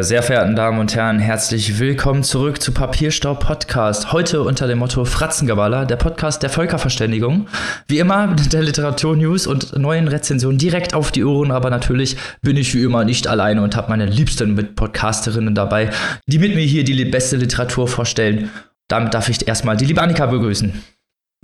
[0.00, 4.14] Meine sehr verehrten Damen und Herren, herzlich willkommen zurück zu Papierstaub Podcast.
[4.14, 7.48] Heute unter dem Motto Fratzengeballer, der Podcast der Völkerverständigung.
[7.86, 12.56] Wie immer mit der Literatur-News und neuen Rezensionen direkt auf die Ohren, aber natürlich bin
[12.56, 15.90] ich wie immer nicht alleine und habe meine liebsten Mitpodcasterinnen dabei,
[16.26, 18.48] die mit mir hier die beste Literatur vorstellen.
[18.88, 20.82] Damit darf ich erstmal die liebe Annika begrüßen.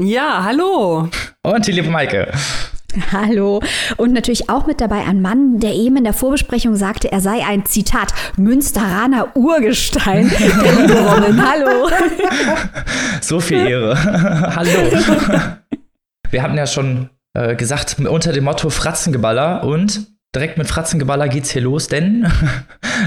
[0.01, 1.11] Ja, hallo.
[1.43, 2.33] Und die liebe Maike.
[3.13, 3.61] Hallo.
[3.97, 7.45] Und natürlich auch mit dabei ein Mann, der eben in der Vorbesprechung sagte, er sei
[7.45, 10.31] ein Zitat Münsteraner Urgestein.
[10.31, 11.91] Hallo.
[13.21, 13.97] So viel Ehre.
[14.57, 14.71] Hallo.
[16.31, 21.51] Wir hatten ja schon äh, gesagt, unter dem Motto Fratzengeballer und direkt mit Fratzengeballer geht's
[21.51, 22.31] hier los, denn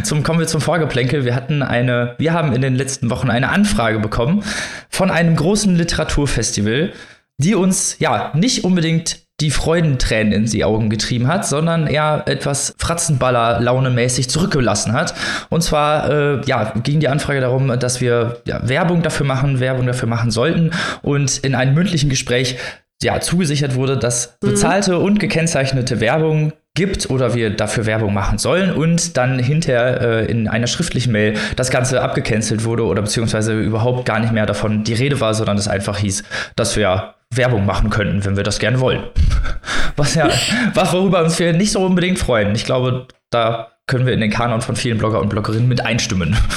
[0.03, 1.25] zum, kommen wir zum Vorgeplänkel.
[1.25, 4.43] Wir hatten eine, wir haben in den letzten Wochen eine Anfrage bekommen
[4.89, 6.93] von einem großen Literaturfestival,
[7.37, 12.75] die uns ja nicht unbedingt die Freudentränen in die Augen getrieben hat, sondern eher etwas
[12.77, 15.13] Fratzenballer-launemäßig zurückgelassen hat.
[15.49, 19.85] Und zwar äh, ja, ging die Anfrage darum, dass wir ja, Werbung dafür machen, Werbung
[19.85, 22.57] dafür machen sollten und in einem mündlichen Gespräch
[23.01, 24.49] ja, zugesichert wurde, dass mhm.
[24.49, 25.05] bezahlte mhm.
[25.05, 30.47] und gekennzeichnete Werbung gibt oder wir dafür Werbung machen sollen und dann hinterher äh, in
[30.47, 34.93] einer schriftlichen Mail das Ganze abgecancelt wurde oder beziehungsweise überhaupt gar nicht mehr davon die
[34.93, 36.23] Rede war, sondern es einfach hieß,
[36.55, 39.03] dass wir Werbung machen könnten, wenn wir das gerne wollen.
[39.95, 40.29] Was ja,
[40.73, 42.55] was worüber uns wir nicht so unbedingt freuen.
[42.55, 46.37] Ich glaube, da können wir in den Kanon von vielen Blogger und Bloggerinnen mit einstimmen.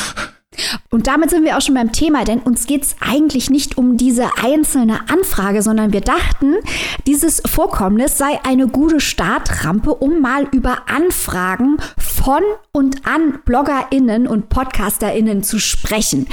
[0.90, 3.96] Und damit sind wir auch schon beim Thema, denn uns geht es eigentlich nicht um
[3.96, 6.56] diese einzelne Anfrage, sondern wir dachten,
[7.06, 14.50] dieses Vorkommnis sei eine gute Startrampe, um mal über Anfragen von und an BloggerInnen und
[14.50, 16.26] PodcasterInnen zu sprechen.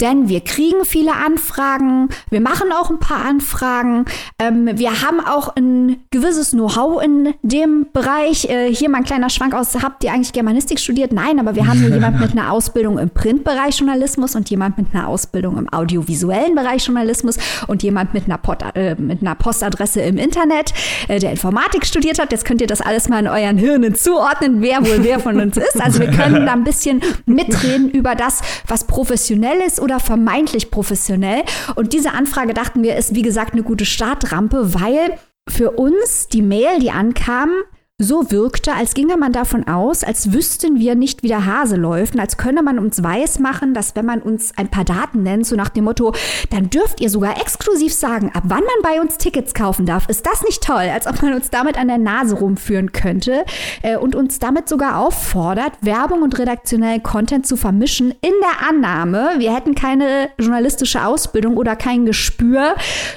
[0.00, 4.06] Denn wir kriegen viele Anfragen, wir machen auch ein paar Anfragen,
[4.38, 8.48] ähm, wir haben auch ein gewisses Know-how in dem Bereich.
[8.48, 11.12] Äh, hier mal ein kleiner Schwank aus, habt ihr eigentlich Germanistik studiert?
[11.12, 14.94] Nein, aber wir haben hier jemand mit einer Ausbildung im Printbereich Journalismus und jemand mit
[14.94, 17.36] einer Ausbildung im audiovisuellen Bereich Journalismus
[17.66, 20.72] und jemand mit einer, Pod, äh, mit einer Postadresse im Internet,
[21.08, 22.32] äh, der Informatik studiert hat.
[22.32, 25.56] Jetzt könnt ihr das alles mal in euren Hirnen zuordnen, wer wohl wer von uns
[25.56, 25.80] ist.
[25.80, 31.42] Also wir können da ein bisschen mitreden über das, was professionell ist oder vermeintlich professionell.
[31.74, 35.18] Und diese Anfrage dachten wir, ist wie gesagt eine gute Startrampe, weil
[35.48, 37.50] für uns die Mail, die ankam,
[38.00, 42.14] so wirkte, als ginge man davon aus, als wüssten wir nicht, wie der Hase läuft
[42.14, 45.54] und als könne man uns weismachen, dass wenn man uns ein paar Daten nennt, so
[45.54, 46.14] nach dem Motto,
[46.48, 50.08] dann dürft ihr sogar exklusiv sagen, ab wann man bei uns Tickets kaufen darf.
[50.08, 50.88] Ist das nicht toll?
[50.92, 53.44] Als ob man uns damit an der Nase rumführen könnte
[53.82, 59.32] äh, und uns damit sogar auffordert, Werbung und redaktionellen Content zu vermischen in der Annahme,
[59.36, 62.76] wir hätten keine journalistische Ausbildung oder kein Gespür,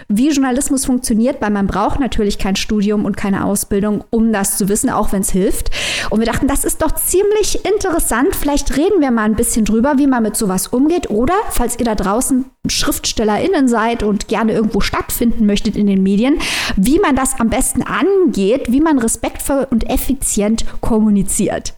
[0.10, 4.68] wie Journalismus funktioniert, weil man braucht natürlich kein Studium und keine Ausbildung, um das zu
[4.68, 5.70] wissen wissen, auch wenn es hilft.
[6.10, 8.36] Und wir dachten, das ist doch ziemlich interessant.
[8.36, 11.10] Vielleicht reden wir mal ein bisschen drüber, wie man mit sowas umgeht.
[11.12, 16.40] Oder falls ihr da draußen SchriftstellerInnen seid und gerne irgendwo stattfinden möchtet in den Medien,
[16.76, 21.76] wie man das am besten angeht, wie man respektvoll und effizient kommuniziert.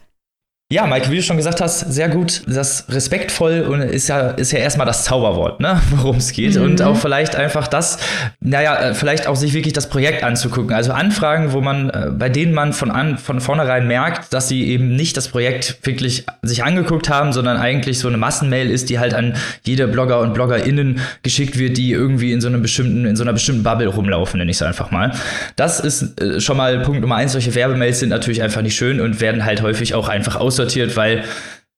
[0.68, 2.42] Ja, Mike, wie du schon gesagt hast, sehr gut.
[2.48, 6.56] Das respektvoll ist ja, ist ja erstmal das Zauberwort, ne, worum es geht.
[6.56, 6.64] Mhm.
[6.64, 7.98] Und auch vielleicht einfach das,
[8.40, 10.74] naja, äh, vielleicht auch sich wirklich das Projekt anzugucken.
[10.74, 14.66] Also Anfragen, wo man, äh, bei denen man von, an, von vornherein merkt, dass sie
[14.66, 18.98] eben nicht das Projekt wirklich sich angeguckt haben, sondern eigentlich so eine Massenmail ist, die
[18.98, 23.14] halt an jede Blogger und BloggerInnen geschickt wird, die irgendwie in so einem bestimmten, in
[23.14, 25.12] so einer bestimmten Bubble rumlaufen, nenne ich es einfach mal.
[25.54, 27.30] Das ist äh, schon mal Punkt Nummer eins.
[27.30, 30.96] Solche Werbemails sind natürlich einfach nicht schön und werden halt häufig auch einfach aus aussortiert,
[30.96, 31.24] weil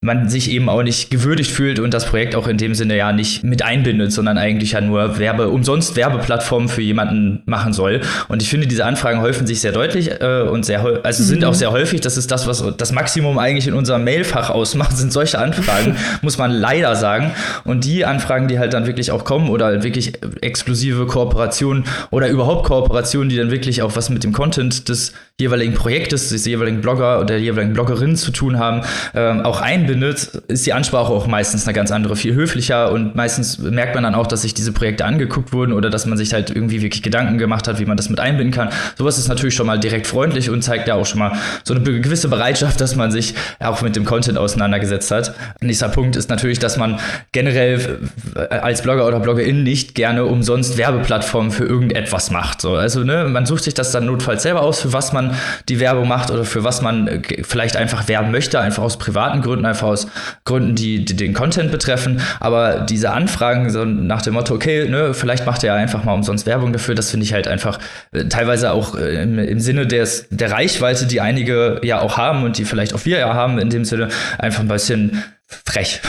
[0.00, 3.12] man sich eben auch nicht gewürdigt fühlt und das Projekt auch in dem Sinne ja
[3.12, 8.00] nicht mit einbindet, sondern eigentlich ja nur Werbe, umsonst Werbeplattformen für jemanden machen soll.
[8.28, 11.48] Und ich finde, diese Anfragen häufen sich sehr deutlich äh, und sehr, also sind mhm.
[11.48, 12.00] auch sehr häufig.
[12.00, 16.38] Das ist das, was das Maximum eigentlich in unserem Mailfach ausmacht, sind solche Anfragen, muss
[16.38, 17.32] man leider sagen.
[17.64, 20.12] Und die Anfragen, die halt dann wirklich auch kommen oder wirklich
[20.42, 25.74] exklusive Kooperationen oder überhaupt Kooperationen, die dann wirklich auch was mit dem Content des jeweiligen
[25.74, 28.82] Projektes, des jeweiligen Blogger oder der jeweiligen Bloggerin zu tun haben,
[29.14, 33.58] ähm, auch einbindet, ist die Ansprache auch meistens eine ganz andere, viel höflicher und meistens
[33.58, 36.50] merkt man dann auch, dass sich diese Projekte angeguckt wurden oder dass man sich halt
[36.50, 38.68] irgendwie wirklich Gedanken gemacht hat, wie man das mit einbinden kann.
[38.96, 41.32] Sowas ist natürlich schon mal direkt freundlich und zeigt ja auch schon mal
[41.64, 45.34] so eine gewisse Bereitschaft, dass man sich auch mit dem Content auseinandergesetzt hat.
[45.60, 46.98] Nächster Punkt ist natürlich, dass man
[47.32, 48.00] generell
[48.34, 52.60] als Blogger oder Bloggerin nicht gerne umsonst Werbeplattformen für irgendetwas macht.
[52.60, 55.34] So, also ne, man sucht sich das dann notfalls selber aus, für was man
[55.68, 59.42] die Werbung macht oder für was man äh, vielleicht einfach werben möchte, einfach aus privaten
[59.42, 60.08] Gründen, einfach aus
[60.44, 62.20] Gründen, die, die den Content betreffen.
[62.40, 66.46] Aber diese Anfragen so nach dem Motto, okay, ne, vielleicht macht er einfach mal umsonst
[66.46, 67.78] Werbung dafür, das finde ich halt einfach
[68.12, 72.44] äh, teilweise auch äh, im, im, Sinne des, der Reichweite, die einige ja auch haben
[72.44, 74.08] und die vielleicht auch wir ja haben, in dem Sinne
[74.38, 76.00] einfach ein bisschen frech.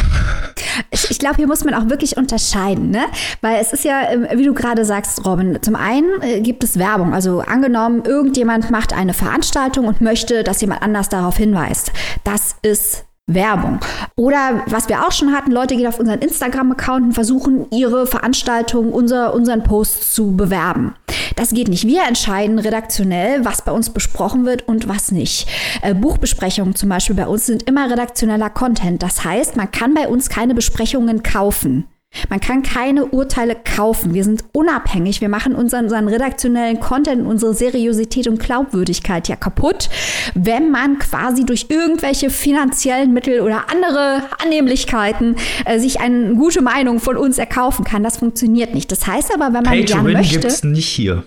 [0.92, 3.04] Ich, ich glaube, hier muss man auch wirklich unterscheiden, ne?
[3.42, 6.77] Weil es ist ja, ähm, wie du gerade sagst, Robin, zum einen äh, gibt es
[6.77, 7.13] Werbung.
[7.13, 11.92] Also angenommen, irgendjemand macht eine Veranstaltung und möchte, dass jemand anders darauf hinweist.
[12.24, 13.80] Das ist Werbung.
[14.16, 18.92] Oder was wir auch schon hatten, Leute gehen auf unseren Instagram-Account und versuchen, ihre Veranstaltung,
[18.92, 20.96] unser, unseren Post zu bewerben.
[21.36, 21.88] Das geht nicht.
[21.88, 25.48] Wir entscheiden redaktionell, was bei uns besprochen wird und was nicht.
[25.81, 29.02] Äh, Buchbesprechungen zum Beispiel bei uns sind immer redaktioneller Content.
[29.04, 31.88] Das heißt, man kann bei uns keine Besprechungen kaufen.
[32.30, 34.14] Man kann keine Urteile kaufen.
[34.14, 35.22] Wir sind unabhängig.
[35.22, 39.90] Wir machen unseren, unseren redaktionellen Content, unsere Seriosität und Glaubwürdigkeit ja kaputt,
[40.36, 45.36] wenn man quasi durch irgendwelche finanziellen Mittel oder andere Annehmlichkeiten
[45.66, 48.04] äh, sich eine gute Meinung von uns erkaufen kann.
[48.04, 48.92] Das funktioniert nicht.
[48.92, 51.24] Das heißt aber, wenn man Pay gerne möchte, gibt's nicht hier.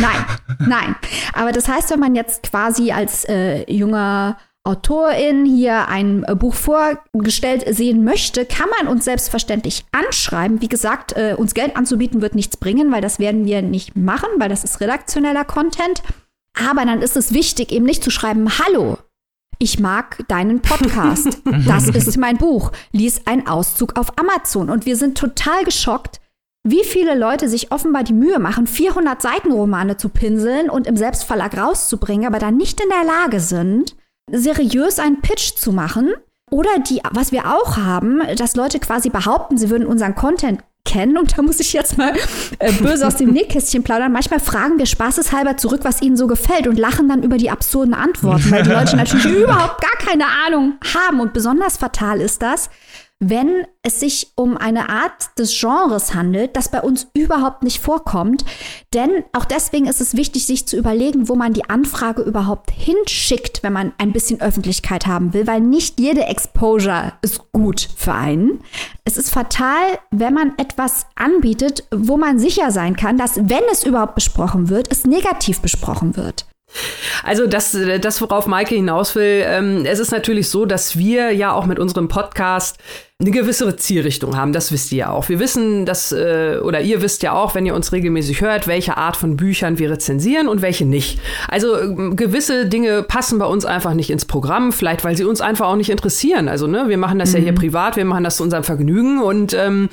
[0.00, 0.24] Nein,
[0.66, 0.96] nein.
[1.34, 6.54] Aber das heißt, wenn man jetzt quasi als äh, junger Autorin hier ein äh, Buch
[6.54, 10.60] vorgestellt sehen möchte, kann man uns selbstverständlich anschreiben.
[10.60, 14.28] Wie gesagt, äh, uns Geld anzubieten wird nichts bringen, weil das werden wir nicht machen,
[14.38, 16.02] weil das ist redaktioneller Content.
[16.56, 18.98] Aber dann ist es wichtig, eben nicht zu schreiben, hallo,
[19.58, 21.40] ich mag deinen Podcast.
[21.66, 22.72] Das ist mein Buch.
[22.92, 24.70] Lies einen Auszug auf Amazon.
[24.70, 26.20] Und wir sind total geschockt,
[26.64, 31.56] wie viele Leute sich offenbar die Mühe machen, 400 Seitenromane zu pinseln und im Selbstverlag
[31.56, 33.96] rauszubringen, aber dann nicht in der Lage sind,
[34.30, 36.12] seriös einen Pitch zu machen.
[36.50, 41.16] Oder die, was wir auch haben, dass Leute quasi behaupten, sie würden unseren Content kennen.
[41.16, 42.12] Und da muss ich jetzt mal
[42.58, 44.12] äh, böse aus dem Nähkästchen plaudern.
[44.12, 47.94] Manchmal fragen wir spaßeshalber zurück, was ihnen so gefällt und lachen dann über die absurden
[47.94, 51.20] Antworten, weil die Leute natürlich überhaupt gar keine Ahnung haben.
[51.20, 52.68] Und besonders fatal ist das,
[53.24, 58.44] wenn es sich um eine Art des Genres handelt, das bei uns überhaupt nicht vorkommt.
[58.92, 63.62] Denn auch deswegen ist es wichtig, sich zu überlegen, wo man die Anfrage überhaupt hinschickt,
[63.62, 68.60] wenn man ein bisschen Öffentlichkeit haben will, weil nicht jede Exposure ist gut für einen.
[69.04, 73.84] Es ist fatal, wenn man etwas anbietet, wo man sicher sein kann, dass, wenn es
[73.84, 76.46] überhaupt besprochen wird, es negativ besprochen wird.
[77.22, 81.52] Also das, das worauf Maike hinaus will, ähm, es ist natürlich so, dass wir ja
[81.52, 82.78] auch mit unserem Podcast
[83.22, 84.52] eine gewisse Zielrichtung haben.
[84.52, 85.28] Das wisst ihr ja auch.
[85.28, 88.96] Wir wissen, dass, äh, oder ihr wisst ja auch, wenn ihr uns regelmäßig hört, welche
[88.96, 91.20] Art von Büchern wir rezensieren und welche nicht.
[91.48, 95.40] Also äh, gewisse Dinge passen bei uns einfach nicht ins Programm, vielleicht weil sie uns
[95.40, 96.48] einfach auch nicht interessieren.
[96.48, 97.36] Also ne, wir machen das mhm.
[97.36, 97.56] ja hier mhm.
[97.56, 99.88] privat, wir machen das zu unserem Vergnügen und ähm,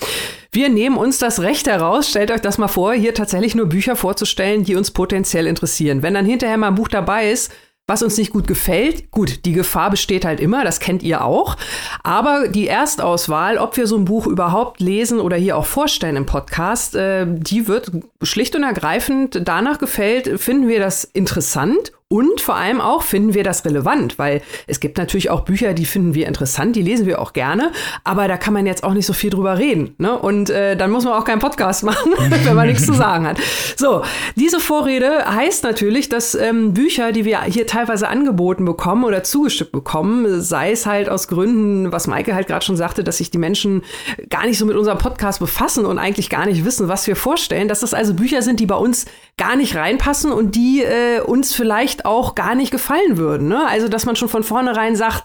[0.52, 3.96] wir nehmen uns das Recht heraus, stellt euch das mal vor, hier tatsächlich nur Bücher
[3.96, 6.02] vorzustellen, die uns potenziell interessieren.
[6.02, 7.52] Wenn dann hinterher mal ein Buch dabei ist,
[7.90, 9.12] was uns nicht gut gefällt.
[9.12, 11.58] Gut, die Gefahr besteht halt immer, das kennt ihr auch.
[12.04, 16.26] Aber die Erstauswahl, ob wir so ein Buch überhaupt lesen oder hier auch vorstellen im
[16.26, 17.92] Podcast, äh, die wird
[18.22, 23.44] schlicht und ergreifend danach gefällt, finden wir das interessant und vor allem auch finden wir
[23.44, 27.22] das relevant, weil es gibt natürlich auch Bücher, die finden wir interessant, die lesen wir
[27.22, 27.72] auch gerne,
[28.04, 29.94] aber da kann man jetzt auch nicht so viel drüber reden.
[30.00, 30.18] Ne?
[30.18, 33.38] Und äh, dann muss man auch keinen Podcast machen, wenn man nichts zu sagen hat.
[33.76, 34.02] So,
[34.36, 39.72] diese Vorrede heißt natürlich, dass ähm, Bücher, die wir hier teilweise angeboten bekommen oder zugestimmt
[39.72, 43.38] bekommen, sei es halt aus Gründen, was Maike halt gerade schon sagte, dass sich die
[43.38, 43.84] Menschen
[44.32, 47.68] gar nicht so mit unserem Podcast befassen und eigentlich gar nicht wissen, was wir vorstellen,
[47.68, 49.06] dass das also Bücher sind, die bei uns
[49.40, 53.48] gar nicht reinpassen und die äh, uns vielleicht auch gar nicht gefallen würden.
[53.48, 53.66] Ne?
[53.68, 55.24] Also, dass man schon von vornherein sagt,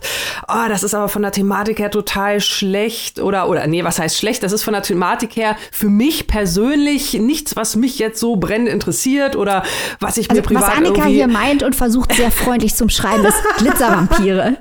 [0.48, 4.16] oh, das ist aber von der Thematik her total schlecht oder, oder, nee, was heißt
[4.16, 4.42] schlecht?
[4.42, 8.68] Das ist von der Thematik her für mich persönlich nichts, was mich jetzt so brennend
[8.68, 9.64] interessiert oder
[10.00, 13.24] was ich also, mir privat Was Annika hier meint und versucht sehr freundlich zum Schreiben,
[13.24, 14.58] ist Glitzervampire.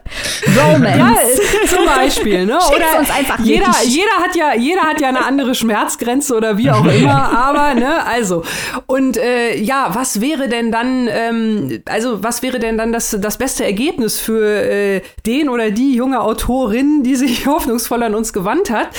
[0.47, 0.97] Romance.
[0.97, 2.57] Ja, zum Beispiel, ne?
[2.57, 6.71] Oder uns einfach jeder, jeder hat ja, jeder hat ja eine andere Schmerzgrenze oder wie
[6.71, 8.43] auch immer, aber, ne, also.
[8.87, 13.17] Und äh, ja, was wäre denn dann, ähm, also also was wäre denn dann das,
[13.19, 18.33] das beste Ergebnis für äh, den oder die junge Autorin, die sich hoffnungsvoll an uns
[18.33, 18.89] gewandt hat?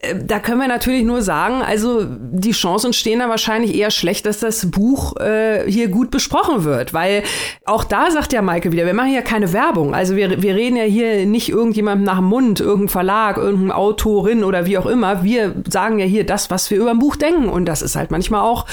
[0.00, 4.26] Äh, da können wir natürlich nur sagen, also die Chancen stehen da wahrscheinlich eher schlecht,
[4.26, 7.24] dass das Buch äh, hier gut besprochen wird, weil
[7.64, 9.94] auch da sagt ja Maike wieder, wir machen ja keine Werbung.
[9.94, 14.44] Also wir, wir reden ja hier nicht irgendjemandem nach dem Mund, irgendein Verlag, irgendeine Autorin
[14.44, 15.24] oder wie auch immer.
[15.24, 18.12] Wir sagen ja hier das, was wir über ein Buch denken und das ist halt
[18.12, 18.66] manchmal auch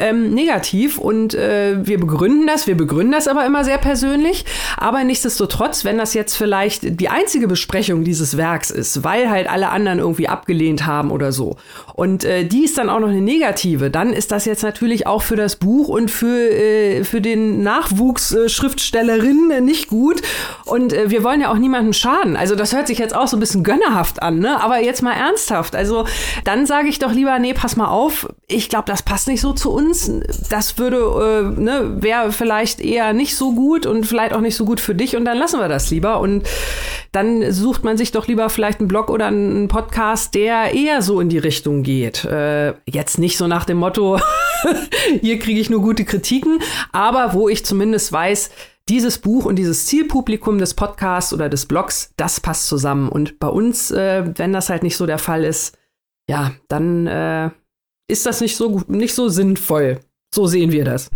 [0.00, 0.67] ähm, negativ
[0.98, 4.44] und äh, wir begründen das, wir begründen das aber immer sehr persönlich.
[4.76, 9.70] Aber nichtsdestotrotz, wenn das jetzt vielleicht die einzige Besprechung dieses Werks ist, weil halt alle
[9.70, 11.56] anderen irgendwie abgelehnt haben oder so,
[11.94, 15.22] und äh, die ist dann auch noch eine negative, dann ist das jetzt natürlich auch
[15.22, 20.22] für das Buch und für, äh, für den Nachwuchs äh, Schriftstellerinnen nicht gut.
[20.64, 22.36] Und äh, wir wollen ja auch niemandem schaden.
[22.36, 24.62] Also das hört sich jetzt auch so ein bisschen gönnerhaft an, ne?
[24.62, 25.74] Aber jetzt mal ernsthaft.
[25.76, 26.06] Also
[26.44, 28.28] dann sage ich doch lieber, nee, pass mal auf.
[28.46, 30.10] Ich glaube, das passt nicht so zu uns.
[30.50, 30.96] Das würde,
[31.56, 34.94] äh, ne, wäre vielleicht eher nicht so gut und vielleicht auch nicht so gut für
[34.94, 35.16] dich.
[35.16, 36.20] Und dann lassen wir das lieber.
[36.20, 36.46] Und
[37.12, 41.20] dann sucht man sich doch lieber vielleicht einen Blog oder einen Podcast, der eher so
[41.20, 42.24] in die Richtung geht.
[42.24, 44.18] Äh, jetzt nicht so nach dem Motto,
[45.20, 46.58] hier kriege ich nur gute Kritiken,
[46.92, 48.50] aber wo ich zumindest weiß,
[48.88, 53.08] dieses Buch und dieses Zielpublikum des Podcasts oder des Blogs, das passt zusammen.
[53.08, 55.76] Und bei uns, äh, wenn das halt nicht so der Fall ist,
[56.28, 57.50] ja, dann äh,
[58.08, 60.00] ist das nicht so nicht so sinnvoll.
[60.34, 61.10] So sehen wir das.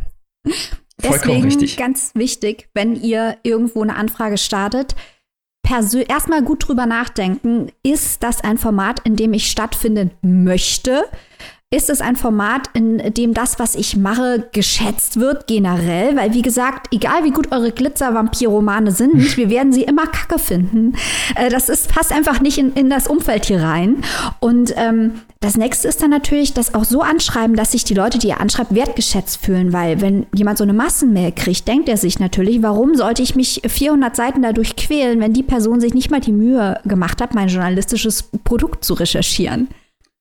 [1.02, 1.76] Deswegen richtig.
[1.76, 4.94] ganz wichtig, wenn ihr irgendwo eine Anfrage startet,
[6.00, 11.04] erstmal gut drüber nachdenken, ist das ein Format, in dem ich stattfinden möchte?
[11.72, 16.14] Ist es ein Format, in dem das, was ich mache, geschätzt wird generell?
[16.16, 20.94] Weil, wie gesagt, egal wie gut eure Glitzer-Vampir-Romane sind, wir werden sie immer kacke finden.
[21.34, 24.04] Äh, das ist, passt einfach nicht in, in das Umfeld hier rein.
[24.38, 28.18] Und ähm, das nächste ist dann natürlich, das auch so anschreiben, dass sich die Leute,
[28.18, 29.72] die ihr anschreibt, wertgeschätzt fühlen.
[29.72, 33.62] Weil, wenn jemand so eine Massenmail kriegt, denkt er sich natürlich, warum sollte ich mich
[33.66, 37.48] 400 Seiten dadurch quälen, wenn die Person sich nicht mal die Mühe gemacht hat, mein
[37.48, 39.68] journalistisches Produkt zu recherchieren?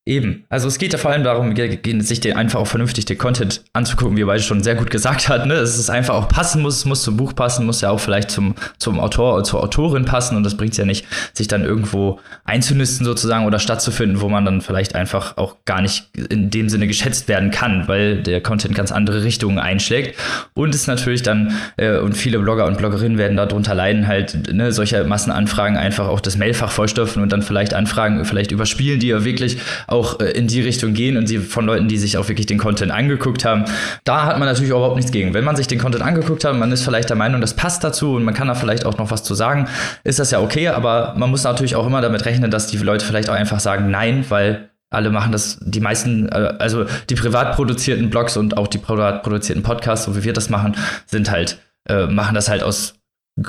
[0.04, 0.46] Eben.
[0.50, 4.18] Also es geht ja vor allem darum, sich den einfach auch vernünftig den Content anzugucken,
[4.18, 5.46] wie beide schon sehr gut gesagt hat.
[5.46, 5.54] Ne?
[5.54, 8.32] Es ist einfach auch passen muss, es muss zum Buch passen, muss ja auch vielleicht
[8.32, 11.64] zum, zum Autor oder zur Autorin passen und das bringt es ja nicht, sich dann
[11.64, 16.70] irgendwo einzunisten sozusagen oder stattzufinden, wo man dann vielleicht einfach auch gar nicht in dem
[16.70, 20.20] Sinne geschätzt werden kann, weil der Content ganz andere Richtungen einschlägt.
[20.56, 24.72] Und es natürlich dann, äh, und viele Blogger und Bloggerinnen werden darunter leiden, halt ne,
[24.72, 29.24] solche Massenanfragen einfach auch das Mailfach vollstopfen und dann vielleicht Anfragen vielleicht überspielen, die ja
[29.24, 29.60] wirklich
[29.92, 32.58] auch äh, in die Richtung gehen und sie von Leuten, die sich auch wirklich den
[32.58, 33.66] Content angeguckt haben.
[34.04, 35.34] Da hat man natürlich überhaupt nichts gegen.
[35.34, 38.16] Wenn man sich den Content angeguckt hat, man ist vielleicht der Meinung, das passt dazu
[38.16, 39.68] und man kann da vielleicht auch noch was zu sagen,
[40.04, 43.06] ist das ja okay, aber man muss natürlich auch immer damit rechnen, dass die Leute
[43.06, 47.56] vielleicht auch einfach sagen nein, weil alle machen das, die meisten, äh, also die privat
[47.56, 51.60] produzierten Blogs und auch die privat produzierten Podcasts, so wie wir das machen, sind halt,
[51.88, 52.96] äh, machen das halt aus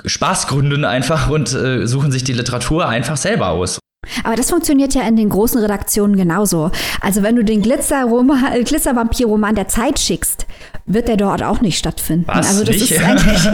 [0.05, 3.81] Spaßgründen einfach und äh, suchen sich die Literatur einfach selber aus.
[4.25, 6.71] Aber das funktioniert ja in den großen Redaktionen genauso.
[7.01, 10.47] Also wenn du den Glitzer-Vampir-Roman Glitzer der Zeit schickst,
[10.87, 12.27] wird der dort auch nicht stattfinden.
[12.27, 12.49] Was?
[12.49, 12.91] Also das nicht?
[12.91, 13.49] ist eigentlich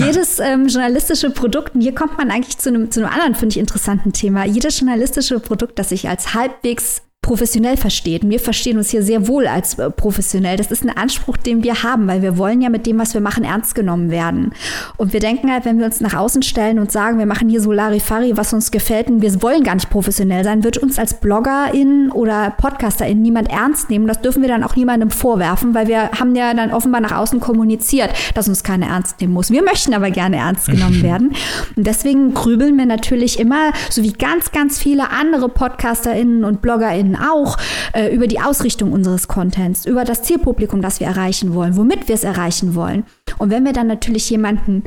[0.06, 3.54] jedes ähm, journalistische Produkt, und hier kommt man eigentlich zu einem, zu einem anderen, finde
[3.54, 4.44] ich, interessanten Thema.
[4.44, 8.28] Jedes journalistische Produkt, das sich als halbwegs professionell versteht.
[8.28, 10.56] Wir verstehen uns hier sehr wohl als äh, professionell.
[10.56, 13.20] Das ist ein Anspruch, den wir haben, weil wir wollen ja mit dem, was wir
[13.20, 14.52] machen, ernst genommen werden.
[14.96, 17.60] Und wir denken halt, wenn wir uns nach außen stellen und sagen, wir machen hier
[17.60, 21.20] so Larifari, was uns gefällt und wir wollen gar nicht professionell sein, wird uns als
[21.20, 24.06] BloggerInnen oder PodcasterInnen niemand ernst nehmen.
[24.06, 27.38] Das dürfen wir dann auch niemandem vorwerfen, weil wir haben ja dann offenbar nach außen
[27.38, 29.50] kommuniziert, dass uns keiner ernst nehmen muss.
[29.50, 31.34] Wir möchten aber gerne ernst genommen werden.
[31.76, 37.09] Und deswegen grübeln wir natürlich immer, so wie ganz, ganz viele andere PodcasterInnen und BloggerInnen
[37.10, 37.56] reden auch
[37.92, 42.14] äh, über die Ausrichtung unseres Contents, über das Zielpublikum, das wir erreichen wollen, womit wir
[42.14, 43.04] es erreichen wollen.
[43.38, 44.84] Und wenn wir dann natürlich jemanden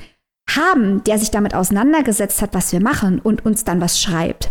[0.50, 4.50] haben, der sich damit auseinandergesetzt hat, was wir machen und uns dann was schreibt,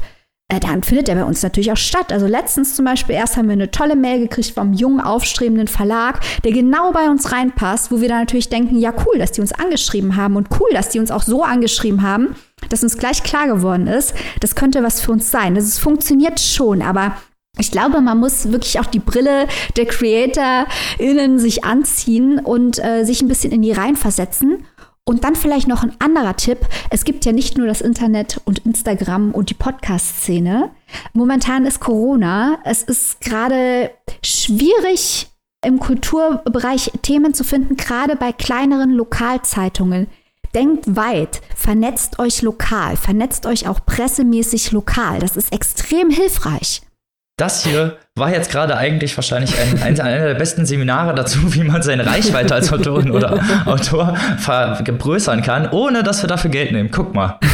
[0.49, 2.13] äh, dann findet er bei uns natürlich auch statt.
[2.13, 6.21] Also letztens zum Beispiel erst haben wir eine tolle Mail gekriegt vom jungen, aufstrebenden Verlag,
[6.45, 9.53] der genau bei uns reinpasst, wo wir dann natürlich denken, ja cool, dass die uns
[9.53, 12.35] angeschrieben haben und cool, dass die uns auch so angeschrieben haben,
[12.69, 15.55] dass uns gleich klar geworden ist, das könnte was für uns sein.
[15.55, 17.17] Das ist, funktioniert schon, aber
[17.59, 23.23] ich glaube, man muss wirklich auch die Brille der CreatorInnen sich anziehen und äh, sich
[23.23, 24.65] ein bisschen in die Reihen versetzen.
[25.05, 26.59] Und dann vielleicht noch ein anderer Tipp.
[26.91, 30.71] Es gibt ja nicht nur das Internet und Instagram und die Podcast-Szene.
[31.13, 32.59] Momentan ist Corona.
[32.65, 33.91] Es ist gerade
[34.25, 35.29] schwierig,
[35.65, 40.07] im Kulturbereich Themen zu finden, gerade bei kleineren Lokalzeitungen.
[40.55, 45.19] Denkt weit, vernetzt euch lokal, vernetzt euch auch pressemäßig lokal.
[45.19, 46.83] Das ist extrem hilfreich.
[47.39, 51.65] Das hier war jetzt gerade eigentlich wahrscheinlich ein, ein, einer der besten Seminare dazu, wie
[51.65, 56.91] man seine Reichweite als Autorin oder Autor vergrößern kann, ohne dass wir dafür Geld nehmen.
[56.91, 57.39] Guck mal.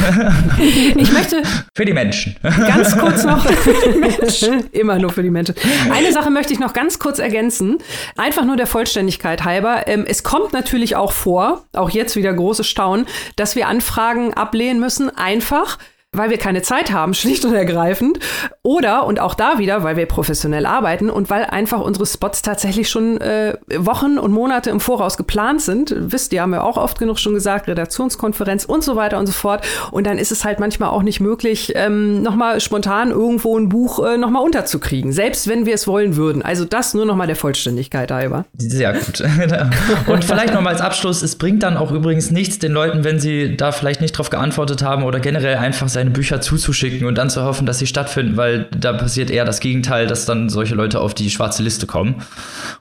[0.59, 1.43] Ich möchte.
[1.75, 2.37] Für die Menschen.
[2.43, 3.47] Ganz kurz noch.
[4.73, 5.55] Immer nur für die Menschen.
[5.93, 7.79] Eine Sache möchte ich noch ganz kurz ergänzen.
[8.17, 9.87] Einfach nur der Vollständigkeit halber.
[9.87, 13.07] Ähm, es kommt natürlich auch vor, auch jetzt wieder große Staunen,
[13.37, 15.15] dass wir Anfragen ablehnen müssen.
[15.17, 15.79] Einfach
[16.13, 18.19] weil wir keine Zeit haben, schlicht und ergreifend.
[18.63, 22.89] Oder, und auch da wieder, weil wir professionell arbeiten und weil einfach unsere Spots tatsächlich
[22.89, 25.95] schon äh, Wochen und Monate im Voraus geplant sind.
[25.97, 29.33] Wisst ihr, haben wir auch oft genug schon gesagt, Redaktionskonferenz und so weiter und so
[29.33, 29.65] fort.
[29.91, 34.05] Und dann ist es halt manchmal auch nicht möglich, ähm, nochmal spontan irgendwo ein Buch
[34.05, 36.43] äh, nochmal unterzukriegen, selbst wenn wir es wollen würden.
[36.43, 38.45] Also das nur nochmal der Vollständigkeit halber.
[38.57, 39.23] Sehr gut.
[40.07, 43.57] und vielleicht nochmal als Abschluss, es bringt dann auch übrigens nichts den Leuten, wenn sie
[43.57, 47.29] da vielleicht nicht drauf geantwortet haben oder generell einfach seine seine Bücher zuzuschicken und dann
[47.31, 51.01] zu hoffen, dass sie stattfinden, weil da passiert eher das Gegenteil, dass dann solche Leute
[51.01, 52.17] auf die schwarze Liste kommen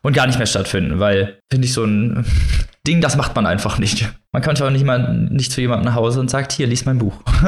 [0.01, 2.25] und gar nicht mehr stattfinden, weil finde ich so ein
[2.87, 4.07] Ding, das macht man einfach nicht.
[4.31, 6.99] Man kommt auch nicht mal nicht zu jemandem nach Hause und sagt, hier, lies mein
[6.99, 7.15] Buch.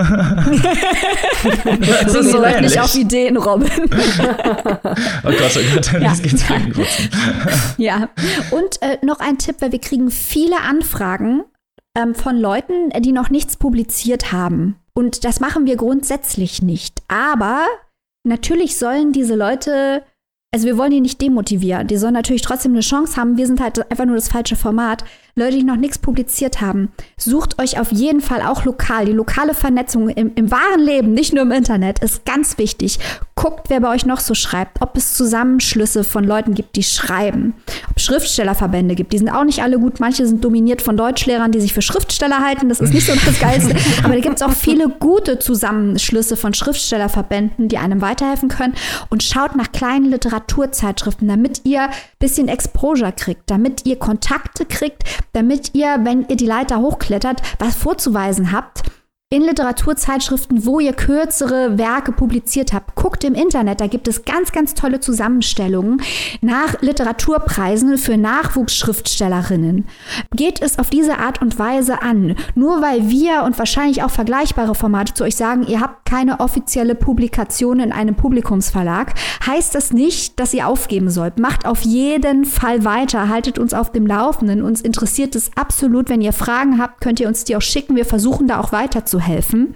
[2.03, 2.71] das ist so ähnlich.
[2.71, 3.69] nicht auf Ideen, Robin.
[3.79, 5.99] oh Gott, oh Gott, ja.
[5.99, 6.43] jetzt geht's
[7.77, 8.09] Ja,
[8.51, 11.43] und äh, noch ein Tipp, weil wir kriegen viele Anfragen
[11.95, 14.75] ähm, von Leuten, die noch nichts publiziert haben.
[14.99, 17.03] Und das machen wir grundsätzlich nicht.
[17.07, 17.65] Aber
[18.25, 20.03] natürlich sollen diese Leute
[20.51, 21.85] also wir wollen die nicht demotivieren.
[21.85, 23.37] Die sollen natürlich trotzdem eine Chance haben.
[23.37, 25.05] Wir sind halt einfach nur das falsche Format.
[25.35, 29.05] Leute, die noch nichts publiziert haben, sucht euch auf jeden Fall auch lokal.
[29.05, 32.97] Die lokale Vernetzung im, im wahren Leben, nicht nur im Internet, ist ganz wichtig.
[33.39, 37.53] Guckt, wer bei euch noch so schreibt, ob es Zusammenschlüsse von Leuten gibt, die schreiben,
[37.89, 39.13] ob Schriftstellerverbände gibt.
[39.13, 40.01] Die sind auch nicht alle gut.
[40.01, 42.67] Manche sind dominiert von Deutschlehrern, die sich für Schriftsteller halten.
[42.67, 43.77] Das ist nicht so das Geilste.
[44.03, 48.73] Aber da gibt es auch viele gute Zusammenschlüsse von Schriftstellerverbänden, die einem weiterhelfen können.
[49.09, 55.03] Und schaut nach kleinen Literaturzeitschriften, damit ihr ein bisschen Exposure kriegt, damit ihr Kontakte kriegt,
[55.31, 58.83] damit ihr, wenn ihr die Leiter hochklettert, was vorzuweisen habt
[59.31, 62.95] in Literaturzeitschriften, wo ihr kürzere Werke publiziert habt.
[62.95, 66.01] Guckt im Internet, da gibt es ganz, ganz tolle Zusammenstellungen
[66.41, 69.85] nach Literaturpreisen für Nachwuchsschriftstellerinnen.
[70.35, 72.37] Geht es auf diese Art und Weise an.
[72.55, 76.95] Nur weil wir und wahrscheinlich auch vergleichbare Formate zu euch sagen, ihr habt keine offizielle
[76.95, 79.13] Publikation in einem Publikumsverlag,
[79.45, 81.37] heißt das nicht, dass ihr aufgeben sollt.
[81.37, 84.63] Macht auf jeden Fall weiter, haltet uns auf dem Laufenden.
[84.63, 86.09] Uns interessiert es absolut.
[86.09, 87.95] Wenn ihr Fragen habt, könnt ihr uns die auch schicken.
[87.95, 89.75] Wir versuchen da auch weiter zu helfen.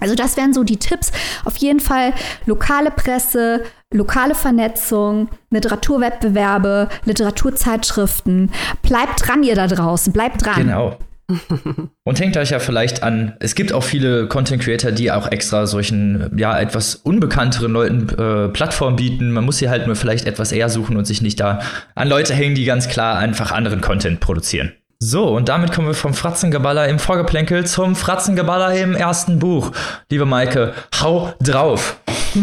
[0.00, 1.12] Also das wären so die Tipps.
[1.44, 2.12] Auf jeden Fall
[2.46, 8.50] lokale Presse, lokale Vernetzung, Literaturwettbewerbe, Literaturzeitschriften.
[8.82, 10.12] Bleibt dran, ihr da draußen.
[10.12, 10.56] Bleibt dran.
[10.56, 10.98] Genau.
[12.04, 15.66] Und hängt euch ja vielleicht an, es gibt auch viele Content Creator, die auch extra
[15.66, 19.30] solchen, ja, etwas unbekannteren Leuten äh, Plattformen bieten.
[19.30, 21.60] Man muss sie halt nur vielleicht etwas eher suchen und sich nicht da
[21.94, 24.72] an Leute hängen, die ganz klar einfach anderen Content produzieren.
[25.02, 29.72] So, und damit kommen wir vom Fratzengeballer im Vorgeplänkel zum Fratzengeballer im ersten Buch.
[30.10, 31.98] Liebe Maike, hau drauf!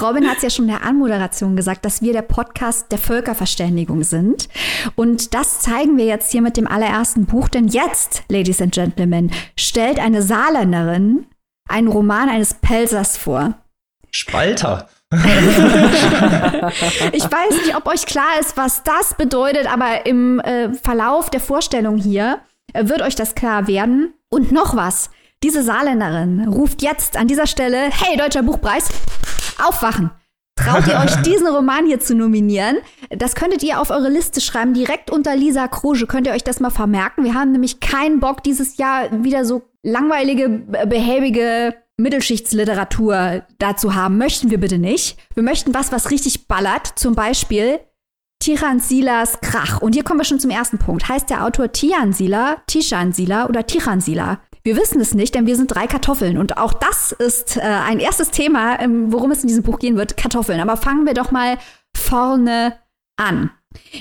[0.00, 4.04] Robin hat es ja schon in der Anmoderation gesagt, dass wir der Podcast der Völkerverständigung
[4.04, 4.48] sind.
[4.94, 7.48] Und das zeigen wir jetzt hier mit dem allerersten Buch.
[7.48, 11.26] Denn jetzt, Ladies and Gentlemen, stellt eine Saarländerin
[11.68, 13.52] einen Roman eines Pelsers vor.
[14.10, 14.88] Spalter.
[17.12, 21.40] ich weiß nicht, ob euch klar ist, was das bedeutet, aber im äh, Verlauf der
[21.40, 22.40] Vorstellung hier
[22.72, 24.14] äh, wird euch das klar werden.
[24.30, 25.10] Und noch was.
[25.42, 28.88] Diese Saarländerin ruft jetzt an dieser Stelle, hey, Deutscher Buchpreis,
[29.62, 30.10] aufwachen.
[30.56, 32.78] Traut ihr euch, diesen Roman hier zu nominieren?
[33.10, 36.06] Das könntet ihr auf eure Liste schreiben, direkt unter Lisa Kruge.
[36.06, 37.24] Könnt ihr euch das mal vermerken?
[37.24, 44.50] Wir haben nämlich keinen Bock, dieses Jahr wieder so langweilige, behäbige Mittelschichtsliteratur dazu haben, möchten
[44.50, 45.18] wir bitte nicht.
[45.34, 46.86] Wir möchten was, was richtig ballert.
[46.96, 47.80] Zum Beispiel
[48.40, 49.80] Tiran Silas Krach.
[49.80, 51.08] Und hier kommen wir schon zum ersten Punkt.
[51.08, 54.40] Heißt der Autor Tian Sila, Tishan Sila oder Tiran Sila?
[54.64, 56.38] Wir wissen es nicht, denn wir sind drei Kartoffeln.
[56.38, 59.96] Und auch das ist äh, ein erstes Thema, ähm, worum es in diesem Buch gehen
[59.96, 60.60] wird, Kartoffeln.
[60.60, 61.58] Aber fangen wir doch mal
[61.96, 62.78] vorne
[63.16, 63.50] an.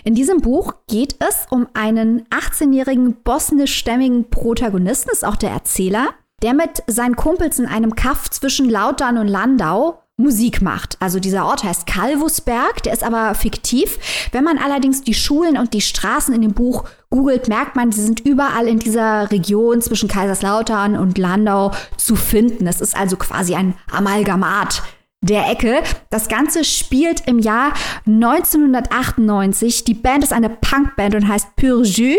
[0.04, 6.10] In diesem Buch geht es um einen 18-jährigen bosnischstämmigen Protagonisten, ist auch der Erzähler,
[6.42, 10.98] der mit seinen Kumpels in einem Kaff zwischen Lautern und Landau Musik macht.
[11.00, 13.98] Also dieser Ort heißt Calvusberg, der ist aber fiktiv.
[14.32, 18.04] Wenn man allerdings die Schulen und die Straßen in dem Buch googelt, merkt man, sie
[18.04, 22.68] sind überall in dieser Region zwischen Kaiserslautern und Landau zu finden.
[22.68, 24.84] Es ist also quasi ein Amalgamat
[25.22, 25.82] der Ecke.
[26.10, 27.74] Das Ganze spielt im Jahr
[28.06, 29.86] 1998.
[29.86, 32.18] Die Band ist eine Punkband und heißt Pur Jus.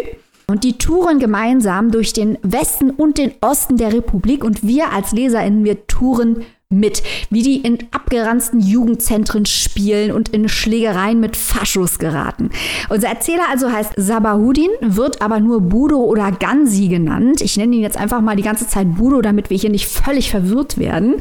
[0.53, 4.45] Und die touren gemeinsam durch den Westen und den Osten der Republik.
[4.45, 10.49] Und wir als LeserInnen, wir touren mit, wie die in abgeranzten Jugendzentren spielen und in
[10.49, 12.51] Schlägereien mit Faschos geraten.
[12.89, 17.41] Unser Erzähler also heißt Sabahudin, wird aber nur Budo oder Gansi genannt.
[17.41, 20.31] Ich nenne ihn jetzt einfach mal die ganze Zeit Budo, damit wir hier nicht völlig
[20.31, 21.17] verwirrt werden.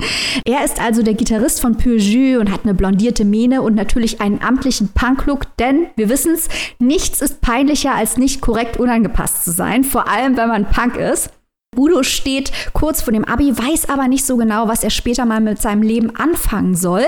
[0.46, 4.42] Er ist also der Gitarrist von Peugeot und hat eine blondierte Mähne und natürlich einen
[4.42, 6.48] amtlichen Punk-Look, denn wir wissen es,
[6.80, 11.30] nichts ist peinlicher als nicht korrekt unangepasst zu sein, vor allem wenn man Punk ist.
[11.74, 15.40] Budo steht kurz vor dem Abi, weiß aber nicht so genau, was er später mal
[15.40, 17.06] mit seinem Leben anfangen soll.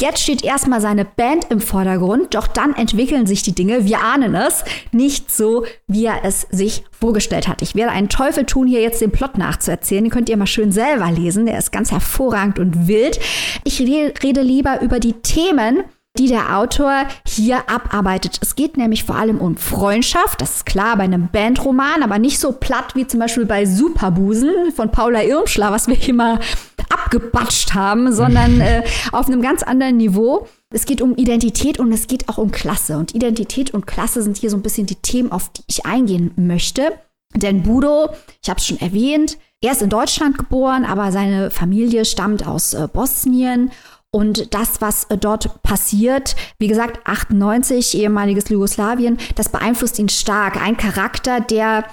[0.00, 4.34] Jetzt steht erstmal seine Band im Vordergrund, doch dann entwickeln sich die Dinge, wir ahnen
[4.34, 7.62] es, nicht so, wie er es sich vorgestellt hat.
[7.62, 10.02] Ich werde einen Teufel tun, hier jetzt den Plot nachzuerzählen.
[10.02, 11.46] Den könnt ihr mal schön selber lesen.
[11.46, 13.20] Der ist ganz hervorragend und wild.
[13.62, 15.84] Ich rede lieber über die Themen,
[16.18, 18.38] die der Autor hier abarbeitet.
[18.42, 22.40] Es geht nämlich vor allem um Freundschaft, das ist klar bei einem Bandroman, aber nicht
[22.40, 26.40] so platt wie zum Beispiel bei Superbusen von Paula Irmschler, was wir hier mal
[26.88, 30.48] abgebatscht haben, sondern äh, auf einem ganz anderen Niveau.
[30.72, 32.98] Es geht um Identität und es geht auch um Klasse.
[32.98, 36.32] Und Identität und Klasse sind hier so ein bisschen die Themen, auf die ich eingehen
[36.36, 36.92] möchte.
[37.34, 38.10] Denn Budo,
[38.42, 42.74] ich habe es schon erwähnt, er ist in Deutschland geboren, aber seine Familie stammt aus
[42.74, 43.70] äh, Bosnien.
[44.12, 50.60] Und das, was äh, dort passiert, wie gesagt, 98, ehemaliges Jugoslawien, das beeinflusst ihn stark.
[50.60, 51.84] Ein Charakter, der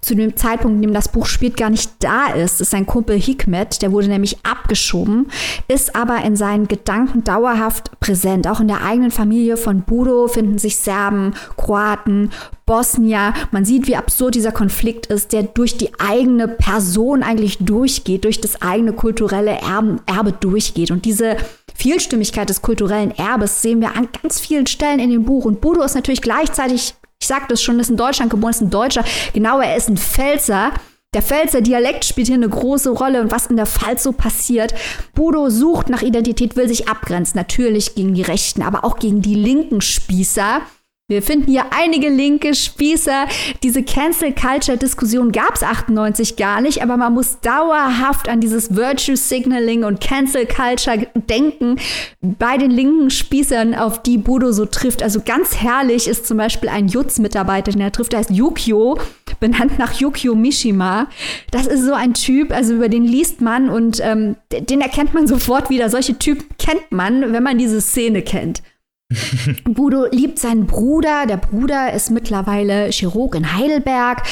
[0.00, 3.20] zu dem Zeitpunkt, in dem das Buch spielt, gar nicht da ist, ist sein Kumpel
[3.20, 5.30] Hikmet, der wurde nämlich abgeschoben,
[5.68, 8.48] ist aber in seinen Gedanken dauerhaft präsent.
[8.48, 12.30] Auch in der eigenen Familie von Budo finden sich Serben, Kroaten,
[12.64, 13.34] Bosnier.
[13.50, 18.40] Man sieht, wie absurd dieser Konflikt ist, der durch die eigene Person eigentlich durchgeht, durch
[18.40, 20.90] das eigene kulturelle Erbe, Erbe durchgeht.
[20.90, 21.36] Und diese
[21.74, 25.44] Vielstimmigkeit des kulturellen Erbes sehen wir an ganz vielen Stellen in dem Buch.
[25.44, 28.70] Und Budo ist natürlich gleichzeitig ich sagte es schon, ist in Deutschland geboren, ist ein
[28.70, 29.04] Deutscher.
[29.34, 30.72] Genau, er ist ein Pfälzer.
[31.12, 34.74] Der Pfälzer Dialekt spielt hier eine große Rolle und was in der Pfalz so passiert.
[35.14, 39.34] Bodo sucht nach Identität, will sich abgrenzen, natürlich gegen die Rechten, aber auch gegen die
[39.34, 40.62] linken Spießer.
[41.10, 43.26] Wir finden hier einige linke Spießer.
[43.64, 48.76] Diese Cancel Culture Diskussion gab es 98 gar nicht, aber man muss dauerhaft an dieses
[48.76, 51.80] Virtue Signaling und Cancel Culture denken
[52.20, 55.02] bei den linken Spießern, auf die Bodo so trifft.
[55.02, 58.96] Also ganz herrlich ist zum Beispiel ein Jutz-Mitarbeiter, den er trifft, der heißt Yukio,
[59.40, 61.08] benannt nach Yukio Mishima.
[61.50, 65.26] Das ist so ein Typ, also über den liest man und ähm, den erkennt man
[65.26, 65.90] sofort wieder.
[65.90, 68.62] Solche Typen kennt man, wenn man diese Szene kennt.
[69.64, 71.26] Budo liebt seinen Bruder.
[71.26, 74.22] Der Bruder ist mittlerweile Chirurg in Heidelberg.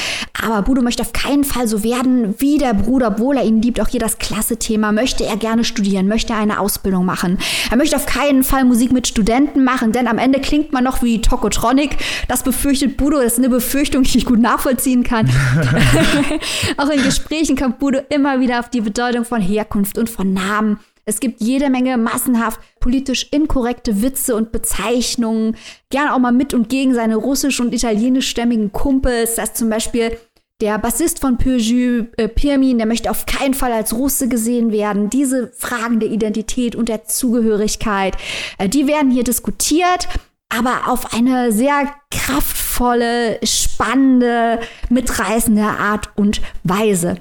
[0.40, 3.80] Aber Budo möchte auf keinen Fall so werden wie der Bruder, obwohl er ihn liebt.
[3.80, 4.92] Auch hier das Klasse-Thema.
[4.92, 7.38] Möchte er gerne studieren, möchte er eine Ausbildung machen.
[7.70, 11.02] Er möchte auf keinen Fall Musik mit Studenten machen, denn am Ende klingt man noch
[11.02, 11.96] wie Tokotronic.
[12.28, 13.18] Das befürchtet Budo.
[13.18, 15.28] Das ist eine Befürchtung, die ich gut nachvollziehen kann.
[16.76, 20.78] Auch in Gesprächen kommt Budo immer wieder auf die Bedeutung von Herkunft und von Namen
[21.08, 25.56] es gibt jede Menge massenhaft politisch inkorrekte Witze und Bezeichnungen.
[25.88, 29.36] Gerne auch mal mit und gegen seine russisch- und italienischstämmigen Kumpels.
[29.36, 30.18] Das ist zum Beispiel
[30.60, 35.08] der Bassist von Peugeot, äh, Pirmin, der möchte auf keinen Fall als Russe gesehen werden.
[35.08, 38.16] Diese Fragen der Identität und der Zugehörigkeit,
[38.58, 40.08] äh, die werden hier diskutiert,
[40.50, 47.16] aber auf eine sehr kraftvolle, spannende, mitreißende Art und Weise.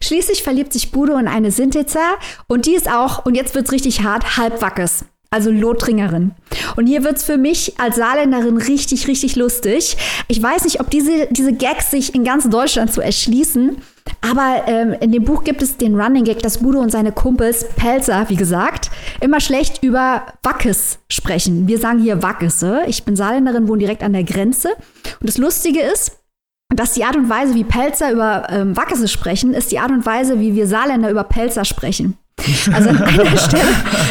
[0.00, 2.14] Schließlich verliebt sich Budo in eine Sintitzer
[2.46, 5.04] und die ist auch, und jetzt wird's richtig hart, halbwackes.
[5.30, 6.30] Also Lothringerin.
[6.76, 9.96] Und hier wird's für mich als Saarländerin richtig, richtig lustig.
[10.28, 13.78] Ich weiß nicht, ob diese, diese Gags sich in ganz Deutschland so erschließen.
[14.20, 17.66] Aber ähm, in dem Buch gibt es den Running Gag, dass Budo und seine Kumpels,
[17.74, 21.66] Pelzer, wie gesagt, immer schlecht über Wackes sprechen.
[21.66, 22.82] Wir sagen hier Wackese.
[22.86, 24.68] Ich bin Saarländerin, wohne direkt an der Grenze.
[25.20, 26.12] Und das Lustige ist,
[26.76, 30.04] dass die Art und Weise, wie Pelzer über ähm, Wackese sprechen, ist die Art und
[30.06, 32.16] Weise, wie wir Saarländer über Pelzer sprechen.
[32.72, 33.68] Also an einer Stelle,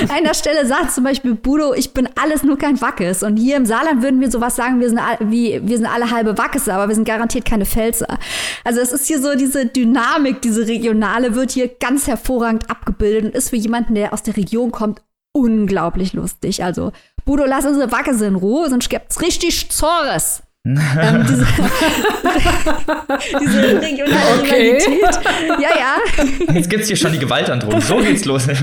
[0.09, 3.21] einer Stelle sagt zum Beispiel Budo, ich bin alles nur kein Wackes.
[3.21, 6.37] Und hier im Saarland würden wir sowas sagen, wir sind, wie, wir sind alle halbe
[6.37, 8.17] Wackese, aber wir sind garantiert keine Pfälzer.
[8.63, 13.35] Also es ist hier so diese Dynamik, diese regionale, wird hier ganz hervorragend abgebildet und
[13.35, 15.01] ist für jemanden, der aus der Region kommt,
[15.33, 16.63] unglaublich lustig.
[16.63, 16.91] Also
[17.25, 21.45] Budo, lass unsere Wackese in Ruhe, sonst gibt's richtig Zores ähm, diese,
[23.41, 24.77] diese regionale okay.
[24.77, 25.19] Rivalität.
[25.59, 26.53] Ja, ja.
[26.53, 27.81] Jetzt gibt es hier schon die Gewaltandrohung.
[27.81, 28.47] So geht's los.
[28.47, 28.53] Wo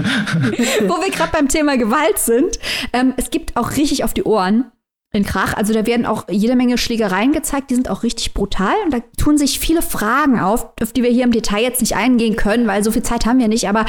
[1.02, 2.58] wir gerade beim Thema Gewalt sind.
[2.92, 4.72] Ähm, es gibt auch richtig auf die Ohren
[5.12, 5.54] in Krach.
[5.54, 8.74] Also da werden auch jede Menge Schlägereien gezeigt, die sind auch richtig brutal.
[8.84, 11.96] Und da tun sich viele Fragen auf, auf die wir hier im Detail jetzt nicht
[11.96, 13.68] eingehen können, weil so viel Zeit haben wir nicht.
[13.68, 13.84] Aber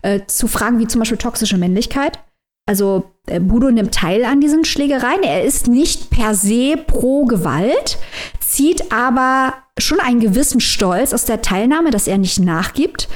[0.00, 2.20] äh, zu Fragen wie zum Beispiel toxische Männlichkeit
[2.70, 5.24] also äh, Budo nimmt teil an diesen Schlägereien.
[5.24, 7.98] Er ist nicht per se pro Gewalt,
[8.38, 13.08] zieht aber schon einen gewissen Stolz aus der Teilnahme, dass er nicht nachgibt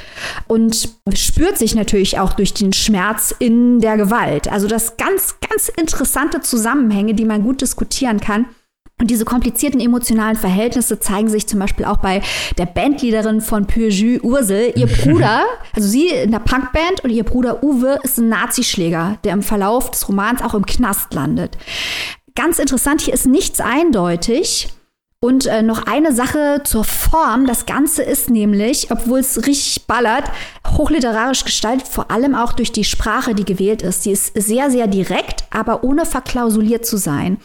[0.47, 4.51] und spürt sich natürlich auch durch den Schmerz in der Gewalt.
[4.51, 8.47] Also das ganz, ganz interessante Zusammenhänge, die man gut diskutieren kann.
[8.99, 12.21] Und diese komplizierten emotionalen Verhältnisse zeigen sich zum Beispiel auch bei
[12.57, 14.71] der Bandleaderin von Peugeot, Ursel.
[14.75, 19.33] Ihr Bruder, also sie in der Punkband und ihr Bruder Uwe ist ein Nazischläger, der
[19.33, 21.57] im Verlauf des Romans auch im Knast landet.
[22.35, 24.69] Ganz interessant, hier ist nichts eindeutig.
[25.21, 27.47] Und äh, noch eine Sache zur Form.
[27.47, 30.25] Das Ganze ist nämlich, obwohl es richtig ballert,
[30.67, 34.03] hochliterarisch gestaltet, vor allem auch durch die Sprache, die gewählt ist.
[34.03, 37.39] Sie ist sehr, sehr direkt, aber ohne verklausuliert zu sein.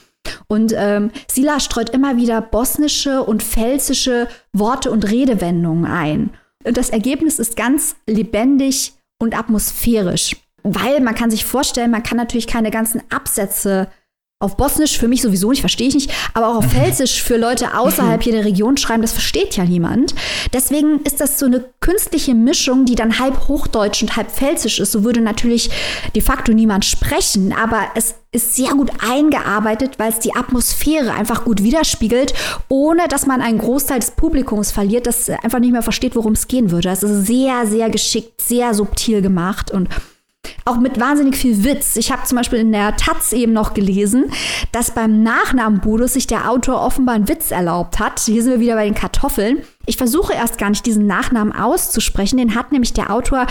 [0.48, 6.30] Und ähm, Sila streut immer wieder bosnische und pfälzische Worte und Redewendungen ein.
[6.64, 10.36] Und das Ergebnis ist ganz lebendig und atmosphärisch.
[10.62, 13.88] weil man kann sich vorstellen, man kann natürlich keine ganzen Absätze
[14.42, 17.78] auf Bosnisch für mich sowieso nicht, verstehe ich nicht, aber auch auf Pfälzisch für Leute
[17.78, 20.14] außerhalb hier der Region schreiben, das versteht ja niemand.
[20.52, 24.92] Deswegen ist das so eine künstliche Mischung, die dann halb Hochdeutsch und halb Pfälzisch ist.
[24.92, 25.70] So würde natürlich
[26.14, 31.44] de facto niemand sprechen, aber es ist sehr gut eingearbeitet, weil es die Atmosphäre einfach
[31.44, 32.32] gut widerspiegelt,
[32.68, 36.46] ohne dass man einen Großteil des Publikums verliert, das einfach nicht mehr versteht, worum es
[36.46, 36.90] gehen würde.
[36.90, 39.88] Es ist sehr, sehr geschickt, sehr subtil gemacht und
[40.64, 41.96] auch mit wahnsinnig viel Witz.
[41.96, 44.32] Ich habe zum Beispiel in der Taz eben noch gelesen,
[44.72, 48.20] dass beim Nachnamen Budus sich der Autor offenbar einen Witz erlaubt hat.
[48.20, 49.58] Hier sind wir wieder bei den Kartoffeln.
[49.86, 52.38] Ich versuche erst gar nicht, diesen Nachnamen auszusprechen.
[52.38, 53.46] Den hat nämlich der Autor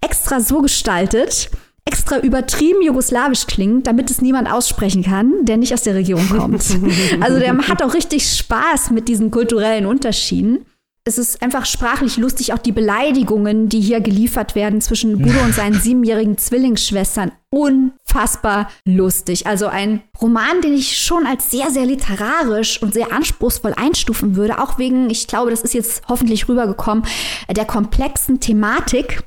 [0.00, 1.50] extra so gestaltet,
[1.92, 6.62] extra übertrieben jugoslawisch klingt, damit es niemand aussprechen kann, der nicht aus der Region kommt.
[7.20, 10.64] Also der hat auch richtig Spaß mit diesen kulturellen Unterschieden
[11.04, 15.52] es ist einfach sprachlich lustig, auch die Beleidigungen, die hier geliefert werden zwischen Budo und
[15.52, 17.32] seinen siebenjährigen Zwillingsschwestern.
[17.50, 19.48] Unfassbar lustig.
[19.48, 24.60] Also ein Roman, den ich schon als sehr, sehr literarisch und sehr anspruchsvoll einstufen würde,
[24.60, 27.04] auch wegen, ich glaube, das ist jetzt hoffentlich rübergekommen,
[27.50, 29.24] der komplexen Thematik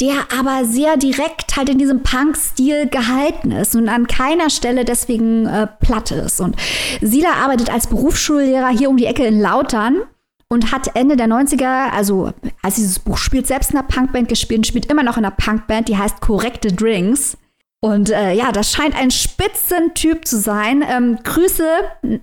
[0.00, 5.46] der aber sehr direkt halt in diesem Punk-Stil gehalten ist und an keiner Stelle deswegen
[5.46, 6.40] äh, platt ist.
[6.40, 6.56] Und
[7.00, 10.02] Sila arbeitet als Berufsschullehrer hier um die Ecke in Lautern
[10.48, 12.32] und hat Ende der 90er, also
[12.62, 15.34] als dieses Buch spielt, selbst in einer Punkband gespielt und spielt immer noch in einer
[15.34, 17.38] Punkband, die heißt Korrekte Drinks.
[17.80, 20.84] Und äh, ja, das scheint ein Spitzentyp zu sein.
[20.88, 21.66] Ähm, Grüße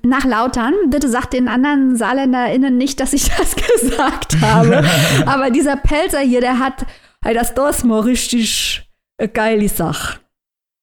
[0.04, 0.74] nach Lautern.
[0.88, 4.84] Bitte sagt den anderen SaarländerInnen nicht, dass ich das gesagt habe.
[5.26, 6.86] Aber dieser Pelzer hier, der hat
[7.24, 10.20] hey, das ist mal richtig eine geile Sache.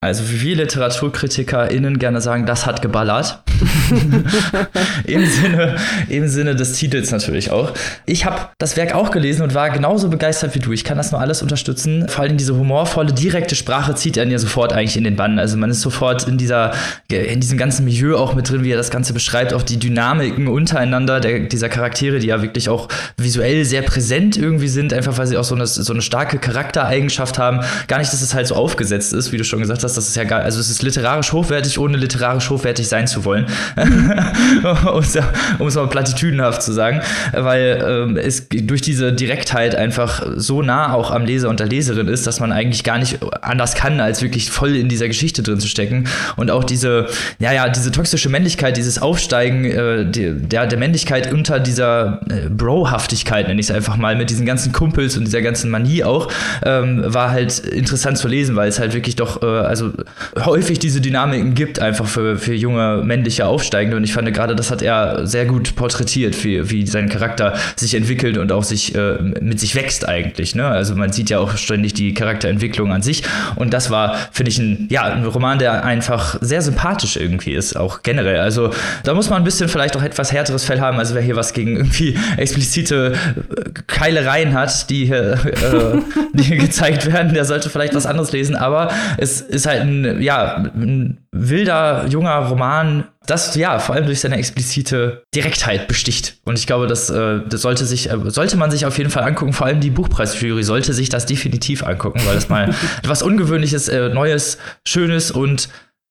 [0.03, 3.43] Also wie viele LiteraturkritikerInnen gerne sagen, das hat geballert.
[5.05, 5.77] Im, Sinne,
[6.09, 7.73] Im Sinne des Titels natürlich auch.
[8.07, 10.73] Ich habe das Werk auch gelesen und war genauso begeistert wie du.
[10.73, 12.09] Ich kann das nur alles unterstützen.
[12.09, 15.39] Vor allem diese humorvolle, direkte Sprache zieht einen ja sofort eigentlich in den Bann.
[15.39, 16.73] Also man ist sofort in dieser,
[17.09, 20.49] in diesem ganzen Milieu auch mit drin, wie er das Ganze beschreibt, auch die Dynamiken
[20.49, 25.27] untereinander der, dieser Charaktere, die ja wirklich auch visuell sehr präsent irgendwie sind, einfach weil
[25.27, 27.61] sie auch so eine, so eine starke Charaktereigenschaft haben.
[27.89, 30.17] Gar nicht, dass es halt so aufgesetzt ist, wie du schon gesagt hast, das ist
[30.17, 30.43] ja geil.
[30.43, 33.47] Also es ist literarisch hochwertig, ohne literarisch hochwertig sein zu wollen.
[35.59, 37.01] um es mal platitüdenhaft zu sagen.
[37.33, 42.09] Weil ähm, es durch diese Direktheit einfach so nah auch am Leser und der Leserin
[42.09, 45.61] ist, dass man eigentlich gar nicht anders kann, als wirklich voll in dieser Geschichte drin
[45.61, 46.09] zu stecken.
[46.37, 47.07] Und auch diese,
[47.39, 53.49] ja, ja, diese toxische Männlichkeit, dieses Aufsteigen äh, der, der Männlichkeit unter dieser äh, Bro-Haftigkeit,
[53.49, 56.29] nenne ich es einfach mal, mit diesen ganzen Kumpels und dieser ganzen Manie auch,
[56.65, 59.93] ähm, war halt interessant zu lesen, weil es halt wirklich doch, äh, also
[60.39, 63.97] häufig diese Dynamiken gibt, einfach für, für junge männliche Aufsteigende.
[63.97, 67.95] Und ich fand gerade, das hat er sehr gut porträtiert, wie, wie sein Charakter sich
[67.95, 70.55] entwickelt und auch sich äh, mit sich wächst eigentlich.
[70.55, 70.67] Ne?
[70.67, 73.23] Also man sieht ja auch ständig die Charakterentwicklung an sich.
[73.57, 77.77] Und das war, finde ich, ein, ja, ein Roman, der einfach sehr sympathisch irgendwie ist,
[77.77, 78.41] auch generell.
[78.41, 78.71] Also
[79.05, 80.99] da muss man ein bisschen vielleicht auch etwas härteres Fell haben.
[80.99, 85.99] Also wer hier was gegen irgendwie explizite äh, Keilereien hat, die hier, äh,
[86.33, 88.57] die hier gezeigt werden, der sollte vielleicht was anderes lesen.
[88.57, 94.21] Aber es ist halt ein ja, ein wilder, junger Roman, das ja vor allem durch
[94.21, 96.39] seine explizite Direktheit besticht.
[96.45, 99.23] Und ich glaube, das, äh, das sollte sich, äh, sollte man sich auf jeden Fall
[99.23, 99.53] angucken.
[99.53, 104.09] Vor allem die Buchpreisjury sollte sich das definitiv angucken, weil das mal etwas Ungewöhnliches, äh,
[104.09, 105.69] Neues, Schönes und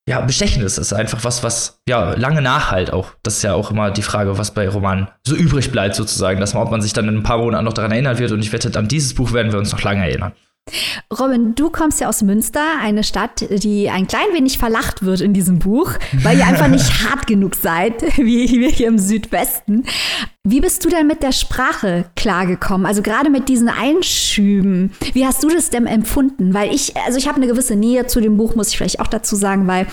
[0.08, 3.12] ja, Bestechendes ist einfach was, was ja lange nachhalt auch.
[3.22, 6.56] Das ist ja auch immer die Frage, was bei Romanen so übrig bleibt, sozusagen, dass
[6.56, 8.32] man, ob man sich dann in ein paar Monaten noch daran erinnert wird.
[8.32, 10.32] Und ich wette, an dieses Buch werden wir uns noch lange erinnern.
[11.18, 15.34] Robin, du kommst ja aus Münster, eine Stadt, die ein klein wenig verlacht wird in
[15.34, 19.86] diesem Buch, weil ihr einfach nicht hart genug seid, wie wir hier im Südwesten.
[20.48, 22.88] Wie bist du denn mit der Sprache klargekommen?
[22.88, 24.94] Also gerade mit diesen Einschüben.
[25.12, 26.54] Wie hast du das denn empfunden?
[26.54, 29.08] Weil ich, also ich habe eine gewisse Nähe zu dem Buch, muss ich vielleicht auch
[29.08, 29.88] dazu sagen, weil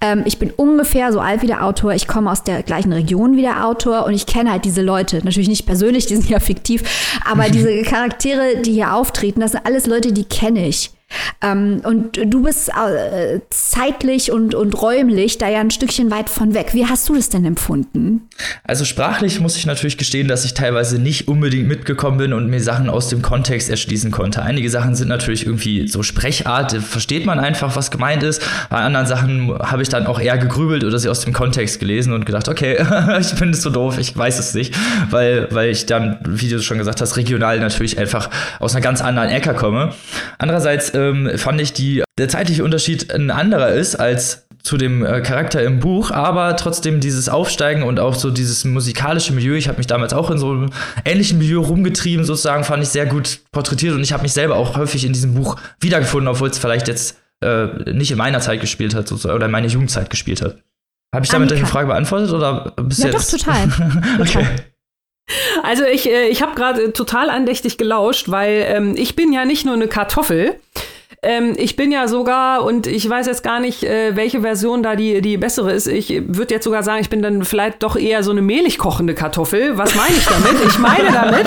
[0.00, 1.94] ähm, ich bin ungefähr so alt wie der Autor.
[1.94, 5.20] Ich komme aus der gleichen Region wie der Autor und ich kenne halt diese Leute.
[5.22, 6.82] Natürlich nicht persönlich, die sind ja fiktiv,
[7.24, 10.90] aber diese Charaktere, die hier auftreten, das sind alles Leute, die kenne ich.
[11.42, 16.54] Ähm, und du bist äh, zeitlich und, und räumlich da ja ein Stückchen weit von
[16.54, 16.70] weg.
[16.72, 18.28] Wie hast du das denn empfunden?
[18.64, 22.60] Also sprachlich muss ich natürlich gestehen, dass ich teilweise nicht unbedingt mitgekommen bin und mir
[22.60, 24.42] Sachen aus dem Kontext erschließen konnte.
[24.42, 28.42] Einige Sachen sind natürlich irgendwie so Sprechart, versteht man einfach, was gemeint ist.
[28.70, 32.12] Bei anderen Sachen habe ich dann auch eher gegrübelt oder sie aus dem Kontext gelesen
[32.12, 32.76] und gedacht, okay,
[33.20, 34.74] ich finde es so doof, ich weiß es nicht,
[35.10, 39.00] weil, weil ich dann, wie du schon gesagt hast, regional natürlich einfach aus einer ganz
[39.00, 39.92] anderen Ecke komme.
[40.38, 45.20] Andererseits ähm, fand ich die, der zeitliche Unterschied ein anderer ist als zu dem äh,
[45.22, 49.54] Charakter im Buch, aber trotzdem dieses Aufsteigen und auch so dieses musikalische Milieu.
[49.54, 50.70] Ich habe mich damals auch in so einem
[51.04, 54.76] ähnlichen Milieu rumgetrieben, sozusagen, fand ich sehr gut porträtiert und ich habe mich selber auch
[54.76, 58.94] häufig in diesem Buch wiedergefunden, obwohl es vielleicht jetzt äh, nicht in meiner Zeit gespielt
[58.94, 60.58] hat sozusagen, oder in meiner Jugendzeit gespielt hat.
[61.14, 61.56] Habe ich damit Annika.
[61.56, 63.32] deine Frage beantwortet oder bis ja, jetzt?
[63.32, 63.68] Doch, total.
[64.20, 64.46] okay.
[65.62, 69.64] Also ich, äh, ich habe gerade total andächtig gelauscht, weil ähm, ich bin ja nicht
[69.64, 70.54] nur eine Kartoffel,
[71.24, 74.96] ähm, ich bin ja sogar, und ich weiß jetzt gar nicht, äh, welche Version da
[74.96, 75.86] die, die bessere ist.
[75.86, 79.14] Ich würde jetzt sogar sagen, ich bin dann vielleicht doch eher so eine mehlig kochende
[79.14, 79.78] Kartoffel.
[79.78, 80.56] Was meine ich damit?
[80.66, 81.46] Ich meine damit,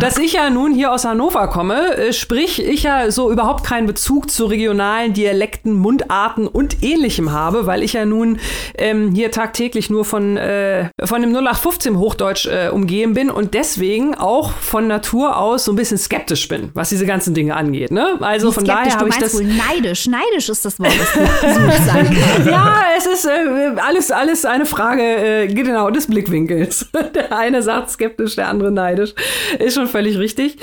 [0.00, 3.86] dass ich ja nun hier aus Hannover komme, äh, sprich, ich ja so überhaupt keinen
[3.86, 8.38] Bezug zu regionalen Dialekten, Mundarten und ähnlichem habe, weil ich ja nun
[8.76, 14.14] ähm, hier tagtäglich nur von, äh, von dem 0815 Hochdeutsch äh, umgeben bin und deswegen
[14.14, 17.90] auch von Natur aus so ein bisschen skeptisch bin, was diese ganzen Dinge angeht.
[17.90, 18.18] Ne?
[18.20, 20.06] Also Wie von daher habe ich ich das wohl neidisch.
[20.06, 22.46] Neidisch ist das Wort, was du sein kann.
[22.46, 26.88] Ja, es ist äh, alles, alles eine Frage äh, genau des Blickwinkels.
[27.14, 29.14] Der eine sagt skeptisch, der andere neidisch.
[29.58, 30.58] Ist schon völlig richtig.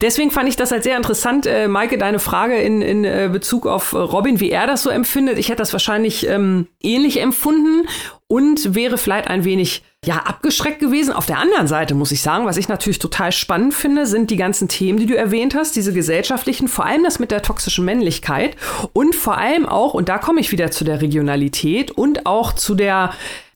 [0.00, 3.66] Deswegen fand ich das halt sehr interessant, äh, Maike, deine Frage in, in äh, Bezug
[3.66, 5.38] auf Robin, wie er das so empfindet.
[5.38, 7.86] Ich hätte das wahrscheinlich ähm, ähnlich empfunden
[8.26, 11.12] und wäre vielleicht ein wenig ja, abgeschreckt gewesen.
[11.12, 14.36] Auf der anderen Seite muss ich sagen, was ich natürlich total spannend finde, sind die
[14.36, 18.56] ganzen Themen, die du erwähnt hast, diese gesellschaftlichen, vor allem das mit der toxischen Männlichkeit
[18.92, 22.74] und vor allem auch, und da komme ich wieder zu der Regionalität und auch zu
[22.74, 23.12] der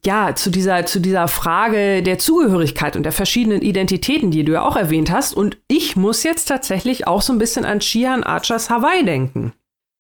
[0.07, 4.63] ja, zu dieser, zu dieser Frage der Zugehörigkeit und der verschiedenen Identitäten, die du ja
[4.63, 5.35] auch erwähnt hast.
[5.35, 9.53] Und ich muss jetzt tatsächlich auch so ein bisschen an Chian Archers Hawaii denken.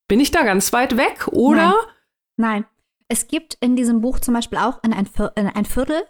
[0.07, 1.57] Bin ich da ganz weit weg, oder?
[1.57, 1.75] Nein.
[2.37, 2.65] Nein.
[3.09, 6.05] Es gibt in diesem Buch zum Beispiel auch ein, ein Viertel,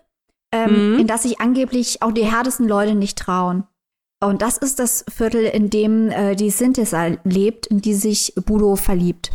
[0.52, 0.98] ähm, mhm.
[1.00, 3.64] in das sich angeblich auch die härtesten Leute nicht trauen.
[4.20, 8.74] Und das ist das Viertel, in dem äh, die Synthesa lebt, in die sich Budo
[8.76, 9.30] verliebt.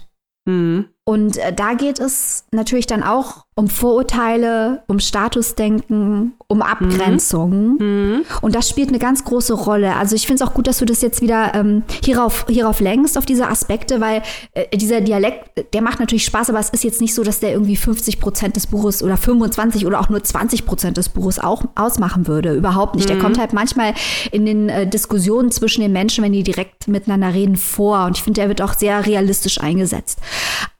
[0.45, 0.89] Mhm.
[1.05, 7.77] Und äh, da geht es natürlich dann auch um Vorurteile, um Statusdenken, um Abgrenzung.
[7.77, 8.25] Mhm.
[8.41, 9.95] Und das spielt eine ganz große Rolle.
[9.95, 13.17] Also ich finde es auch gut, dass du das jetzt wieder ähm, hierauf, hierauf lenkst,
[13.17, 16.99] auf diese Aspekte, weil äh, dieser Dialekt, der macht natürlich Spaß, aber es ist jetzt
[16.99, 20.65] nicht so, dass der irgendwie 50 Prozent des Buches oder 25 oder auch nur 20
[20.65, 22.55] Prozent des Buches auch ausmachen würde.
[22.55, 23.07] Überhaupt nicht.
[23.07, 23.13] Mhm.
[23.13, 23.93] Der kommt halt manchmal
[24.31, 28.05] in den äh, Diskussionen zwischen den Menschen, wenn die direkt miteinander reden, vor.
[28.05, 30.19] Und ich finde, der wird auch sehr realistisch eingesetzt.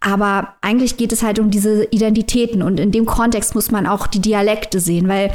[0.06, 4.06] Aber eigentlich geht es halt um diese Identitäten und in dem Kontext muss man auch
[4.06, 5.34] die Dialekte sehen, weil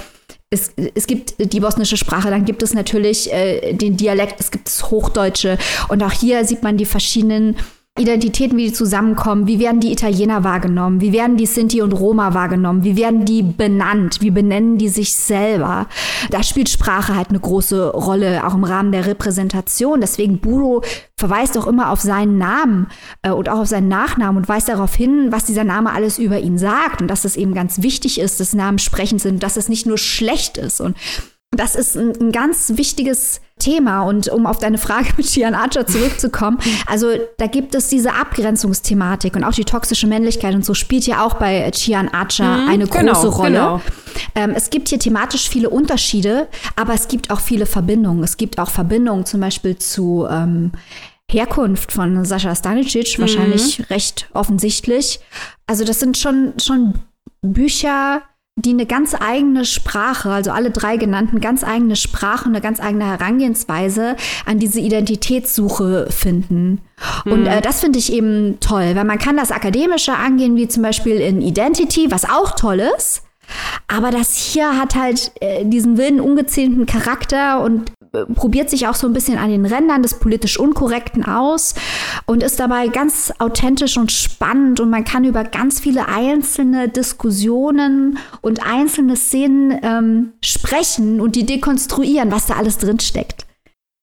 [0.50, 4.66] es, es gibt die bosnische Sprache, dann gibt es natürlich äh, den Dialekt, es gibt
[4.66, 5.56] das Hochdeutsche
[5.88, 7.56] und auch hier sieht man die verschiedenen
[7.98, 12.34] Identitäten, wie die zusammenkommen, wie werden die Italiener wahrgenommen, wie werden die Sinti und Roma
[12.34, 15.86] wahrgenommen, wie werden die benannt, wie benennen die sich selber.
[16.30, 20.00] Da spielt Sprache halt eine große Rolle, auch im Rahmen der Repräsentation.
[20.00, 20.82] Deswegen Budo
[21.16, 22.88] verweist auch immer auf seinen Namen
[23.22, 26.38] äh, und auch auf seinen Nachnamen und weist darauf hin, was dieser Name alles über
[26.38, 29.68] ihn sagt und dass es eben ganz wichtig ist, dass Namen sprechend sind, dass es
[29.68, 30.96] nicht nur schlecht ist und
[31.50, 34.02] das ist ein, ein, ganz wichtiges Thema.
[34.02, 37.08] Und um auf deine Frage mit Chian Archer zurückzukommen, also
[37.38, 41.34] da gibt es diese Abgrenzungsthematik und auch die toxische Männlichkeit und so spielt ja auch
[41.34, 43.50] bei Chian Archer mhm, eine genau, große Rolle.
[43.50, 43.80] Genau.
[44.34, 48.22] Ähm, es gibt hier thematisch viele Unterschiede, aber es gibt auch viele Verbindungen.
[48.22, 50.72] Es gibt auch Verbindungen zum Beispiel zu ähm,
[51.30, 53.22] Herkunft von Sascha Stanicic, mhm.
[53.22, 55.20] wahrscheinlich recht offensichtlich.
[55.66, 56.94] Also das sind schon, schon
[57.42, 58.22] Bücher,
[58.58, 63.06] die eine ganz eigene Sprache, also alle drei genannten, ganz eigene Sprache, eine ganz eigene
[63.06, 64.16] Herangehensweise
[64.46, 66.80] an diese Identitätssuche finden.
[67.24, 67.32] Mhm.
[67.32, 70.82] Und äh, das finde ich eben toll, weil man kann das akademischer angehen, wie zum
[70.82, 73.22] Beispiel in Identity, was auch toll ist.
[73.86, 77.92] Aber das hier hat halt äh, diesen wilden, ungezähmten Charakter und
[78.26, 81.74] probiert sich auch so ein bisschen an den Rändern des politisch Unkorrekten aus
[82.26, 88.18] und ist dabei ganz authentisch und spannend und man kann über ganz viele einzelne Diskussionen
[88.40, 93.46] und einzelne Szenen ähm, sprechen und die dekonstruieren, was da alles drin steckt.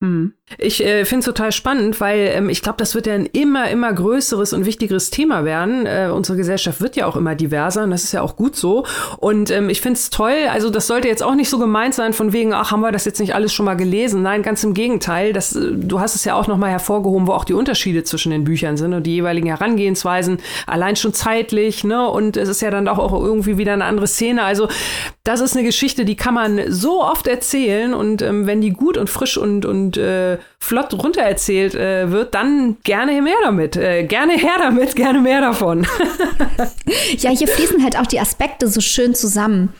[0.02, 0.35] Hm.
[0.58, 3.68] Ich äh, finde es total spannend, weil ähm, ich glaube, das wird ja ein immer,
[3.68, 5.86] immer größeres und wichtigeres Thema werden.
[5.86, 8.86] Äh, unsere Gesellschaft wird ja auch immer diverser und das ist ja auch gut so.
[9.18, 12.12] Und ähm, ich finde es toll, also das sollte jetzt auch nicht so gemeint sein
[12.12, 14.22] von wegen, ach, haben wir das jetzt nicht alles schon mal gelesen?
[14.22, 15.32] Nein, ganz im Gegenteil.
[15.32, 18.44] Das, äh, du hast es ja auch nochmal hervorgehoben, wo auch die Unterschiede zwischen den
[18.44, 22.08] Büchern sind und die jeweiligen Herangehensweisen, allein schon zeitlich, ne?
[22.08, 24.44] Und es ist ja dann auch irgendwie wieder eine andere Szene.
[24.44, 24.68] Also
[25.24, 28.96] das ist eine Geschichte, die kann man so oft erzählen und ähm, wenn die gut
[28.96, 33.76] und frisch und, und äh, flott runtererzählt äh, wird, dann gerne mehr damit.
[33.76, 35.86] Äh, gerne her damit, gerne mehr davon.
[37.18, 39.72] ja, hier fließen halt auch die Aspekte so schön zusammen.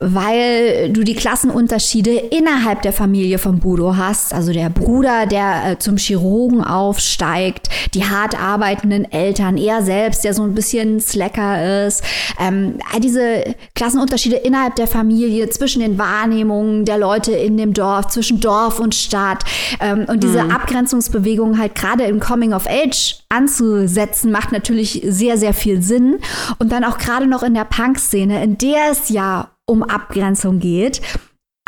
[0.00, 4.32] Weil du die Klassenunterschiede innerhalb der Familie von Budo hast.
[4.32, 10.34] Also der Bruder, der äh, zum Chirurgen aufsteigt, die hart arbeitenden Eltern, er selbst, der
[10.34, 12.04] so ein bisschen Slacker ist.
[12.38, 18.38] Ähm, diese Klassenunterschiede innerhalb der Familie, zwischen den Wahrnehmungen der Leute in dem Dorf, zwischen
[18.38, 19.42] Dorf und Stadt
[19.80, 20.52] ähm, und diese mhm.
[20.52, 26.18] Abgrenzungsbewegung halt gerade im Coming of Age anzusetzen, macht natürlich sehr, sehr viel Sinn.
[26.60, 31.00] Und dann auch gerade noch in der Punk-Szene, in der es ja um Abgrenzung geht,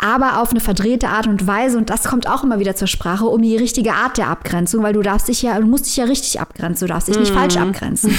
[0.01, 1.77] aber auf eine verdrehte Art und Weise.
[1.77, 4.93] Und das kommt auch immer wieder zur Sprache, um die richtige Art der Abgrenzung, weil
[4.93, 7.37] du darfst dich ja, du musst dich ja richtig abgrenzen, du darfst dich nicht mm.
[7.37, 8.17] falsch abgrenzen.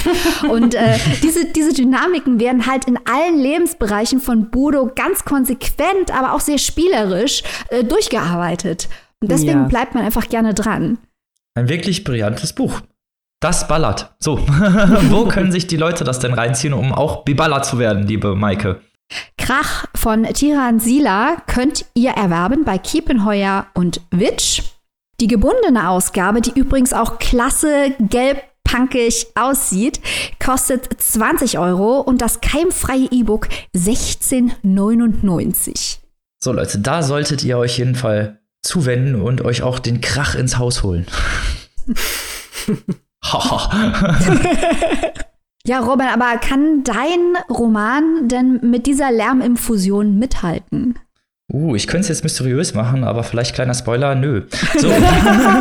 [0.49, 6.33] Und äh, diese, diese Dynamiken werden halt in allen Lebensbereichen von Budo ganz konsequent, aber
[6.33, 8.87] auch sehr spielerisch äh, durchgearbeitet.
[9.21, 9.67] Und deswegen ja.
[9.67, 10.97] bleibt man einfach gerne dran.
[11.55, 12.81] Ein wirklich brillantes Buch.
[13.41, 14.15] Das ballert.
[14.19, 14.37] So,
[15.09, 18.79] wo können sich die Leute das denn reinziehen, um auch beballert zu werden, liebe Maike?
[19.37, 24.61] Krach von Tiran Sila könnt ihr erwerben bei Kiepenheuer und Witsch.
[25.19, 29.99] Die gebundene Ausgabe, die übrigens auch klasse gelb punkig aussieht,
[30.43, 35.99] kostet 20 Euro und das keimfreie E-Book 16,99.
[36.43, 40.57] So Leute, da solltet ihr euch jeden Fall zuwenden und euch auch den Krach ins
[40.57, 41.05] Haus holen.
[45.65, 50.99] Ja, Robin, aber kann dein Roman denn mit dieser Lärminfusion mithalten?
[51.53, 54.43] Uh, ich könnte es jetzt mysteriös machen, aber vielleicht kleiner Spoiler, nö.
[54.77, 54.91] So.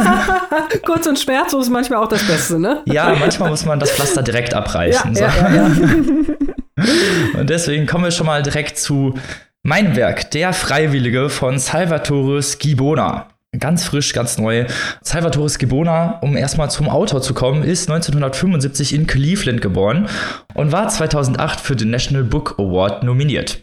[0.85, 2.83] Kurz und schmerzlos ist manchmal auch das Beste, ne?
[2.87, 5.15] Ja, manchmal muss man das Pflaster direkt abreißen.
[5.15, 5.41] Ja, so.
[5.41, 5.67] ja, ja,
[7.41, 9.15] und deswegen kommen wir schon mal direkt zu
[9.63, 13.29] meinem Werk, Der Freiwillige von Salvatore Schibona.
[13.59, 14.65] Ganz frisch, ganz neu.
[15.03, 20.09] Salvatore Schibona, um erstmal zum Autor zu kommen, ist 1975 in Cleveland geboren
[20.55, 23.61] und war 2008 für den National Book Award nominiert.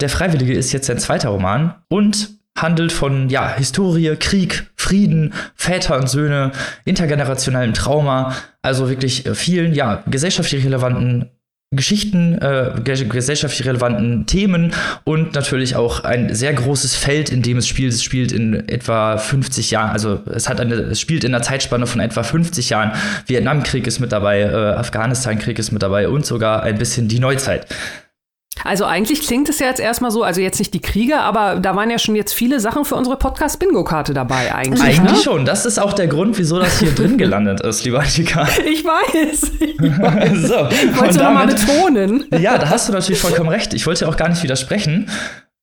[0.00, 5.96] Der Freiwillige ist jetzt sein zweiter Roman und handelt von ja, Historie, Krieg, Frieden, Väter
[5.96, 6.52] und Söhne,
[6.84, 11.30] intergenerationellem Trauma, also wirklich vielen ja, gesellschaftlich relevanten
[11.72, 14.72] Geschichten, äh, gesellschaftlich relevanten Themen
[15.04, 17.92] und natürlich auch ein sehr großes Feld, in dem es spielt.
[17.92, 21.86] Es spielt in etwa 50 Jahren, also es hat eine, es spielt in einer Zeitspanne
[21.86, 22.90] von etwa 50 Jahren.
[23.26, 27.68] Vietnamkrieg ist mit dabei, äh, Afghanistan-Krieg ist mit dabei und sogar ein bisschen die Neuzeit.
[28.64, 31.74] Also eigentlich klingt es ja jetzt erstmal so, also jetzt nicht die Kriege, aber da
[31.76, 34.82] waren ja schon jetzt viele Sachen für unsere Podcast-Bingo-Karte dabei eigentlich.
[34.82, 35.22] Eigentlich ne?
[35.22, 35.44] schon.
[35.44, 38.46] Das ist auch der Grund, wieso das hier drin gelandet ist, lieber Antika.
[38.70, 39.52] Ich weiß.
[39.60, 40.42] Ich weiß.
[40.42, 40.54] so,
[40.98, 42.24] Wolltest du nochmal betonen?
[42.40, 43.74] Ja, da hast du natürlich vollkommen recht.
[43.74, 45.10] Ich wollte auch gar nicht widersprechen.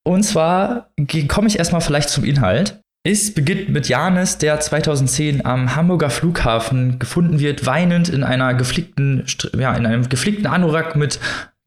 [0.04, 0.90] Und zwar
[1.28, 2.80] komme ich erstmal vielleicht zum Inhalt.
[3.04, 9.24] Es beginnt mit Janis, der 2010 am Hamburger Flughafen gefunden wird, weinend in einer geflickten,
[9.56, 11.18] ja, in einem geflickten Anorak mit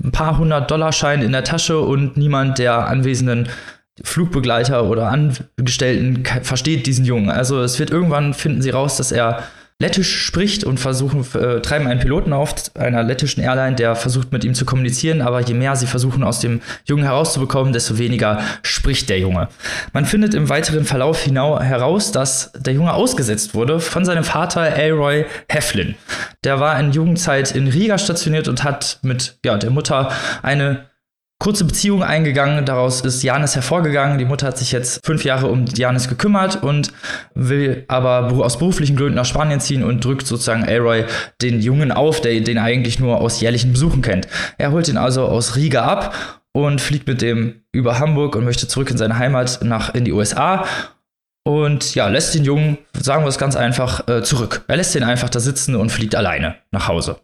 [0.03, 3.49] ein paar hundert Dollarschein in der Tasche und niemand der anwesenden
[4.03, 7.29] Flugbegleiter oder Angestellten versteht diesen Jungen.
[7.29, 9.43] Also es wird irgendwann finden sie raus, dass er
[9.81, 14.43] Lettisch spricht und versuchen, äh, treiben einen Piloten auf einer lettischen Airline, der versucht mit
[14.43, 19.09] ihm zu kommunizieren, aber je mehr sie versuchen aus dem Jungen herauszubekommen, desto weniger spricht
[19.09, 19.47] der Junge.
[19.91, 25.25] Man findet im weiteren Verlauf heraus, dass der Junge ausgesetzt wurde von seinem Vater Elroy
[25.49, 25.95] Heflin.
[26.43, 30.11] Der war in Jugendzeit in Riga stationiert und hat mit ja, der Mutter
[30.43, 30.90] eine
[31.41, 32.65] kurze Beziehung eingegangen.
[32.65, 34.19] Daraus ist Janis hervorgegangen.
[34.19, 36.93] Die Mutter hat sich jetzt fünf Jahre um Janis gekümmert und
[37.33, 41.05] will aber aus beruflichen Gründen nach Spanien ziehen und drückt sozusagen Elroy
[41.41, 44.27] den Jungen auf, der den eigentlich nur aus jährlichen Besuchen kennt.
[44.59, 46.13] Er holt ihn also aus Riga ab
[46.53, 50.13] und fliegt mit dem über Hamburg und möchte zurück in seine Heimat nach in die
[50.13, 50.65] USA
[51.43, 54.63] und ja, lässt den Jungen, sagen wir es ganz einfach, äh, zurück.
[54.67, 57.19] Er lässt ihn einfach da sitzen und fliegt alleine nach Hause.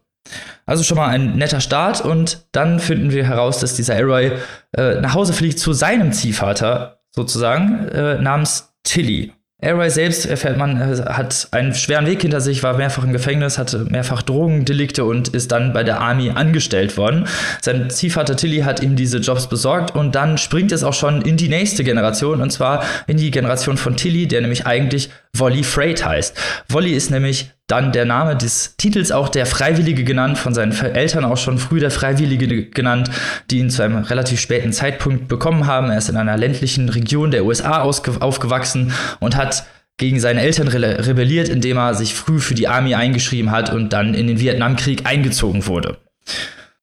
[0.65, 4.31] Also schon mal ein netter Start und dann finden wir heraus, dass dieser Elroy
[4.75, 9.33] äh, nach Hause fliegt zu seinem Ziehvater sozusagen äh, namens Tilly.
[9.59, 13.57] Elroy selbst erfährt man, äh, hat einen schweren Weg hinter sich, war mehrfach im Gefängnis,
[13.57, 17.27] hatte mehrfach Drogendelikte und ist dann bei der Army angestellt worden.
[17.59, 21.37] Sein Ziehvater Tilly hat ihm diese Jobs besorgt und dann springt es auch schon in
[21.37, 26.05] die nächste Generation und zwar in die Generation von Tilly, der nämlich eigentlich Wolly Freight
[26.05, 26.37] heißt.
[26.69, 31.25] Wolly ist nämlich dann der Name des Titels auch der Freiwillige genannt, von seinen Eltern
[31.25, 33.11] auch schon früh der Freiwillige genannt,
[33.51, 35.89] die ihn zu einem relativ späten Zeitpunkt bekommen haben.
[35.89, 39.65] Er ist in einer ländlichen Region der USA aufgewachsen und hat
[39.97, 43.91] gegen seine Eltern re rebelliert, indem er sich früh für die Army eingeschrieben hat und
[43.91, 45.97] dann in den Vietnamkrieg eingezogen wurde.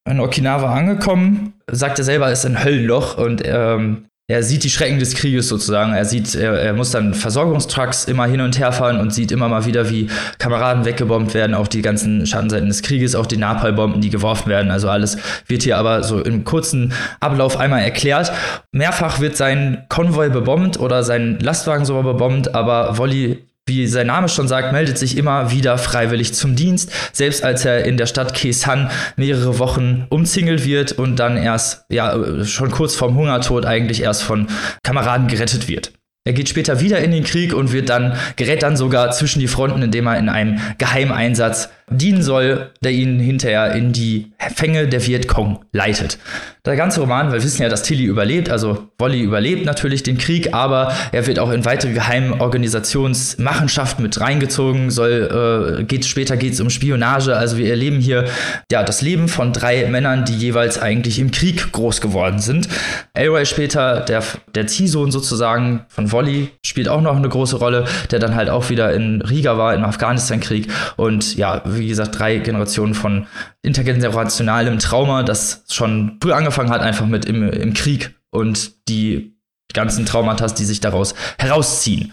[0.05, 4.99] In Okinawa angekommen, sagt er selber, ist ein Höllenloch und ähm, er sieht die Schrecken
[4.99, 5.93] des Krieges sozusagen.
[5.93, 9.51] Er sieht, er, er, muss dann Versorgungstrucks immer hin und her fahren und sieht immer
[9.51, 10.09] mal wieder, wie
[10.39, 14.71] Kameraden weggebombt werden, auch die ganzen Schattenseiten des Krieges, auch die Napalmbomben, die geworfen werden.
[14.71, 18.33] Also alles wird hier aber so im kurzen Ablauf einmal erklärt.
[18.73, 24.29] Mehrfach wird sein Konvoi bebombt oder sein Lastwagen sogar bebombt, aber Wolli wie sein Name
[24.29, 28.35] schon sagt, meldet sich immer wieder freiwillig zum Dienst, selbst als er in der Stadt
[28.35, 34.23] Kesan mehrere Wochen umzingelt wird und dann erst, ja, schon kurz vorm Hungertod eigentlich erst
[34.23, 34.49] von
[34.83, 35.93] Kameraden gerettet wird.
[36.27, 39.49] Er geht später wieder in den Krieg und wird dann, gerät dann sogar zwischen die
[39.49, 45.07] Fronten, indem er in einem Geheimeinsatz dienen soll, der ihn hinterher in die Fänge der
[45.07, 46.19] Vietcong leitet.
[46.65, 50.55] Der ganze Roman, wir wissen ja, dass Tilly überlebt, also Wolli überlebt natürlich den Krieg,
[50.55, 56.55] aber er wird auch in weitere geheime Organisationsmachenschaften mit reingezogen, soll, äh, geht, später geht
[56.55, 58.25] es um Spionage, also wir erleben hier
[58.73, 62.67] ja das Leben von drei Männern, die jeweils eigentlich im Krieg groß geworden sind.
[63.13, 64.23] Elroy später, der,
[64.55, 68.71] der Ziehsohn sozusagen von Wolli, spielt auch noch eine große Rolle, der dann halt auch
[68.71, 73.27] wieder in Riga war, im Afghanistan-Krieg und ja, wie gesagt, drei Generationen von
[73.63, 79.37] intergenerationalem Trauma, das schon früh angefangen hat, einfach mit im, im Krieg und die
[79.73, 82.13] ganzen Traumata, die sich daraus herausziehen.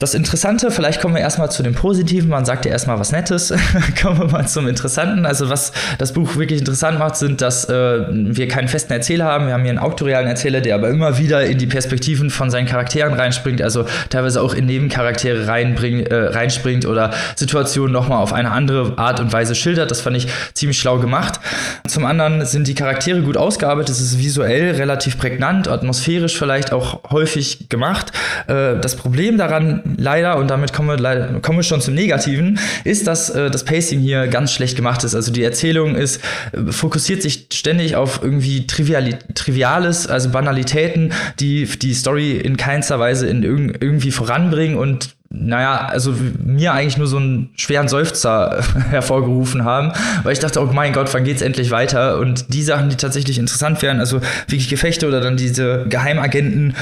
[0.00, 2.28] Das Interessante, vielleicht kommen wir erstmal zu dem Positiven.
[2.28, 3.54] Man sagt ja erstmal was Nettes.
[4.02, 5.24] kommen wir mal zum Interessanten.
[5.24, 9.46] Also, was das Buch wirklich interessant macht, sind, dass äh, wir keinen festen Erzähler haben.
[9.46, 12.66] Wir haben hier einen auktorialen Erzähler, der aber immer wieder in die Perspektiven von seinen
[12.66, 18.50] Charakteren reinspringt, also teilweise auch in Nebencharaktere reinbring, äh, reinspringt oder Situationen nochmal auf eine
[18.50, 19.92] andere Art und Weise schildert.
[19.92, 21.38] Das fand ich ziemlich schlau gemacht.
[21.86, 23.90] Zum anderen sind die Charaktere gut ausgearbeitet.
[23.90, 28.10] Es ist visuell relativ prägnant, atmosphärisch vielleicht auch häufig gemacht.
[28.48, 32.58] Äh, das Problem daran leider, und damit kommen wir, leider, kommen wir schon zum Negativen,
[32.84, 35.14] ist, dass äh, das Pacing hier ganz schlecht gemacht ist.
[35.14, 36.20] Also die Erzählung ist,
[36.52, 42.98] äh, fokussiert sich ständig auf irgendwie Triviali Triviales, also Banalitäten, die die Story in keinster
[42.98, 46.14] Weise in irg irgendwie voranbringen und naja, also
[46.44, 51.12] mir eigentlich nur so einen schweren Seufzer hervorgerufen haben, weil ich dachte, oh mein Gott,
[51.12, 52.18] wann geht's endlich weiter?
[52.18, 56.74] Und die Sachen, die tatsächlich interessant wären, also wirklich Gefechte oder dann diese Geheimagenten,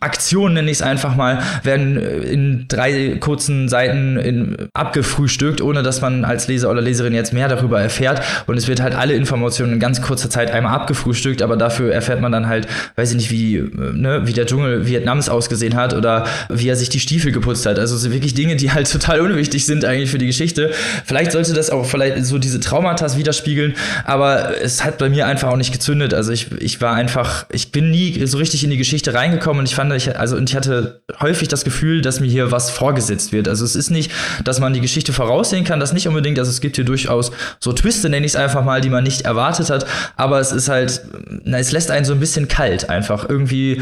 [0.00, 6.00] Aktionen, nenne ich es einfach mal, werden in drei kurzen Seiten in, abgefrühstückt, ohne dass
[6.00, 8.22] man als Leser oder Leserin jetzt mehr darüber erfährt.
[8.46, 12.20] Und es wird halt alle Informationen in ganz kurzer Zeit einmal abgefrühstückt, aber dafür erfährt
[12.20, 13.62] man dann halt, weiß ich nicht, wie,
[13.94, 17.78] ne, wie der Dschungel Vietnams ausgesehen hat oder wie er sich die Stiefel geputzt hat.
[17.78, 20.70] Also so wirklich Dinge, die halt total unwichtig sind eigentlich für die Geschichte.
[21.04, 23.74] Vielleicht sollte das auch vielleicht so diese Traumata widerspiegeln,
[24.04, 26.14] aber es hat bei mir einfach auch nicht gezündet.
[26.14, 29.69] Also ich, ich war einfach, ich bin nie so richtig in die Geschichte reingekommen und
[29.70, 33.32] ich fand, ich, also und ich hatte häufig das Gefühl, dass mir hier was vorgesetzt
[33.32, 33.46] wird.
[33.46, 34.10] Also es ist nicht,
[34.44, 36.38] dass man die Geschichte voraussehen kann, das nicht unbedingt.
[36.40, 39.22] Also es gibt hier durchaus so Twiste, nenne ich es einfach mal, die man nicht
[39.22, 39.86] erwartet hat.
[40.16, 41.02] Aber es ist halt,
[41.44, 43.28] na, es lässt einen so ein bisschen kalt einfach.
[43.28, 43.80] Irgendwie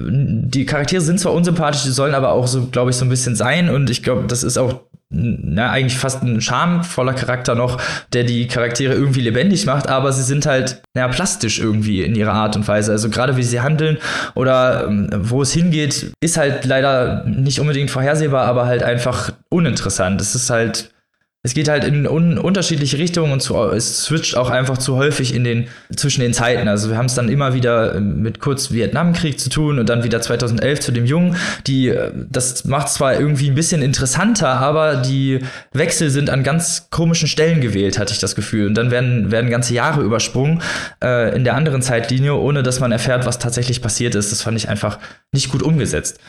[0.00, 3.34] die Charaktere sind zwar unsympathisch, die sollen aber auch so, glaube ich, so ein bisschen
[3.34, 3.68] sein.
[3.68, 4.80] Und ich glaube, das ist auch
[5.10, 7.80] na, eigentlich fast ein schamvoller Charakter noch,
[8.12, 12.34] der die Charaktere irgendwie lebendig macht, aber sie sind halt na, plastisch irgendwie in ihrer
[12.34, 12.92] Art und Weise.
[12.92, 13.98] Also gerade wie sie handeln
[14.34, 20.20] oder ähm, wo es hingeht, ist halt leider nicht unbedingt vorhersehbar, aber halt einfach uninteressant.
[20.20, 20.90] Es ist halt
[21.48, 25.34] es geht halt in un unterschiedliche Richtungen und zu, es switcht auch einfach zu häufig
[25.34, 26.68] in den, zwischen den Zeiten.
[26.68, 30.04] Also wir haben es dann immer wieder ähm, mit kurz Vietnamkrieg zu tun und dann
[30.04, 31.36] wieder 2011 zu dem Jungen.
[31.66, 35.38] Die, äh, das macht zwar irgendwie ein bisschen interessanter, aber die
[35.72, 38.66] Wechsel sind an ganz komischen Stellen gewählt, hatte ich das Gefühl.
[38.66, 40.60] Und dann werden, werden ganze Jahre übersprungen
[41.02, 44.32] äh, in der anderen Zeitlinie, ohne dass man erfährt, was tatsächlich passiert ist.
[44.32, 44.98] Das fand ich einfach
[45.32, 46.20] nicht gut umgesetzt.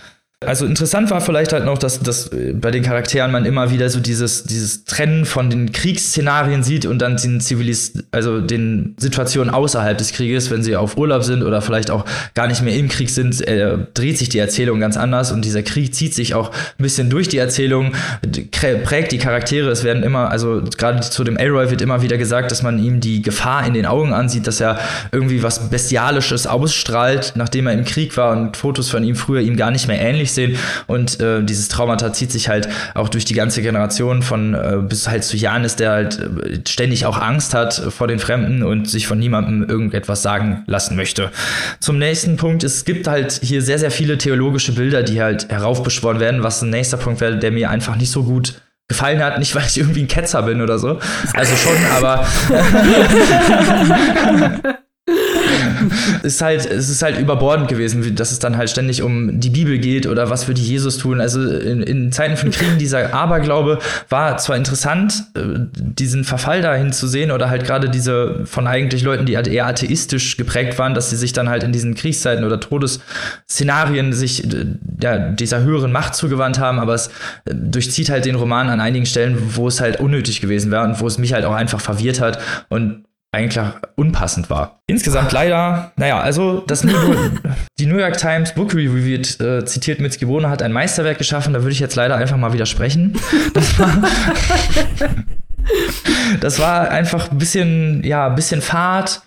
[0.46, 4.00] Also interessant war vielleicht halt noch, dass, dass bei den Charakteren man immer wieder so
[4.00, 9.98] dieses, dieses Trennen von den Kriegsszenarien sieht und dann den Zivilis, also den Situationen außerhalb
[9.98, 13.10] des Krieges, wenn sie auf Urlaub sind oder vielleicht auch gar nicht mehr im Krieg
[13.10, 16.84] sind, äh, dreht sich die Erzählung ganz anders und dieser Krieg zieht sich auch ein
[16.84, 17.92] bisschen durch die Erzählung,
[18.86, 19.70] prägt die Charaktere.
[19.70, 23.02] Es werden immer, also gerade zu dem Elroy wird immer wieder gesagt, dass man ihm
[23.02, 24.80] die Gefahr in den Augen ansieht, dass er
[25.12, 29.58] irgendwie was Bestialisches ausstrahlt, nachdem er im Krieg war und Fotos von ihm früher ihm
[29.58, 30.58] gar nicht mehr ähnlich ähnlich sehen.
[30.88, 35.08] Und äh, dieses Traumata zieht sich halt auch durch die ganze Generation von äh, bis
[35.08, 39.08] halt zu Janis, der halt äh, ständig auch Angst hat vor den Fremden und sich
[39.08, 41.32] von niemandem irgendetwas sagen lassen möchte.
[41.80, 46.20] Zum nächsten Punkt, es gibt halt hier sehr, sehr viele theologische Bilder, die halt heraufbeschworen
[46.20, 49.54] werden, was ein nächster Punkt wäre, der mir einfach nicht so gut gefallen hat, nicht
[49.54, 51.00] weil ich irgendwie ein Ketzer bin oder so.
[51.34, 52.26] Also schon, aber
[56.24, 59.78] ist halt, es ist halt überbordend gewesen, dass es dann halt ständig um die Bibel
[59.78, 61.22] geht oder was würde Jesus tun.
[61.22, 63.80] Also in, in Zeiten von Kriegen, dieser Aberglaube
[64.10, 65.42] war zwar interessant, äh,
[65.76, 69.68] diesen Verfall dahin zu sehen oder halt gerade diese von eigentlich Leuten, die halt eher
[69.68, 74.66] atheistisch geprägt waren, dass sie sich dann halt in diesen Kriegszeiten oder Todesszenarien sich äh,
[75.02, 77.08] ja, dieser höheren Macht zugewandt haben, aber es
[77.46, 81.00] äh, durchzieht halt den Roman an einigen Stellen, wo es halt unnötig gewesen wäre und
[81.00, 83.64] wo es mich halt auch einfach verwirrt hat und eigentlich
[83.96, 84.82] unpassend war.
[84.88, 86.86] Insgesamt leider, naja, also das
[87.80, 91.54] die New York Times Book Review wird äh, zitiert, Mitski Bohne hat ein Meisterwerk geschaffen,
[91.54, 93.20] da würde ich jetzt leider einfach mal widersprechen.
[93.54, 93.92] Das war,
[96.42, 99.22] das war einfach ein bisschen, ja, ein bisschen Fahrt,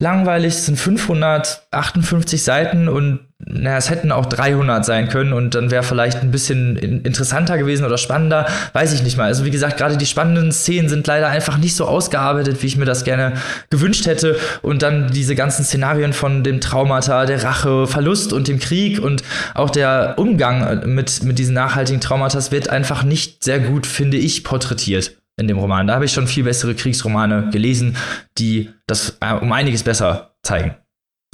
[0.00, 5.70] langweilig, es sind 558 Seiten und naja, es hätten auch 300 sein können und dann
[5.70, 9.24] wäre vielleicht ein bisschen interessanter gewesen oder spannender, weiß ich nicht mal.
[9.24, 12.76] Also wie gesagt, gerade die spannenden Szenen sind leider einfach nicht so ausgearbeitet, wie ich
[12.76, 13.34] mir das gerne
[13.70, 18.58] gewünscht hätte und dann diese ganzen Szenarien von dem Traumata, der Rache, Verlust und dem
[18.58, 19.22] Krieg und
[19.54, 24.44] auch der Umgang mit, mit diesen nachhaltigen Traumata wird einfach nicht sehr gut, finde ich,
[24.44, 25.86] porträtiert in dem Roman.
[25.86, 27.96] Da habe ich schon viel bessere Kriegsromane gelesen,
[28.38, 30.76] die das äh, um einiges besser zeigen.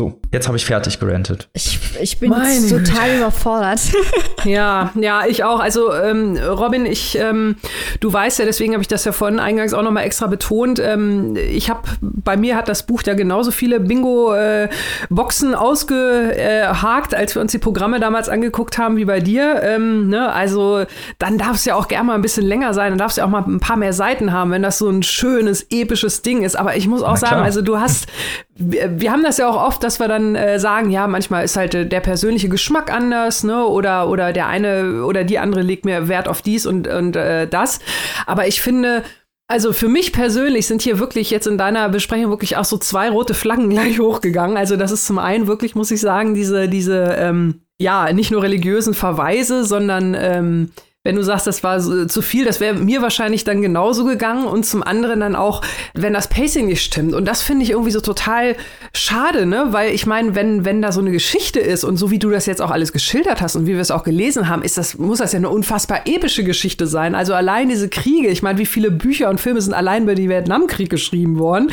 [0.00, 1.50] So, jetzt habe ich fertig gerantet.
[1.52, 3.80] Ich, ich bin total überfordert.
[4.44, 5.60] ja, ja, ich auch.
[5.60, 7.56] Also, ähm, Robin, ich, ähm,
[8.00, 10.78] du weißt ja, deswegen habe ich das ja vorhin eingangs auch nochmal extra betont.
[10.78, 17.34] Ähm, ich habe, bei mir hat das Buch ja genauso viele Bingo-Boxen äh, ausgehakt, als
[17.34, 19.60] wir uns die Programme damals angeguckt haben, wie bei dir.
[19.62, 20.32] Ähm, ne?
[20.32, 20.86] Also,
[21.18, 23.26] dann darf es ja auch gerne mal ein bisschen länger sein, dann darf es ja
[23.26, 26.56] auch mal ein paar mehr Seiten haben, wenn das so ein schönes, episches Ding ist.
[26.56, 28.06] Aber ich muss auch sagen, also du hast,
[28.60, 31.74] wir, haben das ja auch oft, dass wir dann äh, sagen, ja, manchmal ist halt
[31.74, 33.64] äh, der persönliche Geschmack anders, ne?
[33.64, 37.48] Oder, oder der eine oder die andere legt mehr Wert auf dies und, und äh,
[37.48, 37.80] das.
[38.26, 39.02] Aber ich finde,
[39.48, 43.08] also für mich persönlich sind hier wirklich jetzt in deiner Besprechung wirklich auch so zwei
[43.08, 44.58] rote Flaggen gleich hochgegangen.
[44.58, 48.42] Also das ist zum einen wirklich, muss ich sagen, diese, diese, ähm, ja, nicht nur
[48.42, 50.70] religiösen Verweise, sondern ähm,
[51.02, 54.44] wenn du sagst, das war so, zu viel, das wäre mir wahrscheinlich dann genauso gegangen
[54.44, 55.62] und zum anderen dann auch,
[55.94, 57.14] wenn das Pacing nicht stimmt.
[57.14, 58.54] Und das finde ich irgendwie so total
[58.92, 59.68] schade, ne?
[59.70, 62.44] Weil ich meine, wenn, wenn da so eine Geschichte ist und so wie du das
[62.44, 65.20] jetzt auch alles geschildert hast und wie wir es auch gelesen haben, ist das, muss
[65.20, 67.14] das ja eine unfassbar epische Geschichte sein.
[67.14, 70.28] Also allein diese Kriege, ich meine, wie viele Bücher und Filme sind allein über den
[70.28, 71.64] Vietnamkrieg geschrieben worden.
[71.66, 71.70] Mhm.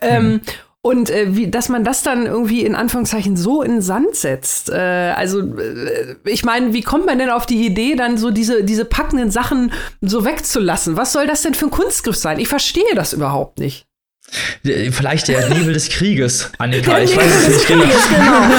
[0.00, 0.40] Ähm,
[0.82, 4.70] und äh, wie, dass man das dann irgendwie in Anführungszeichen so in Sand setzt.
[4.70, 8.64] Äh, also, äh, ich meine, wie kommt man denn auf die Idee, dann so diese,
[8.64, 10.96] diese packenden Sachen so wegzulassen?
[10.96, 12.38] Was soll das denn für ein Kunstgriff sein?
[12.38, 13.86] Ich verstehe das überhaupt nicht.
[14.62, 16.94] Vielleicht der Nebel des Krieges, Annika.
[16.94, 17.84] Der ich Nebel weiß es nicht genau.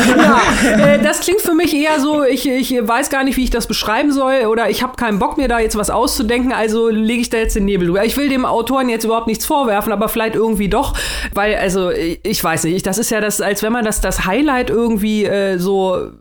[0.07, 0.23] genau.
[0.63, 3.49] Ja, äh, das klingt für mich eher so, ich, ich weiß gar nicht, wie ich
[3.49, 7.21] das beschreiben soll oder ich habe keinen Bock, mir da jetzt was auszudenken, also lege
[7.21, 8.03] ich da jetzt den Nebel drüber.
[8.03, 10.97] Ich will dem Autoren jetzt überhaupt nichts vorwerfen, aber vielleicht irgendwie doch,
[11.33, 14.69] weil, also, ich weiß nicht, das ist ja das, als wenn man das, das Highlight
[14.69, 16.11] irgendwie äh, so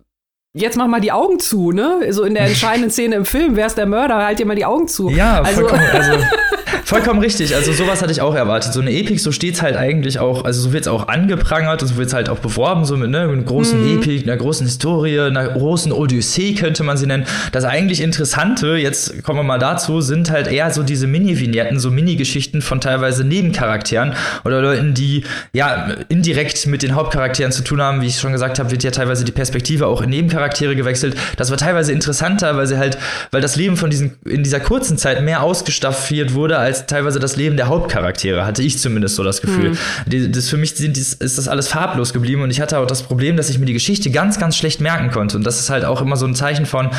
[0.52, 2.12] Jetzt mach mal die Augen zu, ne?
[2.12, 4.16] So in der entscheidenden Szene im Film, wer ist der Mörder?
[4.16, 5.08] Halt dir mal die Augen zu.
[5.08, 6.12] Ja, also, vollkommen, also
[6.90, 7.54] Vollkommen richtig.
[7.54, 8.72] Also sowas hatte ich auch erwartet.
[8.72, 11.82] So eine Epik, so steht es halt eigentlich auch, also so wird es auch angeprangert
[11.82, 13.98] und so wird es halt auch beworben, so mit ne, einer großen mhm.
[14.00, 17.26] Epik, einer großen Historie, einer großen Odyssee könnte man sie nennen.
[17.52, 21.92] Das eigentlich Interessante, jetzt kommen wir mal dazu, sind halt eher so diese Mini-Vignetten, so
[21.92, 24.14] Mini-Geschichten von teilweise Nebencharakteren
[24.44, 25.22] oder Leuten, die
[25.52, 28.02] ja indirekt mit den Hauptcharakteren zu tun haben.
[28.02, 31.16] Wie ich schon gesagt habe, wird ja teilweise die Perspektive auch in Nebencharaktere gewechselt.
[31.36, 32.98] Das war teilweise interessanter, weil sie halt,
[33.30, 37.36] weil das Leben von diesen, in dieser kurzen Zeit mehr ausgestaffiert wurde als teilweise das
[37.36, 39.76] Leben der Hauptcharaktere, hatte ich zumindest so das Gefühl.
[40.06, 40.32] Hm.
[40.32, 43.36] Das, für mich sind, ist das alles farblos geblieben und ich hatte auch das Problem,
[43.36, 45.36] dass ich mir die Geschichte ganz, ganz schlecht merken konnte.
[45.36, 46.90] Und das ist halt auch immer so ein Zeichen von,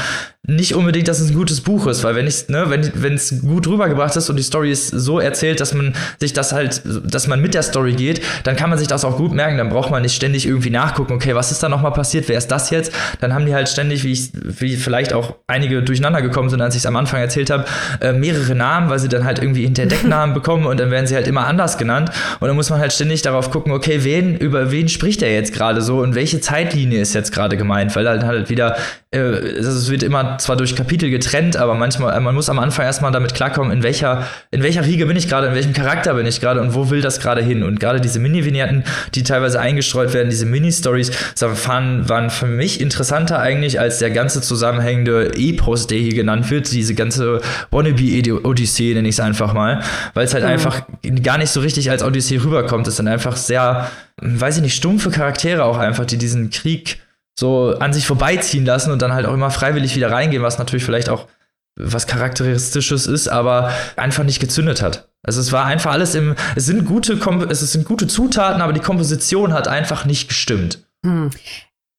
[0.47, 3.67] nicht unbedingt, dass es ein gutes Buch ist, weil wenn ich, ne, wenn es gut
[3.67, 7.41] rübergebracht ist und die Story ist so erzählt, dass man sich das halt, dass man
[7.41, 9.59] mit der Story geht, dann kann man sich das auch gut merken.
[9.59, 12.47] Dann braucht man nicht ständig irgendwie nachgucken, okay, was ist da nochmal passiert, wer ist
[12.47, 12.91] das jetzt?
[13.19, 16.73] Dann haben die halt ständig, wie ich, wie vielleicht auch einige durcheinander gekommen sind, als
[16.73, 17.65] ich es am Anfang erzählt habe,
[17.99, 21.15] äh, mehrere Namen, weil sie dann halt irgendwie hinter Decknamen bekommen und dann werden sie
[21.15, 22.11] halt immer anders genannt.
[22.39, 25.53] Und dann muss man halt ständig darauf gucken, okay, wen, über wen spricht er jetzt
[25.53, 28.77] gerade so und welche Zeitlinie ist jetzt gerade gemeint, weil dann halt wieder,
[29.11, 33.11] äh, es wird immer zwar durch Kapitel getrennt, aber manchmal, man muss am Anfang erstmal
[33.11, 36.41] damit klarkommen, in welcher, in welcher Riege bin ich gerade, in welchem Charakter bin ich
[36.41, 37.63] gerade und wo will das gerade hin.
[37.63, 38.83] Und gerade diese Mini-Vignetten,
[39.15, 44.41] die teilweise eingestreut werden, diese Mini-Stories, waren, waren für mich interessanter eigentlich als der ganze
[44.41, 47.41] zusammenhängende Epos, der hier genannt wird, diese ganze
[47.71, 49.83] Wannabe-Odyssee, nenne ich es einfach mal,
[50.13, 50.51] weil es halt mhm.
[50.51, 50.83] einfach
[51.23, 52.87] gar nicht so richtig als Odyssee rüberkommt.
[52.87, 53.89] Es sind einfach sehr,
[54.21, 56.99] weiß ich nicht, stumpfe Charaktere auch einfach, die diesen Krieg
[57.39, 60.83] so an sich vorbeiziehen lassen und dann halt auch immer freiwillig wieder reingehen, was natürlich
[60.83, 61.27] vielleicht auch
[61.75, 65.09] was charakteristisches ist, aber einfach nicht gezündet hat.
[65.23, 67.13] Also es war einfach alles im, es sind gute,
[67.49, 70.79] es sind gute Zutaten, aber die Komposition hat einfach nicht gestimmt.
[71.05, 71.29] Hm.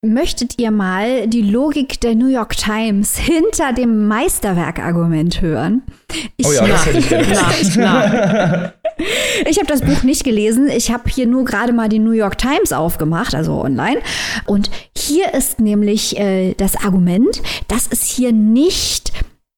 [0.04, 5.82] Möchtet ihr mal die Logik der New York Times hinter dem Meisterwerk-Argument hören?
[6.36, 8.74] Ich, oh ja, das hätte ich gerne
[9.48, 10.68] Ich habe das Buch nicht gelesen.
[10.68, 14.00] Ich habe hier nur gerade mal die New York Times aufgemacht, also online.
[14.44, 19.12] Und hier ist nämlich äh, das Argument, dass es hier nicht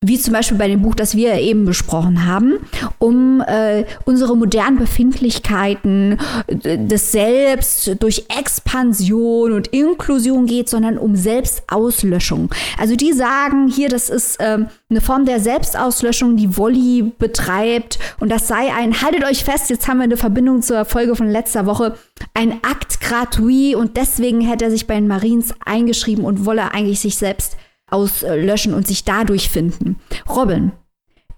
[0.06, 2.54] wie zum Beispiel bei dem Buch, das wir eben besprochen haben,
[2.98, 11.16] um äh, unsere modernen Befindlichkeiten äh, des Selbst durch Expansion und Inklusion geht, sondern um
[11.16, 12.50] Selbstauslöschung.
[12.78, 14.58] Also die sagen hier, das ist äh,
[14.90, 19.88] eine Form der Selbstauslöschung, die Wolli betreibt und das sei ein, haltet euch fest, jetzt
[19.88, 21.96] haben wir eine Verbindung zur Folge von letzter Woche,
[22.34, 27.00] ein Akt gratuit und deswegen hätte er sich bei den Marines eingeschrieben und wolle eigentlich
[27.00, 27.56] sich selbst
[27.90, 29.96] auslöschen und sich dadurch finden.
[30.28, 30.72] Robin,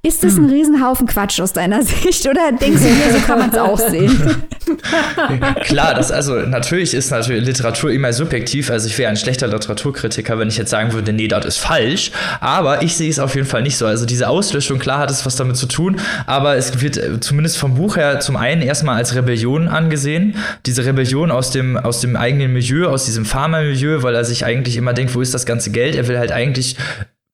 [0.06, 0.50] ist das ein hm.
[0.50, 4.44] Riesenhaufen Quatsch aus deiner Sicht oder denkst du mir, so kann man es auch sehen?
[5.62, 8.70] Klar, das also natürlich ist natürlich Literatur immer subjektiv.
[8.70, 12.12] Also ich wäre ein schlechter Literaturkritiker, wenn ich jetzt sagen würde, nee, das ist falsch.
[12.40, 13.86] Aber ich sehe es auf jeden Fall nicht so.
[13.86, 15.96] Also diese Auslöschung, klar hat es was damit zu tun,
[16.26, 20.36] aber es wird äh, zumindest vom Buch her zum einen erstmal als Rebellion angesehen.
[20.66, 24.76] Diese Rebellion aus dem, aus dem eigenen Milieu, aus diesem Pharma-Milieu, weil er sich eigentlich
[24.76, 25.96] immer denkt, wo ist das ganze Geld?
[25.96, 26.76] Er will halt eigentlich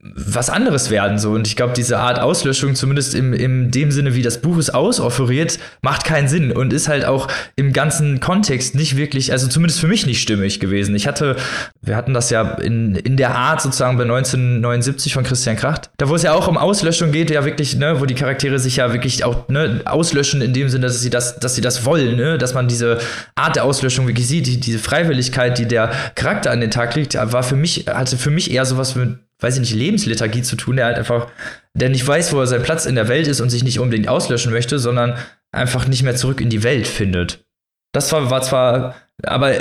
[0.03, 1.18] was anderes werden.
[1.18, 1.30] So.
[1.30, 4.68] Und ich glaube, diese Art Auslöschung, zumindest im, im dem Sinne, wie das Buch es
[4.68, 9.78] ausofferiert, macht keinen Sinn und ist halt auch im ganzen Kontext nicht wirklich, also zumindest
[9.78, 10.96] für mich nicht stimmig gewesen.
[10.96, 11.36] Ich hatte,
[11.82, 16.09] wir hatten das ja in, in der Art sozusagen bei 1979 von Christian Kracht, da
[16.09, 18.92] wo es ja auch um Auslöschung geht, ja wirklich, ne, wo die Charaktere sich ja
[18.92, 22.38] wirklich auch ne, auslöschen in dem Sinne, dass sie das, dass sie das wollen, ne,
[22.38, 22.98] dass man diese
[23.36, 27.14] Art der Auslöschung wirklich sieht, die, diese Freiwilligkeit, die der Charakter an den Tag legt,
[27.14, 30.76] war für mich, hatte für mich eher sowas mit weiß ich nicht, Lebensliturgie zu tun,
[30.76, 31.28] der halt einfach,
[31.74, 34.09] der nicht weiß, wo er sein Platz in der Welt ist und sich nicht unbedingt
[34.09, 35.16] auslöschen möchte, sondern
[35.53, 37.45] einfach nicht mehr zurück in die Welt findet.
[37.93, 39.53] Das war, war zwar, aber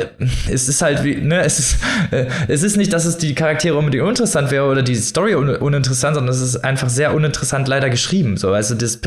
[0.49, 1.77] es ist halt wie, ne, es ist,
[2.47, 6.15] es ist nicht, dass es die Charaktere unbedingt uninteressant wäre oder die Story un uninteressant,
[6.15, 8.37] sondern es ist einfach sehr uninteressant leider geschrieben.
[8.37, 9.01] So, also das,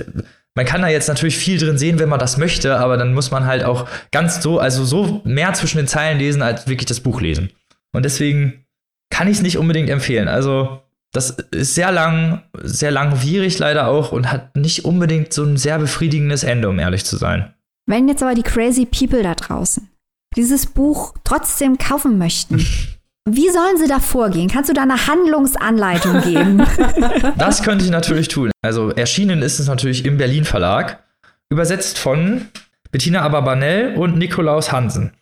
[0.54, 3.30] man kann da jetzt natürlich viel drin sehen, wenn man das möchte, aber dann muss
[3.30, 7.00] man halt auch ganz so, also so mehr zwischen den Zeilen lesen, als wirklich das
[7.00, 7.50] Buch lesen.
[7.92, 8.63] Und deswegen
[9.10, 10.28] kann ich es nicht unbedingt empfehlen.
[10.28, 10.80] Also,
[11.12, 15.78] das ist sehr lang, sehr langwierig leider auch und hat nicht unbedingt so ein sehr
[15.78, 17.54] befriedigendes Ende, um ehrlich zu sein.
[17.86, 19.88] Wenn jetzt aber die crazy people da draußen
[20.36, 22.58] dieses Buch trotzdem kaufen möchten,
[23.28, 24.50] wie sollen sie da vorgehen?
[24.50, 26.66] Kannst du da eine Handlungsanleitung geben?
[27.38, 28.50] das könnte ich natürlich tun.
[28.62, 31.02] Also erschienen ist es natürlich im Berlin Verlag,
[31.50, 32.48] übersetzt von
[32.90, 35.12] Bettina Aberbanel und Nikolaus Hansen.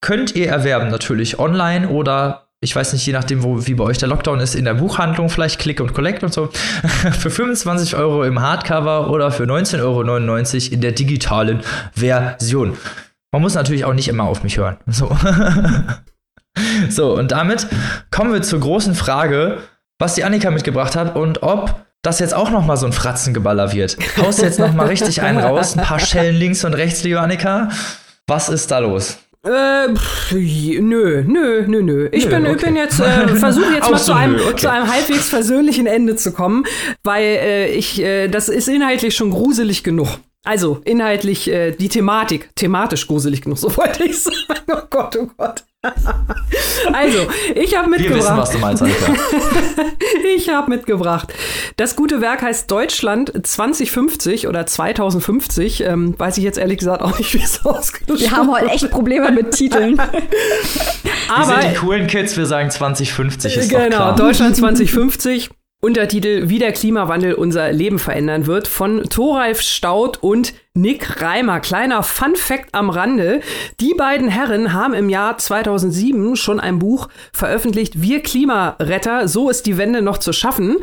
[0.00, 3.98] Könnt ihr erwerben natürlich online oder ich weiß nicht, je nachdem, wo, wie bei euch
[3.98, 6.48] der Lockdown ist, in der Buchhandlung vielleicht Click und Collect und so,
[7.18, 11.60] für 25 Euro im Hardcover oder für 19,99 Euro in der digitalen
[11.94, 12.76] Version.
[13.32, 14.78] Man muss natürlich auch nicht immer auf mich hören.
[14.88, 15.16] So.
[16.88, 17.68] so, und damit
[18.10, 19.58] kommen wir zur großen Frage,
[20.00, 23.72] was die Annika mitgebracht hat und ob das jetzt auch noch mal so ein Fratzengeballer
[23.72, 23.96] wird.
[24.16, 27.68] Haust jetzt noch mal richtig einen raus, ein paar Schellen links und rechts, liebe Annika.
[28.26, 29.18] Was ist da los?
[29.46, 32.08] Äh, pff, nö, nö, nö, nö.
[32.10, 32.66] Ich nö, bin, okay.
[32.66, 34.56] bin jetzt, äh, versuche jetzt mal zu einem, okay.
[34.56, 36.64] zu einem halbwegs versöhnlichen Ende zu kommen,
[37.04, 40.08] weil äh, ich, äh, das ist inhaltlich schon gruselig genug.
[40.44, 44.36] Also inhaltlich äh, die Thematik, thematisch gruselig genug, so wollte ich sagen.
[44.68, 45.64] Oh Gott, oh Gott.
[46.92, 47.18] also,
[47.54, 48.14] ich habe mitgebracht.
[48.14, 49.14] Wir wissen, was du meinst, Annika.
[50.36, 51.32] ich habe mitgebracht.
[51.76, 55.84] Das gute Werk heißt Deutschland 2050 oder 2050.
[55.84, 58.90] Ähm, weiß ich jetzt ehrlich gesagt auch nicht, wie es ausgesprochen Wir haben heute echt
[58.90, 59.98] Probleme mit Titeln.
[59.98, 64.16] Aber wir sind die coolen Kids, wir sagen 2050 ist Genau, klar.
[64.16, 65.50] Deutschland 2050.
[65.82, 71.60] Untertitel Wie der Klimawandel unser Leben verändern wird von Thoralf Staud und Nick Reimer.
[71.60, 73.40] Kleiner Fun Fact am Rande.
[73.80, 79.64] Die beiden Herren haben im Jahr 2007 schon ein Buch veröffentlicht, Wir Klimaretter, so ist
[79.64, 80.76] die Wende noch zu schaffen.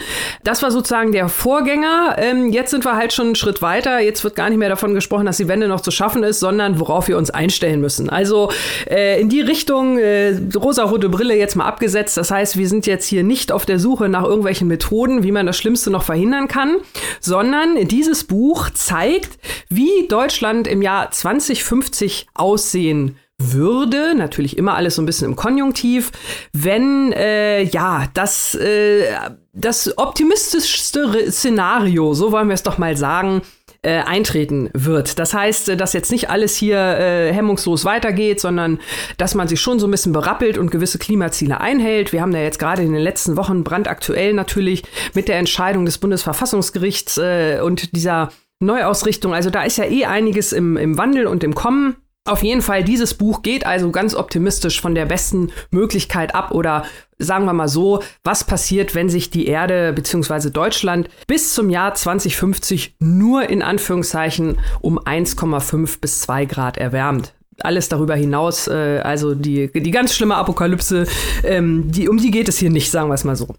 [0.44, 2.16] Das war sozusagen der Vorgänger.
[2.18, 4.00] Ähm, jetzt sind wir halt schon einen Schritt weiter.
[4.00, 6.80] Jetzt wird gar nicht mehr davon gesprochen, dass die Wende noch zu schaffen ist, sondern
[6.80, 8.10] worauf wir uns einstellen müssen.
[8.10, 8.50] Also
[8.90, 12.18] äh, in die Richtung äh, rosa-rote Brille jetzt mal abgesetzt.
[12.18, 15.46] Das heißt, wir sind jetzt hier nicht auf der Suche nach irgendwelchen Methoden, wie man
[15.46, 16.78] das Schlimmste noch verhindern kann,
[17.20, 19.38] sondern dieses Buch zeigt,
[19.70, 25.36] wie wie Deutschland im Jahr 2050 aussehen würde, natürlich immer alles so ein bisschen im
[25.36, 26.12] Konjunktiv,
[26.54, 29.04] wenn äh, ja das äh,
[29.52, 33.42] das optimistischste Szenario, so wollen wir es doch mal sagen,
[33.82, 35.20] äh, eintreten wird.
[35.20, 38.80] Das heißt, äh, dass jetzt nicht alles hier äh, hemmungslos weitergeht, sondern
[39.18, 42.14] dass man sich schon so ein bisschen berappelt und gewisse Klimaziele einhält.
[42.14, 45.98] Wir haben da jetzt gerade in den letzten Wochen brandaktuell natürlich mit der Entscheidung des
[45.98, 48.30] Bundesverfassungsgerichts äh, und dieser
[48.66, 49.34] Neuausrichtung.
[49.34, 51.96] Also da ist ja eh einiges im, im Wandel und im Kommen.
[52.26, 56.86] Auf jeden Fall, dieses Buch geht also ganz optimistisch von der besten Möglichkeit ab oder
[57.20, 60.50] sagen wir mal so, was passiert, wenn sich die Erde bzw.
[60.50, 67.88] Deutschland bis zum Jahr 2050 nur in Anführungszeichen um 1,5 bis 2 Grad erwärmt alles
[67.88, 71.06] darüber hinaus, äh, also die, die ganz schlimme Apokalypse,
[71.44, 73.56] ähm, die, um die geht es hier nicht, sagen wir es mal so.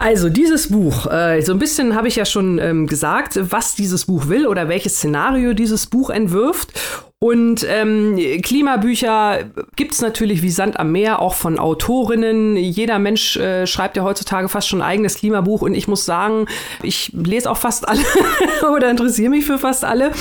[0.00, 4.06] Also dieses Buch, äh, so ein bisschen habe ich ja schon ähm, gesagt, was dieses
[4.06, 6.72] Buch will oder welches Szenario dieses Buch entwirft.
[7.22, 9.40] Und ähm, Klimabücher
[9.76, 12.56] gibt's natürlich wie Sand am Meer, auch von Autorinnen.
[12.56, 15.60] Jeder Mensch äh, schreibt ja heutzutage fast schon ein eigenes Klimabuch.
[15.60, 16.46] Und ich muss sagen,
[16.82, 18.00] ich lese auch fast alle
[18.74, 20.12] oder interessiere mich für fast alle.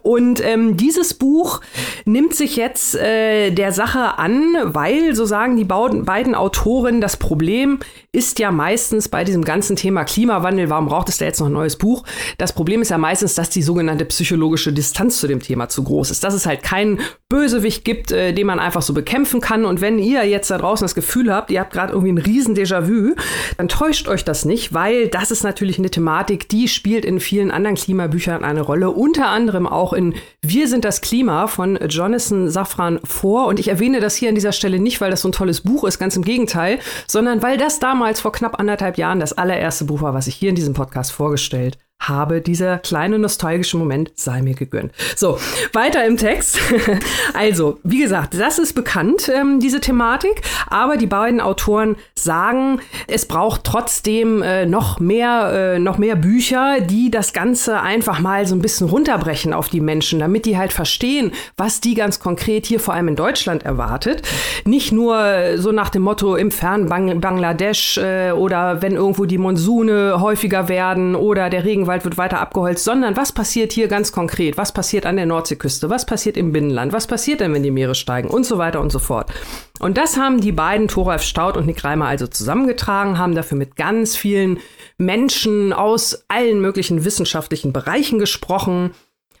[0.00, 1.60] Und ähm, dieses Buch
[2.06, 7.78] nimmt sich jetzt äh, der Sache an, weil, so sagen die beiden Autoren, das Problem
[8.10, 11.52] ist ja meistens bei diesem ganzen Thema Klimawandel, warum braucht es da jetzt noch ein
[11.52, 12.04] neues Buch?
[12.38, 16.10] Das Problem ist ja meistens, dass die sogenannte psychologische Distanz zu dem Thema zu groß
[16.10, 16.24] ist.
[16.24, 17.00] Das es halt keinen
[17.30, 19.66] Bösewicht gibt, äh, den man einfach so bekämpfen kann.
[19.66, 22.56] Und wenn ihr jetzt da draußen das Gefühl habt, ihr habt gerade irgendwie ein riesen
[22.56, 23.14] Déjà-vu,
[23.58, 27.50] dann täuscht euch das nicht, weil das ist natürlich eine Thematik, die spielt in vielen
[27.50, 32.98] anderen Klimabüchern eine Rolle, unter anderem auch in Wir sind das Klima von Jonathan Safran
[33.04, 33.46] vor.
[33.46, 35.84] Und ich erwähne das hier an dieser Stelle nicht, weil das so ein tolles Buch
[35.84, 40.00] ist, ganz im Gegenteil, sondern weil das damals vor knapp anderthalb Jahren das allererste Buch
[40.00, 42.40] war, was ich hier in diesem Podcast vorgestellt habe.
[42.40, 44.92] Dieser kleine nostalgische Moment sei mir gegönnt.
[45.16, 45.38] So,
[45.72, 46.58] weiter im Text.
[47.34, 53.26] also, wie gesagt, das ist bekannt, ähm, diese Thematik, aber die beiden Autoren sagen, es
[53.26, 58.54] braucht trotzdem äh, noch mehr, äh, noch mehr Bücher, die das Ganze einfach mal so
[58.54, 62.80] ein bisschen runterbrechen auf die Menschen, damit die halt verstehen, was die ganz konkret hier
[62.80, 64.22] vor allem in Deutschland erwartet.
[64.64, 65.18] Nicht nur
[65.56, 70.68] so nach dem Motto im fernen Bang Bangladesch äh, oder wenn irgendwo die Monsune häufiger
[70.68, 74.58] werden oder der Regen Regenwald wird weiter abgeholzt, sondern was passiert hier ganz konkret?
[74.58, 75.88] Was passiert an der Nordseeküste?
[75.90, 76.92] Was passiert im Binnenland?
[76.92, 78.28] Was passiert denn, wenn die Meere steigen?
[78.28, 79.32] Und so weiter und so fort.
[79.80, 83.74] Und das haben die beiden, Thoralf Staud und Nick Reimer, also zusammengetragen, haben dafür mit
[83.76, 84.58] ganz vielen
[84.96, 88.92] Menschen aus allen möglichen wissenschaftlichen Bereichen gesprochen,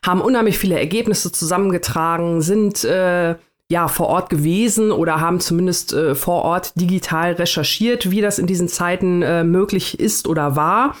[0.04, 3.36] haben unheimlich viele Ergebnisse zusammengetragen, sind äh,
[3.70, 8.46] ja vor Ort gewesen oder haben zumindest äh, vor Ort digital recherchiert, wie das in
[8.46, 10.96] diesen Zeiten äh, möglich ist oder war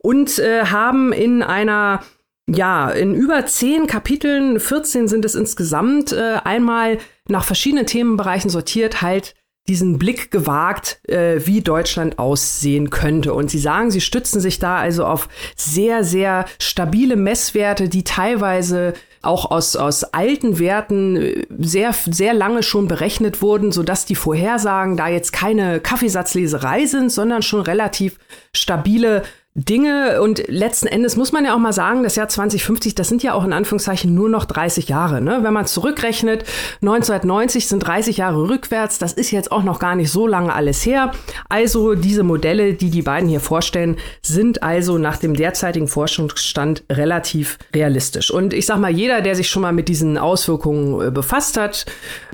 [0.00, 2.02] und äh, haben in einer
[2.48, 9.02] ja, in über zehn Kapiteln, 14 sind es insgesamt, äh, einmal nach verschiedenen Themenbereichen sortiert,
[9.02, 9.34] halt
[9.68, 13.34] diesen Blick gewagt, äh, wie Deutschland aussehen könnte.
[13.34, 18.94] Und sie sagen, sie stützen sich da also auf sehr, sehr stabile Messwerte, die teilweise
[19.20, 24.96] auch aus, aus alten Werten äh, sehr, sehr lange schon berechnet wurden, sodass die Vorhersagen
[24.96, 28.18] da jetzt keine Kaffeesatzleserei sind, sondern schon relativ
[28.54, 29.22] stabile
[29.58, 33.24] Dinge und letzten Endes muss man ja auch mal sagen, das Jahr 2050, das sind
[33.24, 35.20] ja auch in Anführungszeichen nur noch 30 Jahre.
[35.20, 35.40] Ne?
[35.42, 36.44] Wenn man zurückrechnet,
[36.80, 40.86] 1990 sind 30 Jahre rückwärts, das ist jetzt auch noch gar nicht so lange alles
[40.86, 41.10] her.
[41.48, 47.58] Also diese Modelle, die die beiden hier vorstellen, sind also nach dem derzeitigen Forschungsstand relativ
[47.74, 48.30] realistisch.
[48.30, 51.84] Und ich sag mal, jeder, der sich schon mal mit diesen Auswirkungen äh, befasst hat,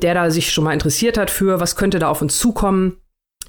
[0.03, 2.99] der da sich schon mal interessiert hat für, was könnte da auf uns zukommen,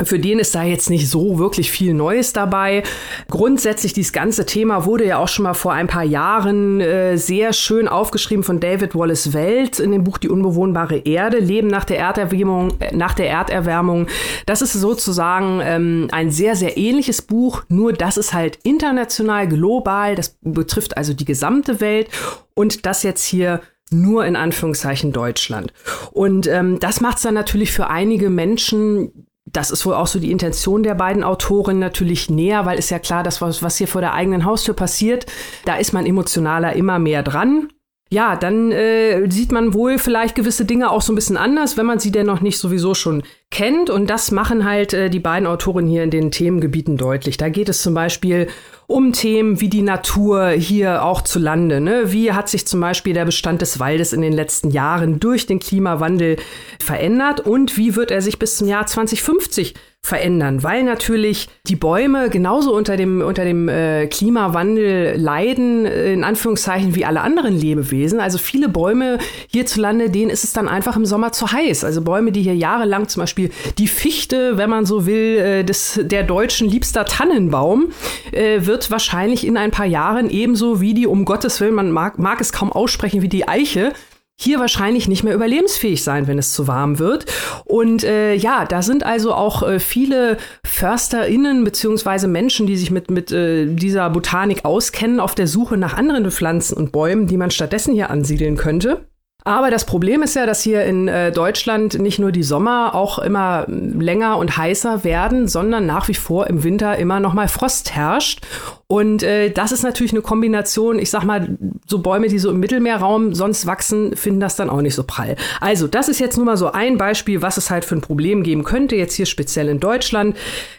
[0.04, 2.84] für den ist da jetzt nicht so wirklich viel Neues dabei.
[3.30, 7.54] Grundsätzlich dieses ganze Thema wurde ja auch schon mal vor ein paar Jahren äh, sehr
[7.54, 12.00] schön aufgeschrieben von David Wallace Welt in dem Buch Die unbewohnbare Erde, Leben nach der
[12.00, 12.74] Erderwärmung.
[12.80, 14.08] Äh, nach der Erderwärmung.
[14.46, 20.16] Das ist sozusagen ähm, ein sehr, sehr ähnliches Buch, nur das ist halt international, global,
[20.16, 22.10] das betrifft also die gesamte Welt
[22.54, 25.72] und das jetzt hier nur in Anführungszeichen Deutschland.
[26.12, 30.20] Und ähm, das macht es dann natürlich für einige Menschen das ist wohl auch so
[30.20, 33.88] die Intention der beiden Autoren natürlich näher, weil ist ja klar, dass was, was hier
[33.88, 35.26] vor der eigenen Haustür passiert,
[35.66, 37.70] da ist man emotionaler immer mehr dran.
[38.16, 41.86] Ja, dann äh, sieht man wohl vielleicht gewisse Dinge auch so ein bisschen anders, wenn
[41.86, 43.90] man sie denn noch nicht sowieso schon kennt.
[43.90, 47.36] Und das machen halt äh, die beiden Autoren hier in den Themengebieten deutlich.
[47.36, 48.48] Da geht es zum Beispiel
[48.88, 51.82] um Themen wie die Natur hier auch zu Lande.
[51.82, 52.14] Ne?
[52.14, 55.60] Wie hat sich zum Beispiel der Bestand des Waldes in den letzten Jahren durch den
[55.60, 56.38] Klimawandel
[56.80, 59.74] verändert und wie wird er sich bis zum Jahr 2050
[60.06, 66.24] verändern, weil natürlich die Bäume genauso unter dem, unter dem äh, Klimawandel leiden, äh, in
[66.24, 68.20] Anführungszeichen, wie alle anderen Lebewesen.
[68.20, 71.84] Also viele Bäume hierzulande, denen ist es dann einfach im Sommer zu heiß.
[71.84, 73.50] Also Bäume, die hier jahrelang zum Beispiel
[73.80, 77.88] die Fichte, wenn man so will, äh, des, der deutschen liebster Tannenbaum,
[78.32, 82.20] äh, wird wahrscheinlich in ein paar Jahren ebenso wie die, um Gottes Willen, man mag,
[82.20, 83.92] mag es kaum aussprechen, wie die Eiche,
[84.38, 87.26] hier wahrscheinlich nicht mehr überlebensfähig sein, wenn es zu warm wird.
[87.64, 93.10] Und äh, ja, da sind also auch äh, viele FörsterInnen beziehungsweise Menschen, die sich mit,
[93.10, 97.52] mit äh, dieser Botanik auskennen, auf der Suche nach anderen Pflanzen und Bäumen, die man
[97.52, 99.08] stattdessen hier ansiedeln könnte.
[99.48, 103.20] Aber das Problem ist ja, dass hier in äh, Deutschland nicht nur die Sommer auch
[103.20, 107.96] immer länger und heißer werden, sondern nach wie vor im Winter immer noch mal Frost
[107.96, 108.42] herrscht.
[108.88, 112.60] Und äh, das ist natürlich eine Kombination, ich sag mal, so Bäume, die so im
[112.60, 115.36] Mittelmeerraum sonst wachsen, finden das dann auch nicht so prall.
[115.60, 118.44] Also, das ist jetzt nur mal so ein Beispiel, was es halt für ein Problem
[118.44, 120.38] geben könnte, jetzt hier speziell in Deutschland.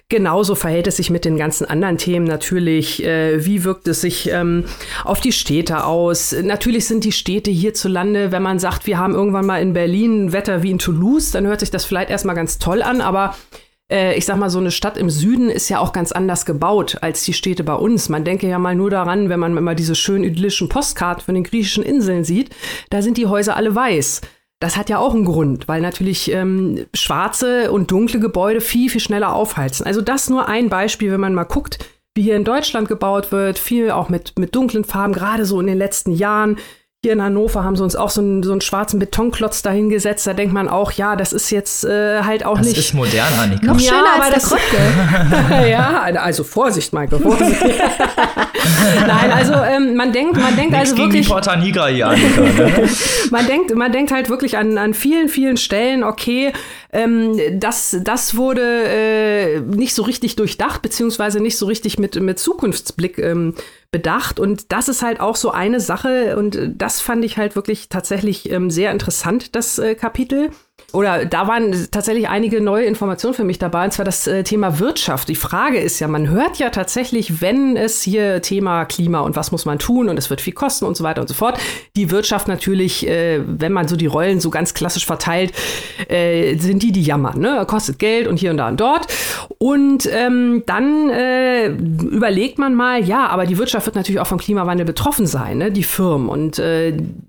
[0.08, 3.04] Genauso verhält es sich mit den ganzen anderen Themen natürlich.
[3.04, 4.66] Äh, wie wirkt es sich ähm,
[5.02, 6.32] auf die Städte aus?
[6.44, 10.62] Natürlich sind die Städte hierzulande, wenn man sagt, wir haben irgendwann mal in Berlin Wetter
[10.62, 13.34] wie in Toulouse, dann hört sich das vielleicht erstmal ganz toll an, aber
[13.90, 16.98] äh, ich sag mal, so eine Stadt im Süden ist ja auch ganz anders gebaut
[17.00, 18.08] als die Städte bei uns.
[18.08, 21.44] Man denke ja mal nur daran, wenn man immer diese schön idyllischen Postkarten von den
[21.44, 22.50] griechischen Inseln sieht,
[22.90, 24.22] da sind die Häuser alle weiß.
[24.58, 29.02] Das hat ja auch einen Grund, weil natürlich ähm, schwarze und dunkle Gebäude viel, viel
[29.02, 29.86] schneller aufheizen.
[29.86, 31.78] Also das nur ein Beispiel, wenn man mal guckt,
[32.14, 35.66] wie hier in Deutschland gebaut wird, viel auch mit, mit dunklen Farben, gerade so in
[35.66, 36.56] den letzten Jahren.
[37.06, 40.26] Hier in Hannover haben sie uns auch so einen, so einen schwarzen Betonklotz dahingesetzt.
[40.26, 42.78] Da denkt man auch, ja, das ist jetzt äh, halt auch das nicht.
[42.78, 43.64] Das ist modern, Annika.
[43.66, 45.70] Noch schöner Ja, als aber der das- Kröpke.
[45.70, 47.62] ja, also Vorsicht, Michael, Vorsicht.
[49.06, 52.08] Nein, also ähm, man denkt, man denkt Nichts also gegen die wirklich, Porta Nigra hier,
[52.08, 52.40] Annika.
[52.40, 52.88] Ne?
[53.30, 56.52] man denkt, man denkt halt wirklich an, an vielen, vielen Stellen, okay,
[56.92, 62.40] ähm, das, das wurde äh, nicht so richtig durchdacht, beziehungsweise nicht so richtig mit, mit
[62.40, 63.54] Zukunftsblick ähm,
[63.90, 64.40] bedacht.
[64.40, 67.88] Und das ist halt auch so eine Sache, und äh, das fand ich halt wirklich
[67.88, 70.50] tatsächlich ähm, sehr interessant, das äh, Kapitel.
[70.96, 74.78] Oder da waren tatsächlich einige neue Informationen für mich dabei, und zwar das äh, Thema
[74.78, 75.28] Wirtschaft.
[75.28, 79.52] Die Frage ist ja, man hört ja tatsächlich, wenn es hier Thema Klima und was
[79.52, 81.58] muss man tun und es wird viel kosten und so weiter und so fort,
[81.96, 85.52] die Wirtschaft natürlich, äh, wenn man so die Rollen so ganz klassisch verteilt,
[86.08, 87.40] äh, sind die, die jammern.
[87.40, 87.66] Ne?
[87.68, 89.06] Kostet Geld und hier und da und dort.
[89.58, 91.10] Und ähm, dann
[92.10, 95.70] überlegt man mal, ja, aber die Wirtschaft wird natürlich auch vom Klimawandel betroffen sein, ne?
[95.70, 96.30] die Firmen.
[96.30, 96.58] Und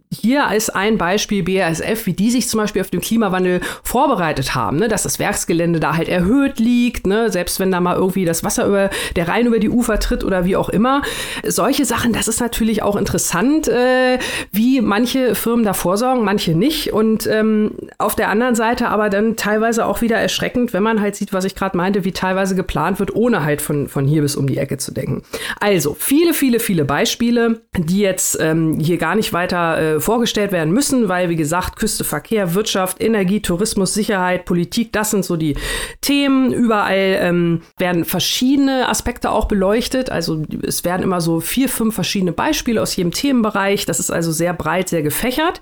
[0.09, 4.77] hier ist ein Beispiel BASF, wie die sich zum Beispiel auf den Klimawandel vorbereitet haben,
[4.77, 4.87] ne?
[4.87, 7.29] dass das Werksgelände da halt erhöht liegt, ne?
[7.29, 10.45] selbst wenn da mal irgendwie das Wasser über der Rhein über die Ufer tritt oder
[10.45, 11.01] wie auch immer.
[11.45, 14.17] Solche Sachen, das ist natürlich auch interessant, äh,
[14.51, 16.93] wie manche Firmen da vorsorgen, manche nicht.
[16.93, 21.17] Und ähm, auf der anderen Seite aber dann teilweise auch wieder erschreckend, wenn man halt
[21.17, 24.37] sieht, was ich gerade meinte, wie teilweise geplant wird, ohne halt von, von hier bis
[24.37, 25.23] um die Ecke zu denken.
[25.59, 30.73] Also viele, viele, viele Beispiele, die jetzt ähm, hier gar nicht weiter äh, vorgestellt werden
[30.73, 35.55] müssen, weil, wie gesagt, Küste, Verkehr, Wirtschaft, Energie, Tourismus, Sicherheit, Politik, das sind so die
[36.01, 36.51] Themen.
[36.51, 40.09] Überall ähm, werden verschiedene Aspekte auch beleuchtet.
[40.09, 43.85] Also es werden immer so vier, fünf verschiedene Beispiele aus jedem Themenbereich.
[43.85, 45.61] Das ist also sehr breit, sehr gefächert.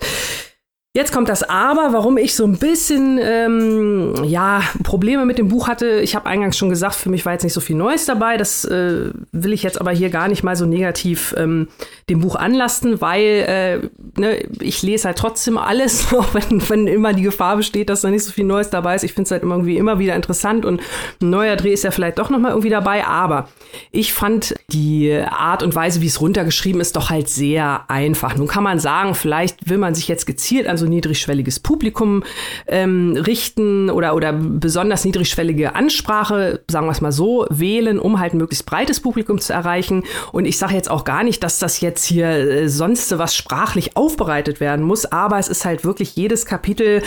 [0.96, 5.68] Jetzt kommt das Aber, warum ich so ein bisschen ähm, ja Probleme mit dem Buch
[5.68, 6.00] hatte.
[6.00, 8.38] Ich habe eingangs schon gesagt, für mich war jetzt nicht so viel Neues dabei.
[8.38, 11.68] Das äh, will ich jetzt aber hier gar nicht mal so negativ ähm,
[12.10, 17.12] dem Buch anlasten, weil äh, ne, ich lese halt trotzdem alles, auch wenn, wenn immer
[17.12, 19.04] die Gefahr besteht, dass da nicht so viel Neues dabei ist.
[19.04, 20.80] Ich finde es halt irgendwie immer wieder interessant und
[21.22, 23.06] ein neuer Dreh ist ja vielleicht doch noch mal irgendwie dabei.
[23.06, 23.50] Aber
[23.92, 28.38] ich fand die Art und Weise, wie es runtergeschrieben ist, doch halt sehr einfach.
[28.38, 32.24] Nun kann man sagen, vielleicht will man sich jetzt gezielt an so niedrigschwelliges Publikum
[32.68, 38.34] ähm, richten oder, oder besonders niedrigschwellige Ansprache, sagen wir es mal so, wählen, um halt
[38.34, 40.04] ein möglichst breites Publikum zu erreichen.
[40.32, 43.98] Und ich sage jetzt auch gar nicht, dass das jetzt hier äh, sonst was sprachlich
[43.98, 47.02] aufbereitet werden muss, aber es ist halt wirklich jedes Kapitel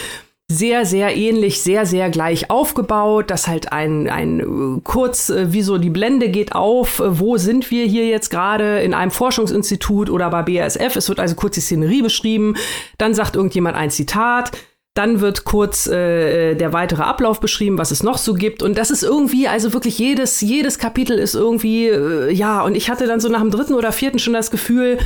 [0.51, 5.61] sehr, sehr ähnlich, sehr, sehr gleich aufgebaut, dass halt ein, ein äh, kurz, äh, wie
[5.61, 8.81] so die Blende geht auf, äh, wo sind wir hier jetzt gerade?
[8.81, 12.57] In einem Forschungsinstitut oder bei BASF, es wird also kurz die Szenerie beschrieben,
[12.97, 14.53] dann sagt irgendjemand ein Zitat,
[14.99, 18.65] dann wird kurz äh, der weitere Ablauf beschrieben, was es noch so gibt.
[18.65, 22.91] Und das ist irgendwie, also wirklich jedes, jedes Kapitel ist irgendwie, äh, ja, und ich
[22.91, 24.99] hatte dann so nach dem dritten oder vierten schon das Gefühl,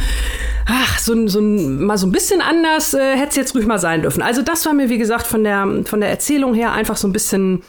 [0.67, 4.01] ach, so, so mal so ein bisschen anders äh, hätte es jetzt ruhig mal sein
[4.01, 4.23] dürfen.
[4.23, 7.13] Also das war mir, wie gesagt, von der, von der Erzählung her einfach so ein
[7.13, 7.63] bisschen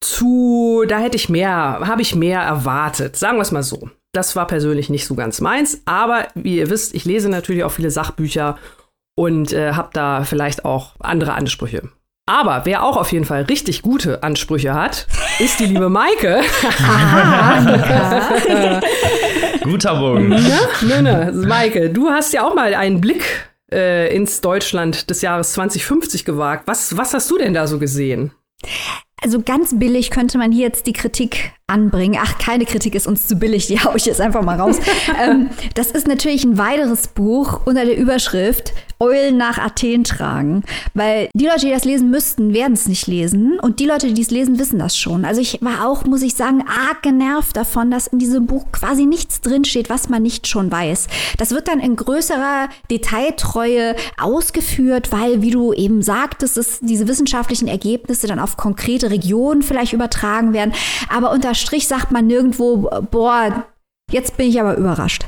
[0.00, 3.16] zu, da hätte ich mehr, habe ich mehr erwartet.
[3.16, 3.90] Sagen wir es mal so.
[4.12, 5.80] Das war persönlich nicht so ganz meins.
[5.86, 8.58] Aber wie ihr wisst, ich lese natürlich auch viele Sachbücher
[9.14, 11.90] und äh, habe da vielleicht auch andere Ansprüche.
[12.26, 15.06] Aber wer auch auf jeden Fall richtig gute Ansprüche hat,
[15.38, 16.40] ist die liebe Maike.
[19.62, 20.30] Guter Bogen.
[20.30, 25.52] Ne, ne, Maike, du hast ja auch mal einen Blick äh, ins Deutschland des Jahres
[25.52, 26.66] 2050 gewagt.
[26.66, 28.32] Was, was hast du denn da so gesehen?
[29.24, 32.20] Also ganz billig könnte man hier jetzt die Kritik anbringen.
[32.22, 34.76] Ach, keine Kritik ist uns zu billig, die hau ich jetzt einfach mal raus.
[35.22, 40.62] ähm, das ist natürlich ein weiteres Buch unter der Überschrift Eulen nach Athen tragen.
[40.92, 43.58] Weil die Leute, die das lesen müssten, werden es nicht lesen.
[43.60, 45.24] Und die Leute, die es lesen, wissen das schon.
[45.24, 49.06] Also ich war auch, muss ich sagen, arg genervt davon, dass in diesem Buch quasi
[49.06, 51.08] nichts drinsteht, was man nicht schon weiß.
[51.38, 57.68] Das wird dann in größerer Detailtreue ausgeführt, weil, wie du eben sagtest, dass diese wissenschaftlichen
[57.68, 60.74] Ergebnisse dann auf konkrete Regionen vielleicht übertragen werden.
[61.08, 63.64] Aber unter Strich sagt man nirgendwo, boah,
[64.10, 65.24] jetzt bin ich aber überrascht.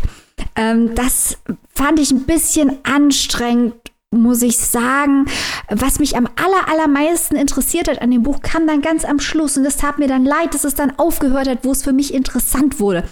[0.55, 1.39] Ähm, das
[1.75, 3.75] fand ich ein bisschen anstrengend,
[4.11, 5.27] muss ich sagen.
[5.69, 9.57] Was mich am aller, allermeisten interessiert hat an dem Buch, kam dann ganz am Schluss.
[9.57, 12.13] Und das tat mir dann leid, dass es dann aufgehört hat, wo es für mich
[12.13, 13.05] interessant wurde.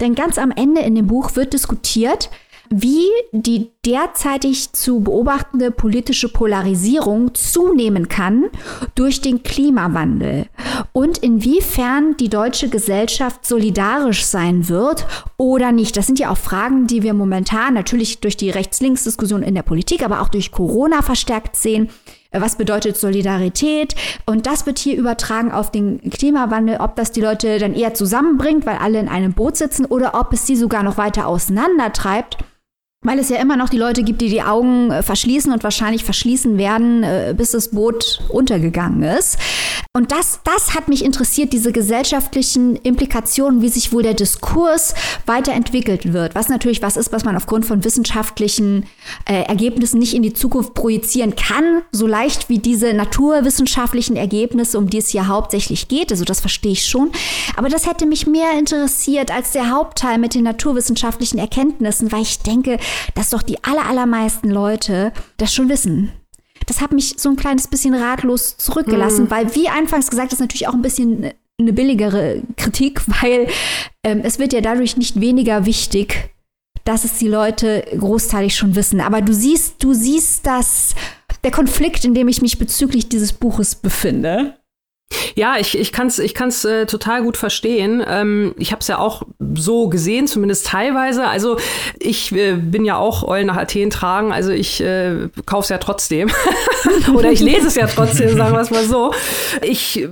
[0.00, 2.30] Denn ganz am Ende in dem Buch wird diskutiert,
[2.70, 8.46] wie die derzeitig zu beobachtende politische Polarisierung zunehmen kann
[8.94, 10.46] durch den Klimawandel
[10.92, 15.06] und inwiefern die deutsche Gesellschaft solidarisch sein wird
[15.36, 15.96] oder nicht.
[15.96, 20.02] Das sind ja auch Fragen, die wir momentan natürlich durch die Rechts-Links-Diskussion in der Politik,
[20.02, 21.90] aber auch durch Corona verstärkt sehen.
[22.32, 23.94] Was bedeutet Solidarität?
[24.24, 28.64] Und das wird hier übertragen auf den Klimawandel, ob das die Leute dann eher zusammenbringt,
[28.64, 32.38] weil alle in einem Boot sitzen, oder ob es sie sogar noch weiter auseinandertreibt
[33.02, 36.04] weil es ja immer noch die Leute gibt, die die Augen äh, verschließen und wahrscheinlich
[36.04, 39.38] verschließen werden, äh, bis das Boot untergegangen ist.
[39.94, 44.94] Und das, das hat mich interessiert, diese gesellschaftlichen Implikationen, wie sich wohl der Diskurs
[45.26, 46.34] weiterentwickelt wird.
[46.34, 48.86] Was natürlich was ist, was man aufgrund von wissenschaftlichen
[49.26, 54.88] äh, Ergebnissen nicht in die Zukunft projizieren kann, so leicht wie diese naturwissenschaftlichen Ergebnisse, um
[54.88, 56.10] die es hier hauptsächlich geht.
[56.10, 57.10] Also das verstehe ich schon.
[57.56, 62.38] Aber das hätte mich mehr interessiert als der Hauptteil mit den naturwissenschaftlichen Erkenntnissen, weil ich
[62.38, 62.78] denke,
[63.14, 66.12] dass doch die aller, allermeisten Leute das schon wissen.
[66.66, 69.30] Das hat mich so ein kleines bisschen ratlos zurückgelassen, mhm.
[69.30, 73.48] weil, wie anfangs gesagt, das ist natürlich auch ein bisschen eine billigere Kritik, weil
[74.04, 76.30] ähm, es wird ja dadurch nicht weniger wichtig,
[76.84, 79.00] dass es die Leute großteilig schon wissen.
[79.00, 80.94] Aber du siehst, du siehst, dass
[81.44, 84.56] der Konflikt, in dem ich mich bezüglich dieses Buches befinde,
[85.34, 88.02] ja, ich, ich kann es ich kann's, äh, total gut verstehen.
[88.06, 89.22] Ähm, ich habe es ja auch
[89.54, 91.26] so gesehen, zumindest teilweise.
[91.26, 91.58] Also
[91.98, 95.78] ich äh, bin ja auch Eulen nach Athen tragen, also ich äh, kaufe es ja
[95.78, 96.30] trotzdem.
[97.14, 99.12] Oder ich lese es ja trotzdem, sagen wir es mal so.
[99.62, 100.08] Ich äh,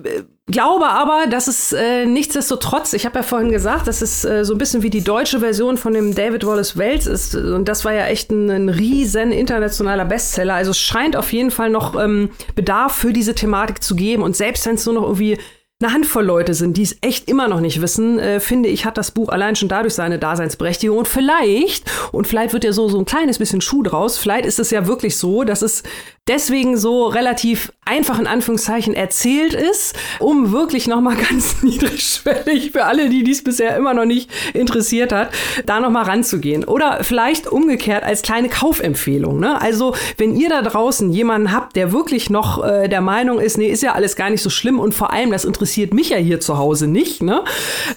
[0.50, 4.54] glaube aber, dass es äh, nichtsdestotrotz, ich habe ja vorhin gesagt, dass es äh, so
[4.54, 7.34] ein bisschen wie die deutsche Version von dem David Wallace Wells ist.
[7.34, 10.54] Und das war ja echt ein, ein riesen internationaler Bestseller.
[10.54, 14.22] Also es scheint auf jeden Fall noch ähm, Bedarf für diese Thematik zu geben.
[14.22, 15.38] Und selbst wenn es nur noch irgendwie
[15.82, 18.98] eine Handvoll Leute sind, die es echt immer noch nicht wissen, äh, finde ich, hat
[18.98, 20.98] das Buch allein schon dadurch seine Daseinsberechtigung.
[20.98, 24.58] Und vielleicht, und vielleicht wird ja so, so ein kleines bisschen Schuh draus, vielleicht ist
[24.58, 25.82] es ja wirklich so, dass es
[26.28, 33.08] deswegen so relativ einfach in Anführungszeichen erzählt ist, um wirklich nochmal ganz niedrigschwellig für alle,
[33.08, 35.30] die dies bisher immer noch nicht interessiert hat,
[35.66, 36.64] da nochmal ranzugehen.
[36.64, 39.40] Oder vielleicht umgekehrt als kleine Kaufempfehlung.
[39.40, 39.60] Ne?
[39.60, 43.68] Also, wenn ihr da draußen jemanden habt, der wirklich noch äh, der Meinung ist, nee,
[43.68, 46.38] ist ja alles gar nicht so schlimm und vor allem, das interessiert mich ja hier
[46.40, 47.42] zu Hause nicht, ne?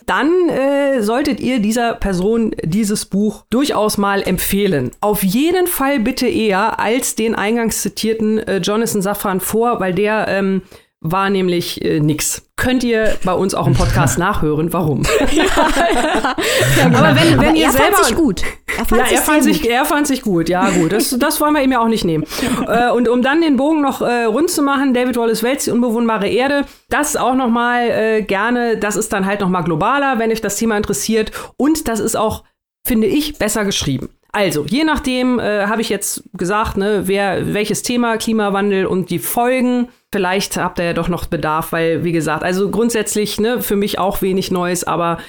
[0.08, 4.92] dann äh, solltet ihr dieser Person dieses Buch durchaus mal empfehlen.
[5.02, 10.30] Auf jeden Fall bitte eher als den eingangs zitierten äh, Jonathan Safran vor, weil der
[10.30, 10.62] ähm,
[11.02, 12.50] war nämlich äh, nix.
[12.56, 15.04] Könnt ihr bei uns auch im Podcast nachhören, warum.
[15.34, 16.36] ja, ja,
[16.82, 17.00] genau.
[17.00, 18.44] Aber wenn, wenn Aber ihr er selber fand sich gut.
[18.78, 20.48] Er fand, ja, sich, er fand sich, er fand sich gut.
[20.48, 20.94] Ja, gut.
[20.94, 22.24] Das, das wollen wir ihm ja auch nicht nehmen.
[22.68, 25.72] äh, und um dann den Bogen noch äh, rund zu machen, David Wallace Wells, die
[25.72, 30.18] unbewohnbare Erde, das auch noch mal äh, gerne, das ist dann halt noch mal globaler,
[30.18, 32.46] wenn euch das Thema interessiert und das ist auch
[32.86, 34.10] finde ich besser geschrieben.
[34.36, 39.20] Also, je nachdem äh, habe ich jetzt gesagt, ne, wer welches Thema Klimawandel und die
[39.20, 39.90] Folgen.
[40.12, 44.00] Vielleicht habt ihr ja doch noch Bedarf, weil wie gesagt, also grundsätzlich ne, für mich
[44.00, 45.20] auch wenig Neues, aber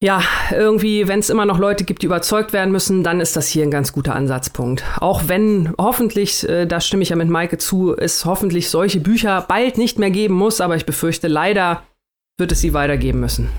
[0.00, 3.48] ja, irgendwie, wenn es immer noch Leute gibt, die überzeugt werden müssen, dann ist das
[3.48, 4.84] hier ein ganz guter Ansatzpunkt.
[5.00, 9.44] Auch wenn hoffentlich, äh, da stimme ich ja mit Maike zu, es hoffentlich solche Bücher
[9.46, 11.82] bald nicht mehr geben muss, aber ich befürchte, leider
[12.38, 13.50] wird es sie weitergeben müssen.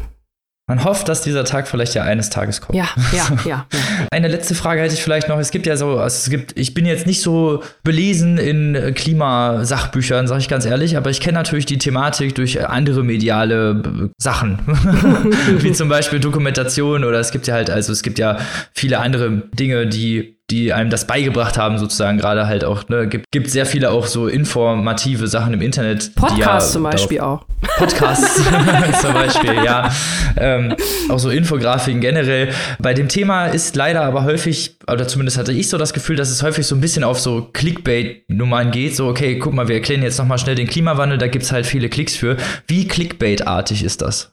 [0.70, 2.78] Man hofft, dass dieser Tag vielleicht ja eines Tages kommt.
[2.78, 3.65] Ja, ja, ja.
[4.11, 5.39] Eine letzte Frage hätte ich vielleicht noch.
[5.39, 8.91] Es gibt ja so, also es gibt, ich bin jetzt nicht so belesen in äh,
[8.91, 14.09] Klimasachbüchern, sage ich ganz ehrlich, aber ich kenne natürlich die Thematik durch andere mediale äh,
[14.22, 14.59] Sachen,
[15.57, 18.38] wie zum Beispiel Dokumentation oder es gibt ja halt, also es gibt ja
[18.72, 23.31] viele andere Dinge, die die einem das beigebracht haben, sozusagen gerade halt auch, ne, gibt,
[23.31, 26.15] gibt sehr viele auch so informative Sachen im Internet.
[26.15, 27.45] Podcasts ja zum Beispiel auch.
[27.77, 28.35] Podcasts
[29.01, 29.91] zum Beispiel, ja.
[30.37, 30.75] Ähm,
[31.09, 32.49] auch so Infografiken generell.
[32.79, 36.29] Bei dem Thema ist leider aber häufig, oder zumindest hatte ich so das Gefühl, dass
[36.29, 38.95] es häufig so ein bisschen auf so Clickbait-Nummern geht.
[38.95, 41.65] So, okay, guck mal, wir erklären jetzt nochmal schnell den Klimawandel, da gibt es halt
[41.65, 42.38] viele Klicks für.
[42.67, 44.31] Wie Clickbait-artig ist das?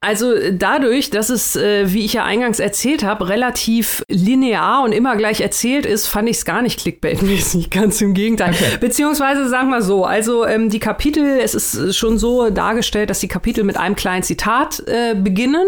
[0.00, 5.16] Also dadurch, dass es, äh, wie ich ja eingangs erzählt habe, relativ linear und immer
[5.16, 8.50] gleich erzählt ist, fand ich es gar nicht clickbait-mäßig, ganz im Gegenteil.
[8.50, 8.78] Okay.
[8.78, 13.26] Beziehungsweise sagen wir so, also ähm, die Kapitel, es ist schon so dargestellt, dass die
[13.26, 15.66] Kapitel mit einem kleinen Zitat äh, beginnen,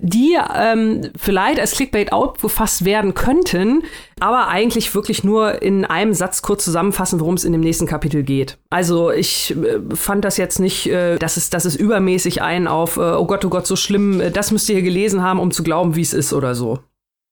[0.00, 3.82] die ähm, vielleicht als Clickbait aufgefasst werden könnten,
[4.18, 8.22] aber eigentlich wirklich nur in einem Satz kurz zusammenfassen, worum es in dem nächsten Kapitel
[8.22, 8.56] geht.
[8.70, 12.96] Also ich äh, fand das jetzt nicht, äh, dass, es, dass es übermäßig ein auf,
[12.96, 15.50] äh, oh Gott, oh Gott, so schlimm, äh, das müsst ihr hier gelesen haben, um
[15.50, 16.80] zu glauben, wie es ist oder so.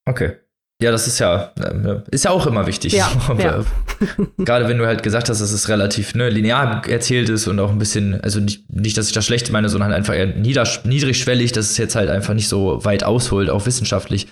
[0.07, 0.33] Okay.
[0.81, 2.93] Ja, das ist ja, äh, ist ja auch immer wichtig.
[2.93, 3.63] Ja, ja.
[4.37, 7.69] Gerade wenn du halt gesagt hast, dass es relativ ne, linear erzählt ist und auch
[7.69, 11.53] ein bisschen, also nicht, nicht, dass ich das schlecht meine, sondern halt einfach eher niedrigschwellig,
[11.53, 14.27] dass es jetzt halt einfach nicht so weit ausholt, auch wissenschaftlich.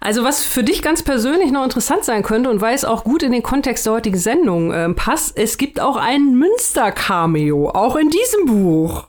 [0.00, 3.22] Also was für dich ganz persönlich noch interessant sein könnte und weil es auch gut
[3.22, 8.10] in den Kontext der heutigen Sendung äh, passt, es gibt auch ein Münster-Cameo, auch in
[8.10, 9.08] diesem Buch.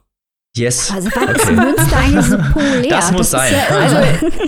[0.56, 0.92] Yes.
[0.92, 1.42] Also wann okay.
[1.42, 2.90] ist Münster eigentlich so populär?
[2.90, 3.54] Das muss das sein.
[3.54, 3.98] Ja, also,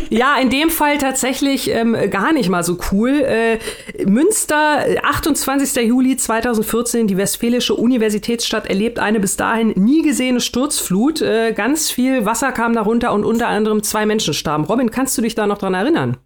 [0.09, 3.09] ja, in dem Fall tatsächlich ähm, gar nicht mal so cool.
[3.09, 3.57] Äh,
[4.05, 5.87] Münster, 28.
[5.87, 11.23] Juli 2014, die Westfälische Universitätsstadt erlebt eine bis dahin nie gesehene Sturzflut.
[11.23, 14.65] Äh, ganz viel Wasser kam darunter und unter anderem zwei Menschen starben.
[14.65, 16.17] Robin, kannst du dich da noch dran erinnern?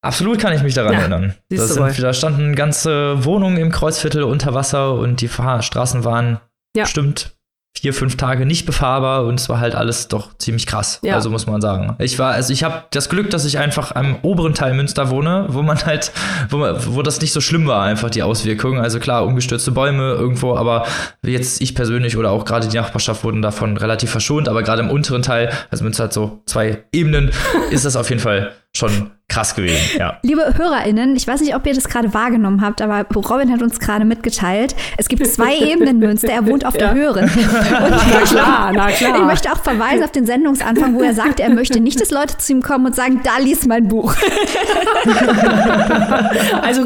[0.00, 1.34] Absolut kann ich mich daran ja, erinnern.
[1.48, 6.40] Da, sind, da standen ganze Wohnungen im Kreuzviertel unter Wasser und die Straßen waren
[6.76, 6.84] ja.
[6.84, 7.34] bestimmt
[7.76, 11.00] vier, fünf Tage nicht befahrbar und es war halt alles doch ziemlich krass.
[11.02, 11.16] Ja.
[11.16, 11.96] Also muss man sagen.
[11.98, 15.46] Ich war, also ich habe das Glück, dass ich einfach am oberen Teil Münster wohne,
[15.48, 16.12] wo man halt,
[16.50, 18.80] wo, man, wo das nicht so schlimm war, einfach die Auswirkungen.
[18.80, 20.86] Also klar, umgestürzte Bäume irgendwo, aber
[21.22, 24.90] jetzt ich persönlich oder auch gerade die Nachbarschaft wurden davon relativ verschont, aber gerade im
[24.90, 27.32] unteren Teil, also Münster hat so zwei Ebenen,
[27.70, 30.18] ist das auf jeden Fall schon krass gewesen, ja.
[30.22, 33.80] Liebe HörerInnen, ich weiß nicht, ob ihr das gerade wahrgenommen habt, aber Robin hat uns
[33.80, 36.88] gerade mitgeteilt, es gibt zwei Ebenen Münster, er wohnt auf ja.
[36.88, 37.24] der höheren.
[37.24, 39.16] Und na klar, na klar.
[39.16, 42.36] Ich möchte auch verweisen auf den Sendungsanfang, wo er sagte, er möchte nicht, dass Leute
[42.36, 44.14] zu ihm kommen und sagen, da lies mein Buch.
[46.62, 46.84] also,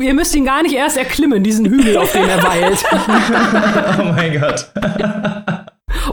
[0.00, 2.84] ihr müsst ihn gar nicht erst erklimmen, diesen Hügel, auf dem er weilt.
[3.98, 4.70] oh mein Gott.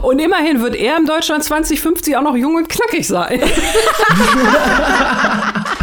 [0.02, 3.40] Und immerhin wird er im Deutschland 2050 auch noch jung und knackig sein.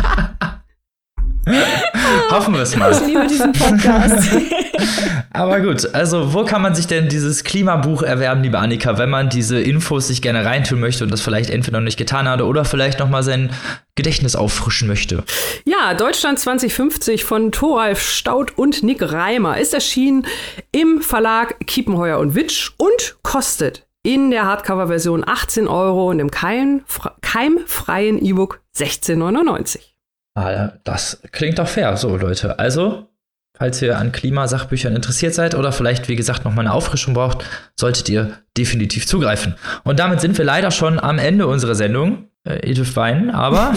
[2.30, 2.92] Hoffen wir es mal.
[2.92, 4.30] Ich liebe diesen Podcast.
[5.32, 9.30] Aber gut, also wo kann man sich denn dieses Klimabuch erwerben, liebe Annika, wenn man
[9.30, 12.66] diese Infos sich gerne reintun möchte und das vielleicht entweder noch nicht getan hat oder
[12.66, 13.52] vielleicht noch mal sein
[13.96, 15.24] Gedächtnis auffrischen möchte?
[15.66, 20.26] Ja, Deutschland 2050 von Thoralf Staud und Nick Reimer ist erschienen
[20.72, 28.24] im Verlag Kiepenheuer und Witsch und kostet in der Hardcover-Version 18 Euro und im keimfreien
[28.24, 29.93] E-Book 16,99.
[30.36, 31.96] Ah, das klingt doch fair.
[31.98, 32.58] So, Leute.
[32.58, 33.08] Also,
[33.56, 37.46] falls ihr an Klimasachbüchern interessiert seid oder vielleicht, wie gesagt, noch mal eine Auffrischung braucht,
[37.76, 39.56] solltet ihr definitiv zugreifen.
[39.84, 42.30] Und damit sind wir leider schon am Ende unserer Sendung.
[42.48, 43.74] Äh, ihr dürft weinen, aber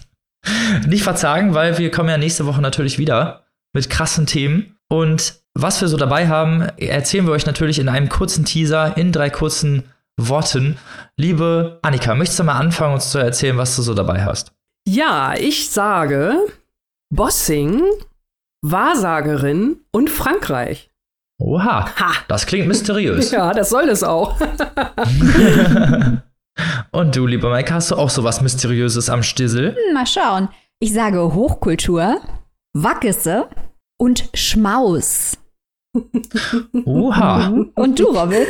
[0.86, 4.76] nicht verzagen, weil wir kommen ja nächste Woche natürlich wieder mit krassen Themen.
[4.88, 9.10] Und was wir so dabei haben, erzählen wir euch natürlich in einem kurzen Teaser, in
[9.10, 9.84] drei kurzen
[10.16, 10.78] Worten.
[11.16, 14.53] Liebe Annika, möchtest du mal anfangen, uns zu erzählen, was du so dabei hast?
[14.86, 16.36] Ja, ich sage
[17.10, 17.82] Bossing,
[18.62, 20.90] Wahrsagerin und Frankreich.
[21.40, 22.12] Oha, ha.
[22.28, 23.30] das klingt mysteriös.
[23.32, 24.38] ja, das soll es auch.
[26.92, 29.74] und du, lieber Mike, hast du auch so was Mysteriöses am Stissel?
[29.74, 30.48] Hm, mal schauen.
[30.80, 32.20] Ich sage Hochkultur,
[32.74, 33.48] Wackesse
[33.98, 35.38] und Schmaus.
[36.84, 37.48] Oha.
[37.74, 38.46] Und du, Robin?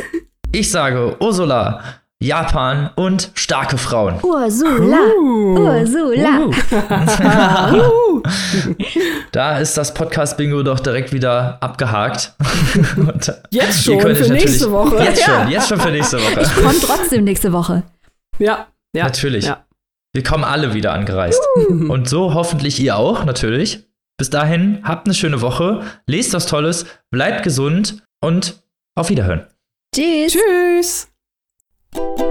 [0.51, 1.81] Ich sage Ursula,
[2.25, 4.19] Japan und starke Frauen.
[4.23, 4.97] Ursula.
[5.21, 5.59] Uh.
[5.59, 6.49] Ursula.
[7.71, 8.23] Uh.
[9.31, 12.33] da ist das Podcast-Bingo doch direkt wieder abgehakt.
[13.51, 15.03] jetzt schon für nächste Woche.
[15.03, 16.41] Jetzt schon, jetzt schon für nächste Woche.
[16.41, 17.83] Ich komme trotzdem nächste Woche.
[18.39, 19.03] Ja, ja.
[19.03, 19.45] Natürlich.
[19.45, 19.63] Ja.
[20.13, 21.41] Wir kommen alle wieder angereist.
[21.69, 21.91] Uh.
[21.91, 23.85] Und so hoffentlich ihr auch, natürlich.
[24.17, 28.63] Bis dahin, habt eine schöne Woche, lest was Tolles, bleibt gesund und
[28.95, 29.45] auf Wiederhören.
[29.93, 30.33] Tschüss.
[30.33, 31.14] Tschüss.
[31.95, 32.24] you